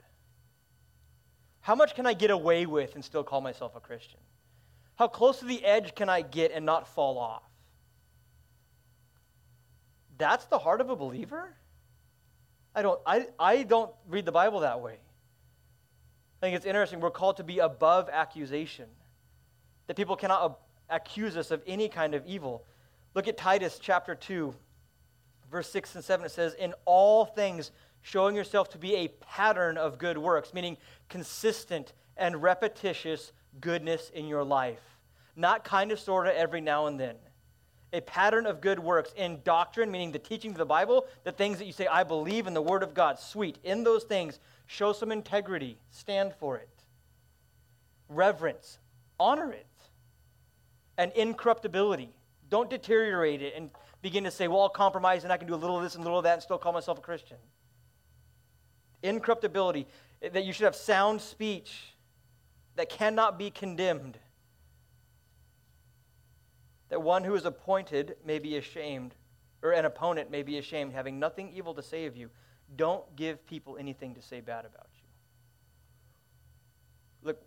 How 1.63 1.75
much 1.75 1.97
can 1.97 2.07
I 2.07 2.13
get 2.13 2.31
away 2.31 2.65
with 2.67 2.95
and 2.95 3.05
still 3.05 3.25
call 3.25 3.41
myself 3.41 3.75
a 3.75 3.81
Christian? 3.81 4.21
How 4.95 5.09
close 5.09 5.41
to 5.41 5.47
the 5.47 5.65
edge 5.65 5.97
can 5.97 6.09
I 6.09 6.23
get 6.23 6.53
and 6.53 6.65
not 6.65 6.87
fall 6.87 7.19
off? 7.19 7.43
That's 10.17 10.45
the 10.45 10.59
heart 10.61 10.81
of 10.81 10.91
a 10.91 10.95
believer? 10.95 11.57
I 12.73 12.83
don't, 12.83 13.01
I, 13.05 13.27
I 13.37 13.65
don't 13.65 13.91
read 14.07 14.27
the 14.27 14.33
Bible 14.33 14.61
that 14.61 14.81
way. 14.81 14.93
I 14.93 16.47
think 16.47 16.55
it's 16.55 16.67
interesting. 16.67 17.01
We're 17.01 17.11
called 17.11 17.39
to 17.39 17.45
be 17.45 17.59
above 17.59 18.09
accusation, 18.13 18.87
that 19.89 19.97
people 19.97 20.15
cannot 20.15 20.61
accuse 20.91 21.37
us 21.37 21.51
of 21.51 21.63
any 21.67 21.89
kind 21.89 22.15
of 22.15 22.27
evil. 22.27 22.65
Look 23.15 23.29
at 23.29 23.37
Titus 23.37 23.79
chapter 23.81 24.15
2, 24.15 24.55
verse 25.51 25.71
6 25.71 25.95
and 25.95 26.05
7. 26.05 26.27
It 26.27 26.31
says, 26.31 26.55
In 26.55 26.75
all 26.85 27.25
things, 27.25 27.71
showing 28.03 28.37
yourself 28.37 28.69
to 28.71 28.79
be 28.79 28.97
a 28.97 29.09
pattern 29.09 29.79
of 29.79 29.99
good 29.99 30.19
works, 30.19 30.53
meaning 30.53 30.77
consistent 31.09 31.93
and 32.17 32.43
repetitious 32.43 33.33
goodness 33.61 34.11
in 34.15 34.27
your 34.27 34.45
life. 34.45 34.99
Not 35.37 35.65
kind 35.65 35.91
of, 35.91 35.99
sort 35.99 36.27
of, 36.27 36.35
every 36.35 36.61
now 36.61 36.87
and 36.87 36.99
then. 36.99 37.17
A 37.93 38.01
pattern 38.01 38.47
of 38.47 38.61
good 38.61 38.79
works 38.79 39.13
in 39.17 39.41
doctrine, 39.45 39.91
meaning 39.91 40.13
the 40.13 40.19
teaching 40.19 40.51
of 40.51 40.59
the 40.59 40.67
Bible, 40.67 41.07
the 41.23 41.33
things 41.33 41.59
that 41.59 41.65
you 41.65 41.73
say, 41.73 41.87
I 41.87 42.03
believe 42.03 42.47
in 42.47 42.55
the 42.55 42.63
Word 42.63 42.83
of 42.83 42.93
God. 42.93 43.19
Sweet. 43.19 43.59
In 43.63 43.85
those 43.85 44.05
things, 44.05 44.41
show 44.67 44.93
some 44.93 45.13
integrity, 45.13 45.79
stand 45.91 46.35
for 46.35 46.57
it. 46.57 46.69
Reverence, 48.09 48.79
honor 49.19 49.53
it. 49.53 49.67
And 50.97 51.13
incorruptibility. 51.13 52.15
Don't 52.49 52.71
deteriorate 52.71 53.43
it 53.43 53.55
and 53.57 53.71
begin 54.03 54.25
to 54.25 54.31
say, 54.31 54.49
well, 54.49 54.63
I'll 54.63 54.69
compromise 54.69 55.25
and 55.25 55.33
I 55.33 55.37
can 55.37 55.49
do 55.49 55.55
a 55.55 55.57
little 55.57 55.77
of 55.77 55.83
this 55.83 55.95
and 55.95 56.03
a 56.03 56.05
little 56.05 56.19
of 56.19 56.25
that 56.25 56.35
and 56.35 56.43
still 56.43 56.59
call 56.59 56.73
myself 56.73 56.99
a 56.99 57.03
Christian 57.03 57.39
incorruptibility, 59.05 59.87
eh, 60.23 60.31
that 60.31 60.45
you 60.45 60.53
should 60.53 60.65
have 60.65 60.75
sound 60.75 61.21
speech 61.21 61.95
that 62.77 62.89
cannot 62.89 63.39
be 63.39 63.51
condemned, 63.51 64.19
that 66.89 67.01
one 67.01 67.23
who 67.23 67.35
is 67.35 67.45
appointed 67.45 68.17
may 68.25 68.39
be 68.39 68.57
ashamed, 68.57 69.15
or 69.63 69.73
an 69.73 69.85
opponent 69.85 70.31
may 70.31 70.43
be 70.43 70.59
ashamed, 70.59 70.93
having 70.93 71.19
nothing 71.19 71.53
evil 71.55 71.75
to 71.75 71.83
say 71.83 72.07
of 72.07 72.17
you. 72.17 72.31
Don't 72.77 73.05
give 73.15 73.47
people 73.47 73.77
anything 73.79 74.15
to 74.15 74.23
say 74.23 74.41
bad 74.41 74.65
about 74.65 74.89
you. 74.95 75.09
Look, 77.23 77.43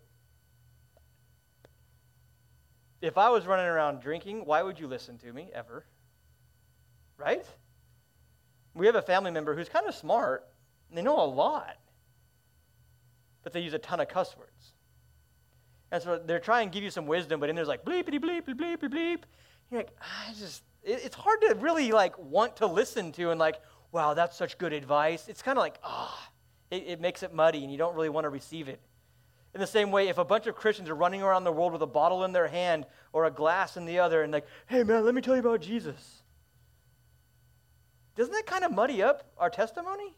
if 3.08 3.18
I 3.18 3.30
was 3.30 3.46
running 3.46 3.66
around 3.66 4.00
drinking, 4.00 4.44
why 4.44 4.62
would 4.62 4.78
you 4.78 4.86
listen 4.86 5.18
to 5.18 5.32
me 5.32 5.50
ever? 5.54 5.84
Right? 7.16 7.44
We 8.74 8.86
have 8.86 8.94
a 8.94 9.02
family 9.02 9.30
member 9.30 9.56
who's 9.56 9.68
kind 9.68 9.86
of 9.88 9.94
smart, 9.94 10.46
they 10.92 11.02
know 11.02 11.20
a 11.20 11.26
lot, 11.26 11.76
but 13.42 13.52
they 13.52 13.60
use 13.60 13.74
a 13.74 13.78
ton 13.78 14.00
of 14.00 14.08
cuss 14.08 14.36
words. 14.36 14.74
And 15.90 16.02
so 16.02 16.18
they're 16.18 16.38
trying 16.38 16.68
to 16.68 16.74
give 16.74 16.84
you 16.84 16.90
some 16.90 17.06
wisdom, 17.06 17.40
but 17.40 17.48
in 17.48 17.56
there's 17.56 17.66
like 17.66 17.84
bleepity 17.84 18.20
bleep 18.20 18.42
bleep 18.42 18.76
bleep 18.76 18.90
bleep. 18.90 19.18
You're 19.70 19.80
like, 19.80 19.90
I 20.00 20.34
just, 20.38 20.62
it, 20.82 21.00
it's 21.02 21.16
hard 21.16 21.40
to 21.40 21.54
really 21.54 21.92
like 21.92 22.18
want 22.18 22.56
to 22.56 22.66
listen 22.66 23.10
to 23.12 23.30
and 23.30 23.40
like, 23.40 23.56
wow, 23.90 24.12
that's 24.12 24.36
such 24.36 24.58
good 24.58 24.74
advice. 24.74 25.28
It's 25.28 25.42
kind 25.42 25.56
of 25.56 25.62
like, 25.62 25.78
ah, 25.82 26.14
oh, 26.14 26.76
it, 26.76 26.84
it 26.86 27.00
makes 27.00 27.22
it 27.22 27.32
muddy 27.32 27.62
and 27.62 27.72
you 27.72 27.78
don't 27.78 27.94
really 27.94 28.10
want 28.10 28.26
to 28.26 28.30
receive 28.30 28.68
it. 28.68 28.80
In 29.54 29.60
the 29.60 29.66
same 29.66 29.90
way, 29.90 30.08
if 30.08 30.18
a 30.18 30.24
bunch 30.24 30.46
of 30.46 30.54
Christians 30.54 30.88
are 30.90 30.94
running 30.94 31.22
around 31.22 31.44
the 31.44 31.52
world 31.52 31.72
with 31.72 31.82
a 31.82 31.86
bottle 31.86 32.24
in 32.24 32.32
their 32.32 32.48
hand 32.48 32.86
or 33.12 33.24
a 33.24 33.30
glass 33.30 33.76
in 33.76 33.86
the 33.86 33.98
other 33.98 34.22
and 34.22 34.32
like, 34.32 34.46
hey 34.66 34.82
man, 34.82 35.04
let 35.04 35.14
me 35.14 35.22
tell 35.22 35.34
you 35.34 35.40
about 35.40 35.60
Jesus. 35.60 36.22
Doesn't 38.14 38.32
that 38.32 38.46
kind 38.46 38.64
of 38.64 38.72
muddy 38.72 39.02
up 39.02 39.30
our 39.38 39.48
testimony? 39.48 40.16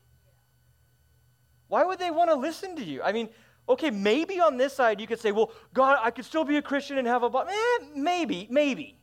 Why 1.69 1.85
would 1.85 1.99
they 1.99 2.11
want 2.11 2.31
to 2.31 2.35
listen 2.35 2.75
to 2.77 2.85
you? 2.85 3.03
I 3.03 3.13
mean, 3.13 3.29
okay, 3.69 3.91
maybe 3.91 4.41
on 4.41 4.57
this 4.57 4.73
side 4.73 5.01
you 5.01 5.07
could 5.07 5.21
say, 5.21 5.31
well, 5.31 5.53
God, 5.73 5.99
I 6.03 6.11
could 6.11 6.25
still 6.25 6.45
be 6.45 6.57
a 6.57 6.63
Christian 6.63 6.99
and 6.99 7.07
have 7.07 7.23
a. 7.23 7.31
Bottle. 7.31 7.53
Eh, 7.53 7.87
maybe, 7.95 8.49
maybe. 8.51 8.99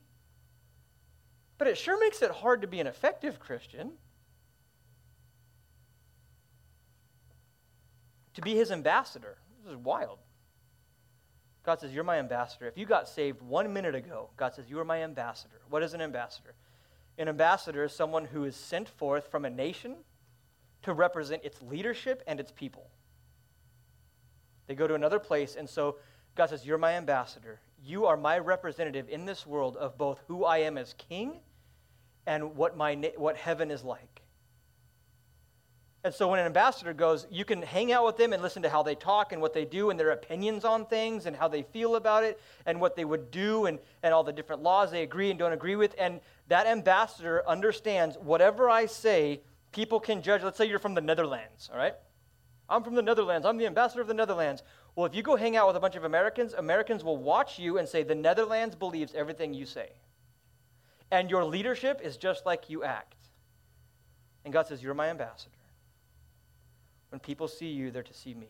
But 1.58 1.68
it 1.68 1.78
sure 1.78 2.00
makes 2.00 2.22
it 2.22 2.30
hard 2.30 2.62
to 2.62 2.68
be 2.68 2.80
an 2.80 2.88
effective 2.88 3.40
Christian. 3.40 3.94
To 8.34 8.42
be 8.42 8.56
his 8.56 8.72
ambassador. 8.72 9.38
This 9.68 9.74
is 9.74 9.84
wild. 9.84 10.20
God 11.66 11.82
says, 11.82 11.94
You're 11.94 12.06
my 12.06 12.20
ambassador. 12.20 12.68
If 12.68 12.78
you 12.78 12.86
got 12.86 13.10
saved 13.10 13.42
one 13.42 13.74
minute 13.74 13.96
ago, 13.96 14.30
God 14.38 14.56
says, 14.56 14.70
You 14.70 14.80
are 14.80 14.86
my 14.86 15.04
ambassador. 15.04 15.60
What 15.70 15.84
is 15.84 15.94
an 15.94 16.00
ambassador? 16.00 16.54
An 17.18 17.28
ambassador 17.28 17.84
is 17.84 17.92
someone 17.92 18.24
who 18.24 18.46
is 18.46 18.56
sent 18.56 18.88
forth 18.88 19.30
from 19.30 19.44
a 19.44 19.50
nation 19.50 19.96
to 20.84 20.94
represent 20.94 21.44
its 21.44 21.62
leadership 21.62 22.24
and 22.28 22.40
its 22.40 22.50
people. 22.50 22.88
They 24.68 24.76
go 24.76 24.88
to 24.88 24.94
another 24.94 25.20
place, 25.20 25.58
and 25.58 25.70
so 25.70 25.98
God 26.36 26.50
says, 26.50 26.66
You're 26.66 26.78
my 26.78 26.94
ambassador. 26.94 27.60
You 27.84 28.06
are 28.06 28.16
my 28.16 28.38
representative 28.40 29.10
in 29.10 29.26
this 29.26 29.46
world 29.46 29.76
of 29.76 29.98
both 29.98 30.22
who 30.28 30.46
I 30.46 30.60
am 30.60 30.78
as 30.78 30.94
king 30.94 31.42
and 32.26 32.56
what, 32.56 32.78
my, 32.78 32.96
what 33.18 33.36
heaven 33.36 33.70
is 33.70 33.84
like. 33.84 34.22
And 36.08 36.16
so 36.16 36.30
when 36.30 36.40
an 36.40 36.46
ambassador 36.46 36.94
goes, 36.94 37.28
you 37.30 37.44
can 37.44 37.62
hang 37.62 37.92
out 37.92 38.06
with 38.06 38.16
them 38.16 38.32
and 38.32 38.42
listen 38.42 38.62
to 38.62 38.70
how 38.70 38.82
they 38.82 38.96
talk 38.96 39.34
and 39.34 39.42
what 39.42 39.54
they 39.54 39.66
do 39.66 39.90
and 39.90 40.00
their 40.00 40.12
opinions 40.12 40.64
on 40.64 40.86
things 40.86 41.26
and 41.26 41.36
how 41.36 41.50
they 41.50 41.64
feel 41.64 41.98
about 41.98 42.24
it 42.24 42.40
and 42.66 42.80
what 42.80 42.96
they 42.96 43.04
would 43.04 43.30
do 43.30 43.66
and, 43.66 43.78
and 44.04 44.14
all 44.14 44.24
the 44.24 44.32
different 44.32 44.64
laws 44.64 44.90
they 44.90 45.04
agree 45.04 45.32
and 45.32 45.38
don't 45.38 45.52
agree 45.52 45.76
with. 45.76 45.94
And 46.00 46.22
that 46.48 46.66
ambassador 46.66 47.44
understands 47.46 48.18
whatever 48.22 48.70
I 48.70 48.86
say 48.86 49.42
people 49.74 50.00
can 50.00 50.22
judge. 50.22 50.44
Let's 50.44 50.58
say 50.58 50.64
you're 50.64 50.80
from 50.80 50.94
the 50.94 51.02
Netherlands, 51.02 51.70
all 51.74 51.78
right? 51.78 51.96
I'm 52.70 52.84
from 52.84 52.96
the 52.96 53.02
Netherlands. 53.02 53.46
I'm 53.46 53.58
the 53.58 53.68
ambassador 53.68 54.00
of 54.00 54.08
the 54.08 54.14
Netherlands. 54.14 54.64
Well, 54.96 55.08
if 55.08 55.14
you 55.14 55.24
go 55.24 55.36
hang 55.36 55.58
out 55.58 55.68
with 55.68 55.76
a 55.76 55.82
bunch 55.82 55.98
of 55.98 56.06
Americans, 56.06 56.54
Americans 56.54 57.04
will 57.04 57.18
watch 57.18 57.60
you 57.60 57.80
and 57.80 57.90
say, 57.90 58.04
The 58.04 58.16
Netherlands 58.16 58.76
believes 58.76 59.14
everything 59.14 59.54
you 59.54 59.66
say. 59.66 59.90
And 61.12 61.30
your 61.30 61.44
leadership 61.44 62.00
is 62.02 62.16
just 62.16 62.46
like 62.46 62.70
you 62.70 62.86
act. 62.86 63.16
And 64.46 64.54
God 64.54 64.68
says, 64.68 64.82
You're 64.82 64.94
my 64.94 65.10
ambassador. 65.10 65.57
When 67.10 67.20
people 67.20 67.48
see 67.48 67.68
you, 67.68 67.92
they're 67.92 68.04
to 68.04 68.14
see 68.14 68.34
me. 68.34 68.50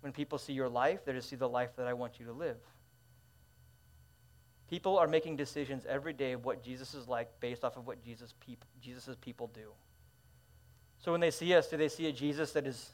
When 0.00 0.12
people 0.12 0.38
see 0.38 0.52
your 0.52 0.68
life, 0.68 1.04
they're 1.04 1.14
to 1.14 1.22
see 1.22 1.36
the 1.36 1.48
life 1.48 1.70
that 1.76 1.86
I 1.86 1.92
want 1.92 2.20
you 2.20 2.26
to 2.26 2.32
live. 2.32 2.58
People 4.68 4.98
are 4.98 5.08
making 5.08 5.36
decisions 5.36 5.86
every 5.86 6.12
day 6.12 6.32
of 6.32 6.44
what 6.44 6.62
Jesus 6.62 6.94
is 6.94 7.08
like 7.08 7.28
based 7.40 7.64
off 7.64 7.76
of 7.76 7.86
what 7.86 8.04
Jesus 8.04 8.34
peop- 8.38 8.64
Jesus' 8.80 9.16
people 9.20 9.48
do. 9.48 9.72
So 10.98 11.12
when 11.12 11.20
they 11.20 11.30
see 11.30 11.54
us, 11.54 11.68
do 11.68 11.76
they 11.76 11.88
see 11.88 12.06
a 12.06 12.12
Jesus 12.12 12.52
that 12.52 12.66
is 12.66 12.90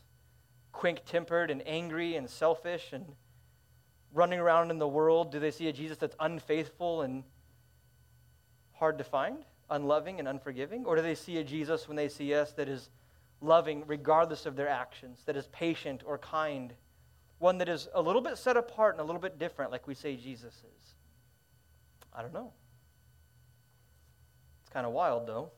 quick 0.73 1.05
tempered 1.05 1.51
and 1.51 1.67
angry 1.67 2.17
and 2.17 2.31
selfish 2.31 2.93
and 2.93 3.05
running 4.12 4.39
around 4.39 4.71
in 4.71 4.79
the 4.79 4.87
world? 4.87 5.33
Do 5.33 5.41
they 5.41 5.51
see 5.51 5.69
a 5.69 5.73
Jesus 5.73 5.99
that's 5.99 6.17
unfaithful 6.21 7.03
and 7.03 7.25
hard 8.75 8.99
to 8.99 9.05
find, 9.05 9.39
unloving 9.69 10.21
and 10.21 10.29
unforgiving? 10.29 10.85
Or 10.85 10.95
do 10.95 11.03
they 11.03 11.15
see 11.17 11.39
a 11.39 11.45
Jesus 11.45 11.89
when 11.89 11.97
they 11.97 12.09
see 12.09 12.35
us 12.35 12.53
that 12.53 12.69
is 12.69 12.91
loving 13.41 13.85
regardless 13.87 14.47
of 14.47 14.57
their 14.57 14.68
actions, 14.68 15.22
that 15.26 15.37
is 15.37 15.47
patient 15.49 16.03
or 16.07 16.18
kind, 16.18 16.72
one 17.39 17.59
that 17.59 17.68
is 17.68 17.89
a 17.95 18.01
little 18.01 18.22
bit 18.22 18.39
set 18.39 18.57
apart 18.57 18.95
and 18.95 19.01
a 19.01 19.05
little 19.05 19.20
bit 19.20 19.39
different, 19.39 19.70
like 19.70 19.87
we 19.87 19.95
say 19.95 20.16
Jesus 20.16 20.55
is? 20.55 20.95
I 22.12 22.22
don't 22.22 22.32
know. 22.32 22.53
It's 24.62 24.72
kind 24.72 24.87
of 24.87 24.93
wild, 24.93 25.26
though. 25.26 25.51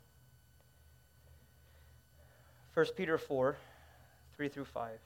1 2.75 2.87
Peter 2.97 3.17
4, 3.17 3.57
3 4.37 4.49
through 4.49 4.65
5. 4.65 4.99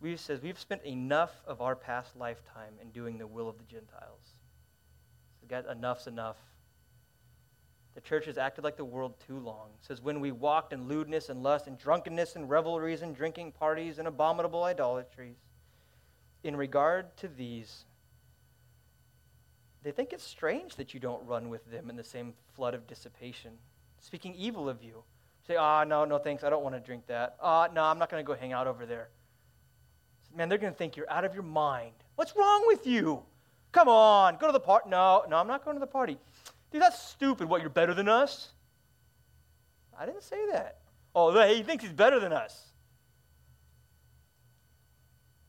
We 0.00 0.16
says 0.16 0.40
we've 0.40 0.58
spent 0.58 0.84
enough 0.84 1.32
of 1.46 1.60
our 1.60 1.76
past 1.76 2.16
lifetime 2.16 2.74
in 2.80 2.90
doing 2.90 3.18
the 3.18 3.26
will 3.26 3.48
of 3.48 3.58
the 3.58 3.64
Gentiles. 3.64 4.34
So 5.40 5.46
God, 5.48 5.66
enough's 5.70 6.06
enough. 6.06 6.36
The 8.00 8.08
church 8.08 8.24
has 8.26 8.38
acted 8.38 8.64
like 8.64 8.78
the 8.78 8.84
world 8.84 9.12
too 9.26 9.38
long. 9.38 9.68
It 9.78 9.84
says 9.84 10.00
when 10.00 10.20
we 10.20 10.32
walked 10.32 10.72
in 10.72 10.88
lewdness 10.88 11.28
and 11.28 11.42
lust 11.42 11.66
and 11.66 11.76
drunkenness 11.76 12.34
and 12.34 12.48
revelries 12.48 13.02
and 13.02 13.14
drinking 13.14 13.52
parties 13.52 13.98
and 13.98 14.08
abominable 14.08 14.64
idolatries. 14.64 15.36
In 16.42 16.56
regard 16.56 17.14
to 17.18 17.28
these, 17.28 17.84
they 19.82 19.90
think 19.90 20.14
it's 20.14 20.24
strange 20.24 20.76
that 20.76 20.94
you 20.94 21.00
don't 21.00 21.26
run 21.26 21.50
with 21.50 21.70
them 21.70 21.90
in 21.90 21.96
the 21.96 22.04
same 22.04 22.32
flood 22.54 22.72
of 22.72 22.86
dissipation, 22.86 23.52
speaking 24.00 24.34
evil 24.34 24.66
of 24.66 24.82
you. 24.82 25.02
Say, 25.46 25.56
ah, 25.56 25.82
oh, 25.82 25.84
no, 25.84 26.06
no, 26.06 26.16
thanks. 26.16 26.42
I 26.42 26.48
don't 26.48 26.62
want 26.62 26.76
to 26.76 26.80
drink 26.80 27.06
that. 27.08 27.36
Ah, 27.42 27.66
oh, 27.68 27.74
no, 27.74 27.84
I'm 27.84 27.98
not 27.98 28.10
going 28.10 28.24
to 28.24 28.26
go 28.26 28.34
hang 28.34 28.54
out 28.54 28.66
over 28.66 28.86
there. 28.86 29.10
Man, 30.34 30.48
they're 30.48 30.56
going 30.56 30.72
to 30.72 30.78
think 30.78 30.96
you're 30.96 31.10
out 31.10 31.26
of 31.26 31.34
your 31.34 31.42
mind. 31.42 31.92
What's 32.14 32.34
wrong 32.34 32.64
with 32.66 32.86
you? 32.86 33.24
Come 33.72 33.88
on, 33.88 34.38
go 34.38 34.46
to 34.46 34.52
the 34.52 34.58
party. 34.58 34.88
No, 34.88 35.24
no, 35.28 35.36
I'm 35.36 35.46
not 35.46 35.66
going 35.66 35.76
to 35.76 35.80
the 35.80 35.86
party. 35.86 36.16
Dude, 36.70 36.82
that's 36.82 37.00
stupid. 37.00 37.48
What, 37.48 37.60
you're 37.60 37.70
better 37.70 37.94
than 37.94 38.08
us? 38.08 38.50
I 39.98 40.06
didn't 40.06 40.22
say 40.22 40.50
that. 40.52 40.78
Oh, 41.14 41.36
he 41.48 41.62
thinks 41.62 41.84
he's 41.84 41.92
better 41.92 42.20
than 42.20 42.32
us. 42.32 42.66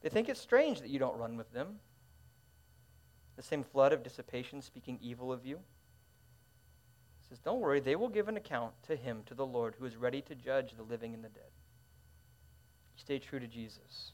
They 0.01 0.09
think 0.09 0.29
it's 0.29 0.41
strange 0.41 0.81
that 0.81 0.89
you 0.89 0.97
don't 0.97 1.17
run 1.17 1.37
with 1.37 1.51
them 1.53 1.79
the 3.41 3.47
same 3.47 3.63
flood 3.63 3.91
of 3.91 4.03
dissipation, 4.03 4.61
speaking 4.61 4.99
evil 5.01 5.33
of 5.33 5.43
you? 5.43 5.57
He 5.57 7.27
says, 7.27 7.39
Don't 7.39 7.59
worry, 7.59 7.79
they 7.79 7.95
will 7.95 8.07
give 8.07 8.27
an 8.27 8.37
account 8.37 8.73
to 8.83 8.95
him, 8.95 9.23
to 9.25 9.33
the 9.33 9.45
Lord, 9.45 9.75
who 9.79 9.85
is 9.85 9.97
ready 9.97 10.21
to 10.21 10.35
judge 10.35 10.75
the 10.75 10.83
living 10.83 11.15
and 11.15 11.23
the 11.23 11.29
dead. 11.29 11.49
Stay 12.95 13.17
true 13.17 13.39
to 13.39 13.47
Jesus. 13.47 14.11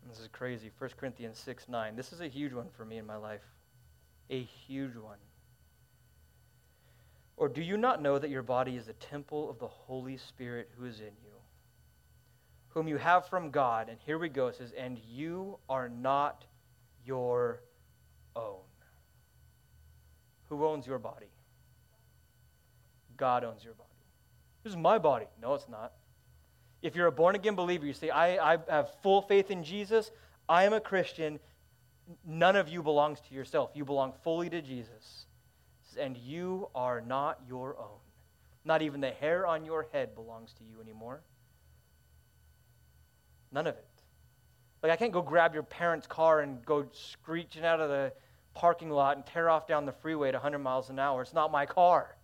And 0.00 0.10
this 0.10 0.20
is 0.20 0.28
crazy. 0.28 0.70
1 0.78 0.90
Corinthians 0.96 1.38
6 1.38 1.68
9. 1.68 1.96
This 1.96 2.14
is 2.14 2.22
a 2.22 2.28
huge 2.28 2.54
one 2.54 2.70
for 2.74 2.86
me 2.86 2.96
in 2.96 3.04
my 3.04 3.16
life. 3.16 3.44
A 4.32 4.42
huge 4.66 4.96
one. 4.96 5.18
Or 7.36 7.48
do 7.48 7.60
you 7.60 7.76
not 7.76 8.00
know 8.00 8.18
that 8.18 8.30
your 8.30 8.42
body 8.42 8.76
is 8.76 8.88
a 8.88 8.94
temple 8.94 9.50
of 9.50 9.58
the 9.58 9.68
Holy 9.68 10.16
Spirit 10.16 10.70
who 10.78 10.86
is 10.86 11.00
in 11.00 11.06
you, 11.22 11.34
whom 12.68 12.88
you 12.88 12.96
have 12.96 13.28
from 13.28 13.50
God? 13.50 13.90
And 13.90 13.98
here 14.06 14.18
we 14.18 14.30
go. 14.30 14.46
It 14.46 14.56
says, 14.56 14.72
And 14.72 14.98
you 15.10 15.58
are 15.68 15.88
not 15.88 16.44
your 17.04 17.62
own. 18.34 18.60
Who 20.48 20.64
owns 20.64 20.86
your 20.86 20.98
body? 20.98 21.26
God 23.18 23.44
owns 23.44 23.62
your 23.62 23.74
body. 23.74 23.88
This 24.64 24.70
is 24.70 24.76
my 24.78 24.98
body. 24.98 25.26
No, 25.42 25.54
it's 25.54 25.68
not. 25.68 25.92
If 26.80 26.96
you're 26.96 27.06
a 27.06 27.12
born 27.12 27.34
again 27.34 27.54
believer, 27.54 27.84
you 27.84 27.92
say, 27.92 28.08
I, 28.08 28.54
I 28.54 28.58
have 28.68 28.90
full 29.02 29.20
faith 29.20 29.50
in 29.50 29.62
Jesus, 29.62 30.10
I 30.48 30.64
am 30.64 30.72
a 30.72 30.80
Christian, 30.80 31.38
none 32.26 32.56
of 32.56 32.68
you 32.68 32.82
belongs 32.82 33.20
to 33.28 33.34
yourself. 33.34 33.70
You 33.74 33.84
belong 33.84 34.12
fully 34.22 34.50
to 34.50 34.62
Jesus. 34.62 35.26
And 35.98 36.16
you 36.16 36.68
are 36.74 37.00
not 37.00 37.40
your 37.46 37.78
own. 37.78 38.00
Not 38.64 38.82
even 38.82 39.00
the 39.00 39.10
hair 39.10 39.46
on 39.46 39.64
your 39.64 39.86
head 39.92 40.14
belongs 40.14 40.52
to 40.54 40.64
you 40.64 40.80
anymore. 40.80 41.22
None 43.50 43.66
of 43.66 43.74
it. 43.74 43.86
Like, 44.82 44.92
I 44.92 44.96
can't 44.96 45.12
go 45.12 45.22
grab 45.22 45.54
your 45.54 45.62
parents' 45.62 46.06
car 46.06 46.40
and 46.40 46.64
go 46.64 46.86
screeching 46.92 47.64
out 47.64 47.80
of 47.80 47.88
the 47.88 48.12
parking 48.54 48.90
lot 48.90 49.16
and 49.16 49.26
tear 49.26 49.48
off 49.48 49.66
down 49.66 49.86
the 49.86 49.92
freeway 49.92 50.28
at 50.28 50.34
100 50.34 50.58
miles 50.58 50.90
an 50.90 50.98
hour. 50.98 51.22
It's 51.22 51.34
not 51.34 51.52
my 51.52 51.66
car. 51.66 52.16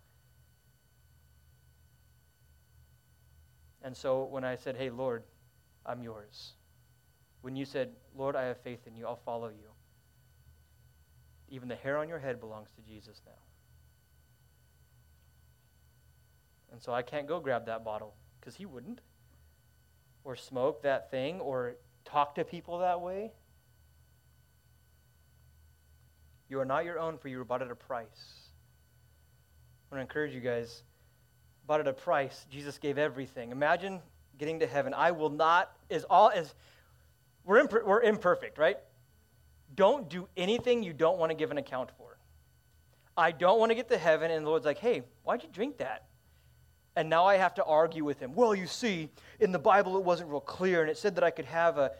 And 3.81 3.95
so 3.95 4.25
when 4.25 4.43
I 4.43 4.55
said, 4.55 4.75
Hey, 4.75 4.89
Lord, 4.89 5.23
I'm 5.85 6.03
yours, 6.03 6.53
when 7.41 7.55
you 7.55 7.65
said, 7.65 7.89
Lord, 8.15 8.35
I 8.35 8.43
have 8.43 8.59
faith 8.61 8.85
in 8.85 8.95
you, 8.95 9.07
I'll 9.07 9.21
follow 9.25 9.47
you, 9.47 9.68
even 11.51 11.67
the 11.67 11.75
hair 11.75 11.97
on 11.97 12.07
your 12.07 12.19
head 12.19 12.39
belongs 12.39 12.69
to 12.75 12.81
Jesus 12.81 13.21
now. 13.25 13.31
And 16.71 16.81
so 16.81 16.93
I 16.93 17.01
can't 17.01 17.27
go 17.27 17.39
grab 17.39 17.65
that 17.65 17.83
bottle 17.83 18.13
because 18.39 18.55
he 18.55 18.65
wouldn't, 18.65 19.01
or 20.23 20.35
smoke 20.35 20.83
that 20.83 21.09
thing, 21.09 21.39
or 21.39 21.75
talk 22.05 22.35
to 22.35 22.43
people 22.43 22.79
that 22.79 23.01
way. 23.01 23.31
You 26.49 26.59
are 26.59 26.65
not 26.65 26.85
your 26.85 26.99
own, 26.99 27.17
for 27.17 27.27
you 27.27 27.37
were 27.37 27.45
bought 27.45 27.61
at 27.61 27.71
a 27.71 27.75
price. 27.75 28.07
I 29.91 29.95
want 29.95 29.99
to 29.99 30.01
encourage 30.01 30.33
you 30.33 30.41
guys. 30.41 30.83
Bought 31.67 31.79
at 31.79 31.87
a 31.87 31.93
price. 31.93 32.45
Jesus 32.49 32.77
gave 32.77 32.97
everything. 32.97 33.51
Imagine 33.51 33.99
getting 34.37 34.59
to 34.59 34.67
heaven. 34.67 34.93
I 34.93 35.11
will 35.11 35.29
not, 35.29 35.71
as 35.91 36.05
all 36.09 36.31
as 36.33 36.53
we're, 37.45 37.67
we're 37.67 38.01
imperfect, 38.01 38.57
right? 38.57 38.77
Don't 39.75 40.09
do 40.09 40.27
anything 40.35 40.83
you 40.83 40.93
don't 40.93 41.17
want 41.17 41.29
to 41.29 41.35
give 41.35 41.51
an 41.51 41.57
account 41.57 41.89
for. 41.97 42.17
I 43.15 43.31
don't 43.31 43.59
want 43.59 43.71
to 43.71 43.75
get 43.75 43.89
to 43.89 43.97
heaven, 43.97 44.31
and 44.31 44.45
the 44.45 44.49
Lord's 44.49 44.65
like, 44.65 44.77
hey, 44.77 45.03
why'd 45.23 45.43
you 45.43 45.49
drink 45.51 45.77
that? 45.77 46.05
And 46.95 47.09
now 47.09 47.25
I 47.25 47.35
have 47.35 47.53
to 47.55 47.63
argue 47.63 48.03
with 48.03 48.19
him. 48.19 48.33
Well, 48.33 48.55
you 48.55 48.65
see, 48.65 49.09
in 49.39 49.51
the 49.51 49.59
Bible 49.59 49.97
it 49.97 50.03
wasn't 50.03 50.29
real 50.29 50.41
clear, 50.41 50.81
and 50.81 50.89
it 50.89 50.97
said 50.97 51.15
that 51.15 51.23
I 51.23 51.31
could 51.31 51.45
have 51.45 51.77
a. 51.77 51.91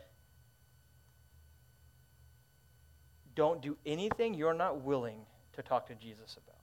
Don't 3.35 3.61
do 3.61 3.77
anything 3.85 4.33
you're 4.33 4.53
not 4.53 4.81
willing 4.81 5.19
to 5.53 5.61
talk 5.61 5.87
to 5.87 5.95
Jesus 5.95 6.37
about. 6.37 6.55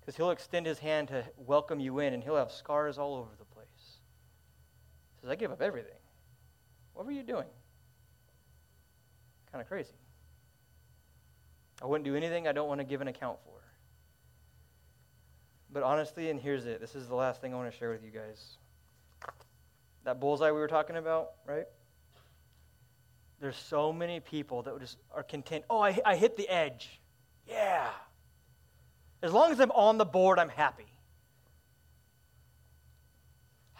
Because 0.00 0.16
he'll 0.16 0.30
extend 0.30 0.66
his 0.66 0.78
hand 0.78 1.08
to 1.08 1.24
welcome 1.36 1.80
you 1.80 2.00
in, 2.00 2.12
and 2.12 2.22
he'll 2.22 2.36
have 2.36 2.50
scars 2.50 2.98
all 2.98 3.14
over 3.14 3.30
the 3.38 3.44
place. 3.44 3.66
He 5.14 5.20
says, 5.20 5.30
I 5.30 5.36
give 5.36 5.52
up 5.52 5.62
everything. 5.62 5.92
What 6.94 7.06
were 7.06 7.12
you 7.12 7.22
doing? 7.22 7.46
Kind 9.52 9.62
of 9.62 9.68
crazy. 9.68 9.92
I 11.82 11.86
wouldn't 11.86 12.04
do 12.04 12.16
anything 12.16 12.48
I 12.48 12.52
don't 12.52 12.68
want 12.68 12.80
to 12.80 12.84
give 12.84 13.00
an 13.00 13.08
account 13.08 13.38
for. 13.44 13.52
But 15.70 15.82
honestly, 15.82 16.30
and 16.30 16.40
here's 16.40 16.66
it 16.66 16.80
this 16.80 16.94
is 16.94 17.08
the 17.08 17.14
last 17.14 17.40
thing 17.40 17.52
I 17.52 17.56
want 17.56 17.70
to 17.70 17.76
share 17.76 17.90
with 17.90 18.04
you 18.04 18.10
guys. 18.10 18.56
That 20.04 20.20
bullseye 20.20 20.50
we 20.50 20.58
were 20.58 20.68
talking 20.68 20.96
about, 20.96 21.32
right? 21.46 21.66
There's 23.40 23.56
so 23.56 23.92
many 23.92 24.20
people 24.20 24.62
that 24.62 24.78
just 24.80 24.98
are 25.14 25.22
content. 25.22 25.64
Oh, 25.68 25.80
I, 25.80 25.98
I 26.04 26.16
hit 26.16 26.36
the 26.36 26.48
edge. 26.48 27.00
Yeah. 27.48 27.88
As 29.22 29.32
long 29.32 29.52
as 29.52 29.60
I'm 29.60 29.72
on 29.72 29.98
the 29.98 30.04
board, 30.04 30.38
I'm 30.38 30.48
happy. 30.48 30.86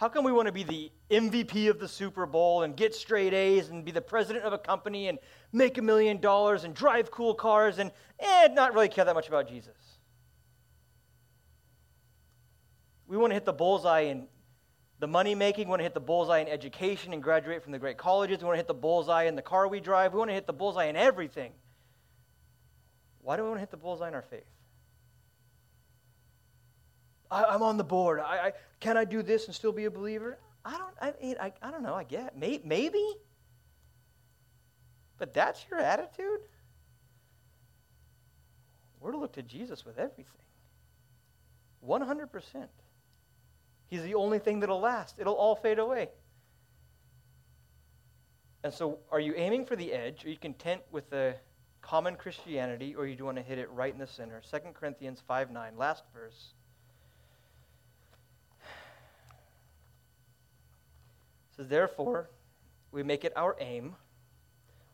How 0.02 0.08
come 0.08 0.24
we 0.24 0.32
want 0.32 0.46
to 0.46 0.52
be 0.52 0.64
the 0.64 0.90
MVP 1.12 1.70
of 1.70 1.78
the 1.78 1.86
Super 1.86 2.26
Bowl 2.26 2.64
and 2.64 2.76
get 2.76 2.92
straight 2.92 3.32
A's 3.32 3.68
and 3.68 3.84
be 3.84 3.92
the 3.92 4.00
president 4.00 4.44
of 4.44 4.52
a 4.52 4.58
company 4.58 5.06
and 5.06 5.16
make 5.52 5.78
a 5.78 5.82
million 5.82 6.20
dollars 6.20 6.64
and 6.64 6.74
drive 6.74 7.12
cool 7.12 7.36
cars 7.36 7.78
and 7.78 7.92
eh, 8.18 8.48
not 8.50 8.74
really 8.74 8.88
care 8.88 9.04
that 9.04 9.14
much 9.14 9.28
about 9.28 9.48
Jesus? 9.48 9.76
We 13.06 13.16
want 13.16 13.30
to 13.30 13.34
hit 13.34 13.44
the 13.44 13.52
bullseye 13.52 14.00
in 14.00 14.26
the 14.98 15.06
money 15.06 15.36
making. 15.36 15.68
We 15.68 15.70
want 15.70 15.78
to 15.78 15.84
hit 15.84 15.94
the 15.94 16.00
bullseye 16.00 16.40
in 16.40 16.48
education 16.48 17.12
and 17.12 17.22
graduate 17.22 17.62
from 17.62 17.70
the 17.70 17.78
great 17.78 17.96
colleges. 17.96 18.40
We 18.40 18.46
want 18.46 18.54
to 18.54 18.58
hit 18.58 18.66
the 18.66 18.74
bullseye 18.74 19.26
in 19.26 19.36
the 19.36 19.40
car 19.42 19.68
we 19.68 19.78
drive. 19.78 20.14
We 20.14 20.18
want 20.18 20.30
to 20.30 20.34
hit 20.34 20.48
the 20.48 20.52
bullseye 20.52 20.86
in 20.86 20.96
everything. 20.96 21.52
Why 23.20 23.36
do 23.36 23.44
we 23.44 23.50
want 23.50 23.58
to 23.58 23.62
hit 23.62 23.70
the 23.70 23.76
bullseye 23.76 24.08
in 24.08 24.14
our 24.14 24.22
faith? 24.22 24.42
I, 27.32 27.54
am 27.54 27.62
on 27.62 27.76
the 27.76 27.84
board. 27.84 28.20
I, 28.20 28.48
I, 28.48 28.52
can 28.80 28.96
I 28.96 29.04
do 29.04 29.22
this 29.22 29.46
and 29.46 29.54
still 29.54 29.72
be 29.72 29.86
a 29.86 29.90
believer? 29.90 30.38
I 30.64 30.78
don't, 30.78 30.94
I, 31.00 31.14
mean, 31.20 31.36
I, 31.40 31.52
I 31.62 31.70
don't 31.70 31.82
know. 31.82 31.94
I 31.94 32.04
get 32.04 32.36
May, 32.36 32.60
maybe. 32.64 33.04
But 35.18 35.34
that's 35.34 35.64
your 35.70 35.80
attitude? 35.80 36.40
We're 39.00 39.12
to 39.12 39.18
look 39.18 39.32
to 39.32 39.42
Jesus 39.42 39.84
with 39.84 39.98
everything. 39.98 40.26
100%. 41.86 42.68
He's 43.88 44.02
the 44.02 44.14
only 44.14 44.38
thing 44.38 44.60
that'll 44.60 44.80
last. 44.80 45.16
It'll 45.18 45.34
all 45.34 45.56
fade 45.56 45.78
away. 45.78 46.08
And 48.64 48.72
so, 48.72 48.98
are 49.10 49.18
you 49.20 49.34
aiming 49.36 49.66
for 49.66 49.74
the 49.74 49.92
edge? 49.92 50.24
Are 50.24 50.30
you 50.30 50.36
content 50.36 50.82
with 50.92 51.10
the 51.10 51.34
common 51.80 52.14
Christianity, 52.14 52.94
or 52.94 53.06
you 53.06 53.24
want 53.24 53.36
to 53.36 53.42
hit 53.42 53.58
it 53.58 53.68
right 53.70 53.92
in 53.92 53.98
the 53.98 54.06
center? 54.06 54.40
2 54.50 54.58
Corinthians 54.72 55.20
5 55.26 55.50
9, 55.50 55.76
last 55.76 56.04
verse. 56.14 56.54
It 61.50 61.51
says, 61.51 61.51
Therefore, 61.68 62.30
we 62.90 63.02
make 63.02 63.24
it 63.24 63.32
our 63.36 63.56
aim, 63.60 63.96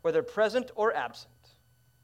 whether 0.02 0.22
present 0.22 0.70
or 0.74 0.94
absent, 0.94 1.32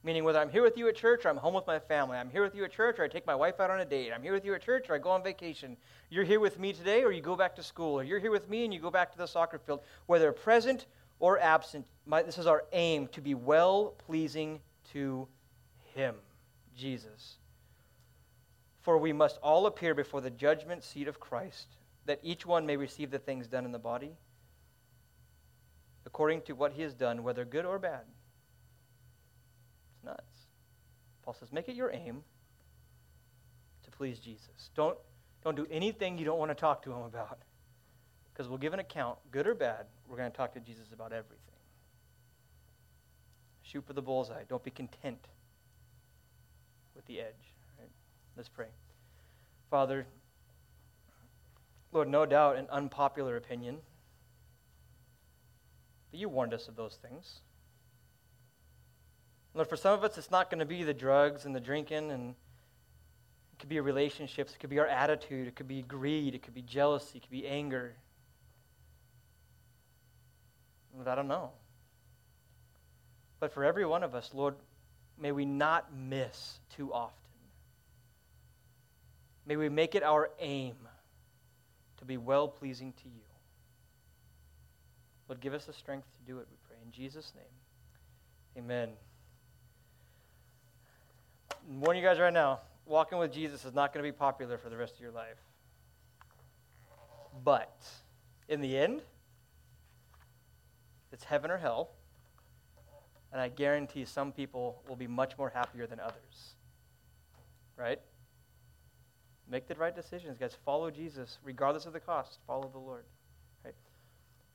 meaning 0.03 0.23
whether 0.23 0.39
I'm 0.39 0.49
here 0.49 0.61
with 0.61 0.77
you 0.77 0.87
at 0.87 0.95
church 0.95 1.25
or 1.25 1.29
I'm 1.29 1.37
home 1.37 1.53
with 1.53 1.65
my 1.65 1.79
family, 1.79 2.17
I'm 2.17 2.29
here 2.29 2.43
with 2.43 2.53
you 2.53 2.63
at 2.65 2.71
church 2.71 2.99
or 2.99 3.03
I 3.03 3.07
take 3.07 3.25
my 3.25 3.35
wife 3.35 3.59
out 3.59 3.71
on 3.71 3.79
a 3.79 3.85
date, 3.85 4.11
I'm 4.13 4.21
here 4.21 4.33
with 4.33 4.45
you 4.45 4.53
at 4.53 4.61
church 4.61 4.89
or 4.89 4.95
I 4.95 4.97
go 4.99 5.09
on 5.09 5.23
vacation, 5.23 5.77
you're 6.09 6.23
here 6.23 6.39
with 6.39 6.59
me 6.59 6.73
today 6.73 7.03
or 7.03 7.11
you 7.11 7.21
go 7.21 7.35
back 7.35 7.55
to 7.55 7.63
school, 7.63 7.99
or 7.99 8.03
you're 8.03 8.19
here 8.19 8.31
with 8.31 8.49
me 8.49 8.65
and 8.65 8.73
you 8.73 8.79
go 8.79 8.91
back 8.91 9.11
to 9.13 9.17
the 9.17 9.25
soccer 9.25 9.57
field, 9.57 9.81
whether 10.05 10.31
present 10.31 10.85
or 11.19 11.39
absent, 11.39 11.85
my, 12.05 12.21
this 12.21 12.37
is 12.37 12.47
our 12.47 12.65
aim 12.73 13.07
to 13.07 13.21
be 13.21 13.33
well 13.33 13.95
pleasing 14.05 14.59
to 14.91 15.27
Him, 15.93 16.15
Jesus. 16.77 17.37
For 18.81 18.97
we 18.97 19.13
must 19.13 19.37
all 19.41 19.65
appear 19.65 19.95
before 19.95 20.21
the 20.21 20.29
judgment 20.29 20.83
seat 20.83 21.07
of 21.07 21.19
Christ, 21.19 21.67
that 22.05 22.19
each 22.21 22.45
one 22.45 22.65
may 22.65 22.77
receive 22.77 23.09
the 23.09 23.17
things 23.17 23.47
done 23.47 23.65
in 23.65 23.71
the 23.71 23.79
body, 23.79 24.11
according 26.05 26.41
to 26.43 26.53
what 26.53 26.73
he 26.73 26.81
has 26.81 26.93
done, 26.93 27.23
whether 27.23 27.45
good 27.45 27.65
or 27.65 27.79
bad. 27.79 28.01
It's 29.95 30.03
nuts. 30.03 30.47
Paul 31.23 31.35
says, 31.39 31.51
make 31.51 31.67
it 31.67 31.75
your 31.75 31.91
aim 31.91 32.23
to 33.83 33.91
please 33.91 34.19
Jesus. 34.19 34.69
Don't, 34.75 34.97
don't 35.43 35.55
do 35.55 35.65
anything 35.71 36.17
you 36.17 36.25
don't 36.25 36.39
want 36.39 36.51
to 36.51 36.55
talk 36.55 36.83
to 36.83 36.91
him 36.91 37.01
about 37.01 37.39
because 38.31 38.47
we'll 38.49 38.57
give 38.57 38.73
an 38.73 38.79
account, 38.79 39.17
good 39.31 39.47
or 39.47 39.55
bad. 39.55 39.85
We're 40.07 40.17
going 40.17 40.31
to 40.31 40.37
talk 40.37 40.53
to 40.53 40.59
Jesus 40.59 40.87
about 40.93 41.11
everything. 41.13 41.39
Shoot 43.63 43.85
for 43.87 43.93
the 43.93 44.01
bullseye. 44.01 44.43
Don't 44.47 44.63
be 44.63 44.71
content 44.71 45.27
with 46.95 47.05
the 47.05 47.19
edge. 47.19 47.53
Right? 47.79 47.89
Let's 48.37 48.49
pray. 48.49 48.67
Father, 49.71 50.05
Lord, 51.91 52.09
no 52.09 52.25
doubt 52.25 52.57
an 52.57 52.67
unpopular 52.69 53.37
opinion, 53.37 53.77
but 56.15 56.21
you 56.21 56.29
warned 56.29 56.53
us 56.53 56.69
of 56.69 56.77
those 56.77 56.95
things. 57.01 57.41
Lord, 59.53 59.67
for 59.67 59.75
some 59.75 59.91
of 59.91 60.05
us, 60.05 60.17
it's 60.17 60.31
not 60.31 60.49
going 60.49 60.59
to 60.59 60.65
be 60.65 60.81
the 60.81 60.93
drugs 60.93 61.43
and 61.43 61.53
the 61.53 61.59
drinking, 61.59 62.09
and 62.09 62.29
it 62.29 63.59
could 63.59 63.67
be 63.67 63.81
relationships, 63.81 64.53
it 64.53 64.59
could 64.59 64.69
be 64.69 64.79
our 64.79 64.87
attitude, 64.87 65.45
it 65.45 65.57
could 65.57 65.67
be 65.67 65.81
greed, 65.81 66.33
it 66.33 66.41
could 66.41 66.53
be 66.53 66.61
jealousy, 66.61 67.17
it 67.17 67.23
could 67.23 67.31
be 67.31 67.45
anger. 67.45 67.95
Lord, 70.95 71.09
I 71.09 71.15
don't 71.15 71.27
know. 71.27 71.51
But 73.41 73.51
for 73.51 73.65
every 73.65 73.85
one 73.85 74.01
of 74.01 74.15
us, 74.15 74.31
Lord, 74.33 74.55
may 75.19 75.33
we 75.33 75.43
not 75.43 75.93
miss 75.93 76.61
too 76.77 76.93
often. 76.93 77.17
May 79.45 79.57
we 79.57 79.67
make 79.67 79.95
it 79.95 80.03
our 80.03 80.29
aim 80.39 80.75
to 81.97 82.05
be 82.05 82.15
well 82.15 82.47
pleasing 82.47 82.93
to 83.03 83.09
you. 83.09 83.24
Lord, 85.27 85.41
give 85.41 85.53
us 85.53 85.65
the 85.65 85.73
strength 85.73 86.07
to 86.17 86.31
do 86.31 86.39
it, 86.39 86.47
we 86.49 86.57
pray. 86.67 86.77
In 86.85 86.91
Jesus' 86.91 87.33
name, 87.35 88.63
amen. 88.63 88.89
I'm 91.67 91.81
warning 91.81 92.03
you 92.03 92.07
guys 92.07 92.19
right 92.19 92.33
now 92.33 92.59
walking 92.85 93.17
with 93.17 93.33
Jesus 93.33 93.65
is 93.65 93.73
not 93.73 93.93
going 93.93 94.03
to 94.03 94.11
be 94.11 94.15
popular 94.15 94.57
for 94.57 94.69
the 94.69 94.77
rest 94.77 94.95
of 94.95 95.01
your 95.01 95.11
life. 95.11 95.37
But 97.43 97.75
in 98.47 98.61
the 98.61 98.77
end, 98.77 99.01
it's 101.11 101.23
heaven 101.23 101.51
or 101.51 101.57
hell. 101.57 101.89
And 103.31 103.41
I 103.41 103.49
guarantee 103.49 104.05
some 104.05 104.31
people 104.31 104.81
will 104.87 104.95
be 104.95 105.07
much 105.07 105.37
more 105.37 105.49
happier 105.49 105.87
than 105.87 105.99
others. 105.99 106.55
Right? 107.77 107.99
Make 109.49 109.67
the 109.67 109.75
right 109.75 109.93
decisions, 109.93 110.37
guys. 110.37 110.55
Follow 110.63 110.89
Jesus, 110.89 111.39
regardless 111.43 111.85
of 111.85 111.93
the 111.93 111.99
cost. 111.99 112.39
Follow 112.47 112.69
the 112.71 112.79
Lord. 112.79 113.03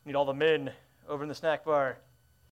Need 0.07 0.16
all 0.16 0.24
the 0.24 0.32
men 0.32 0.72
over 1.09 1.22
in 1.22 1.28
the 1.28 1.34
snack 1.34 1.64
bar. 1.64 1.98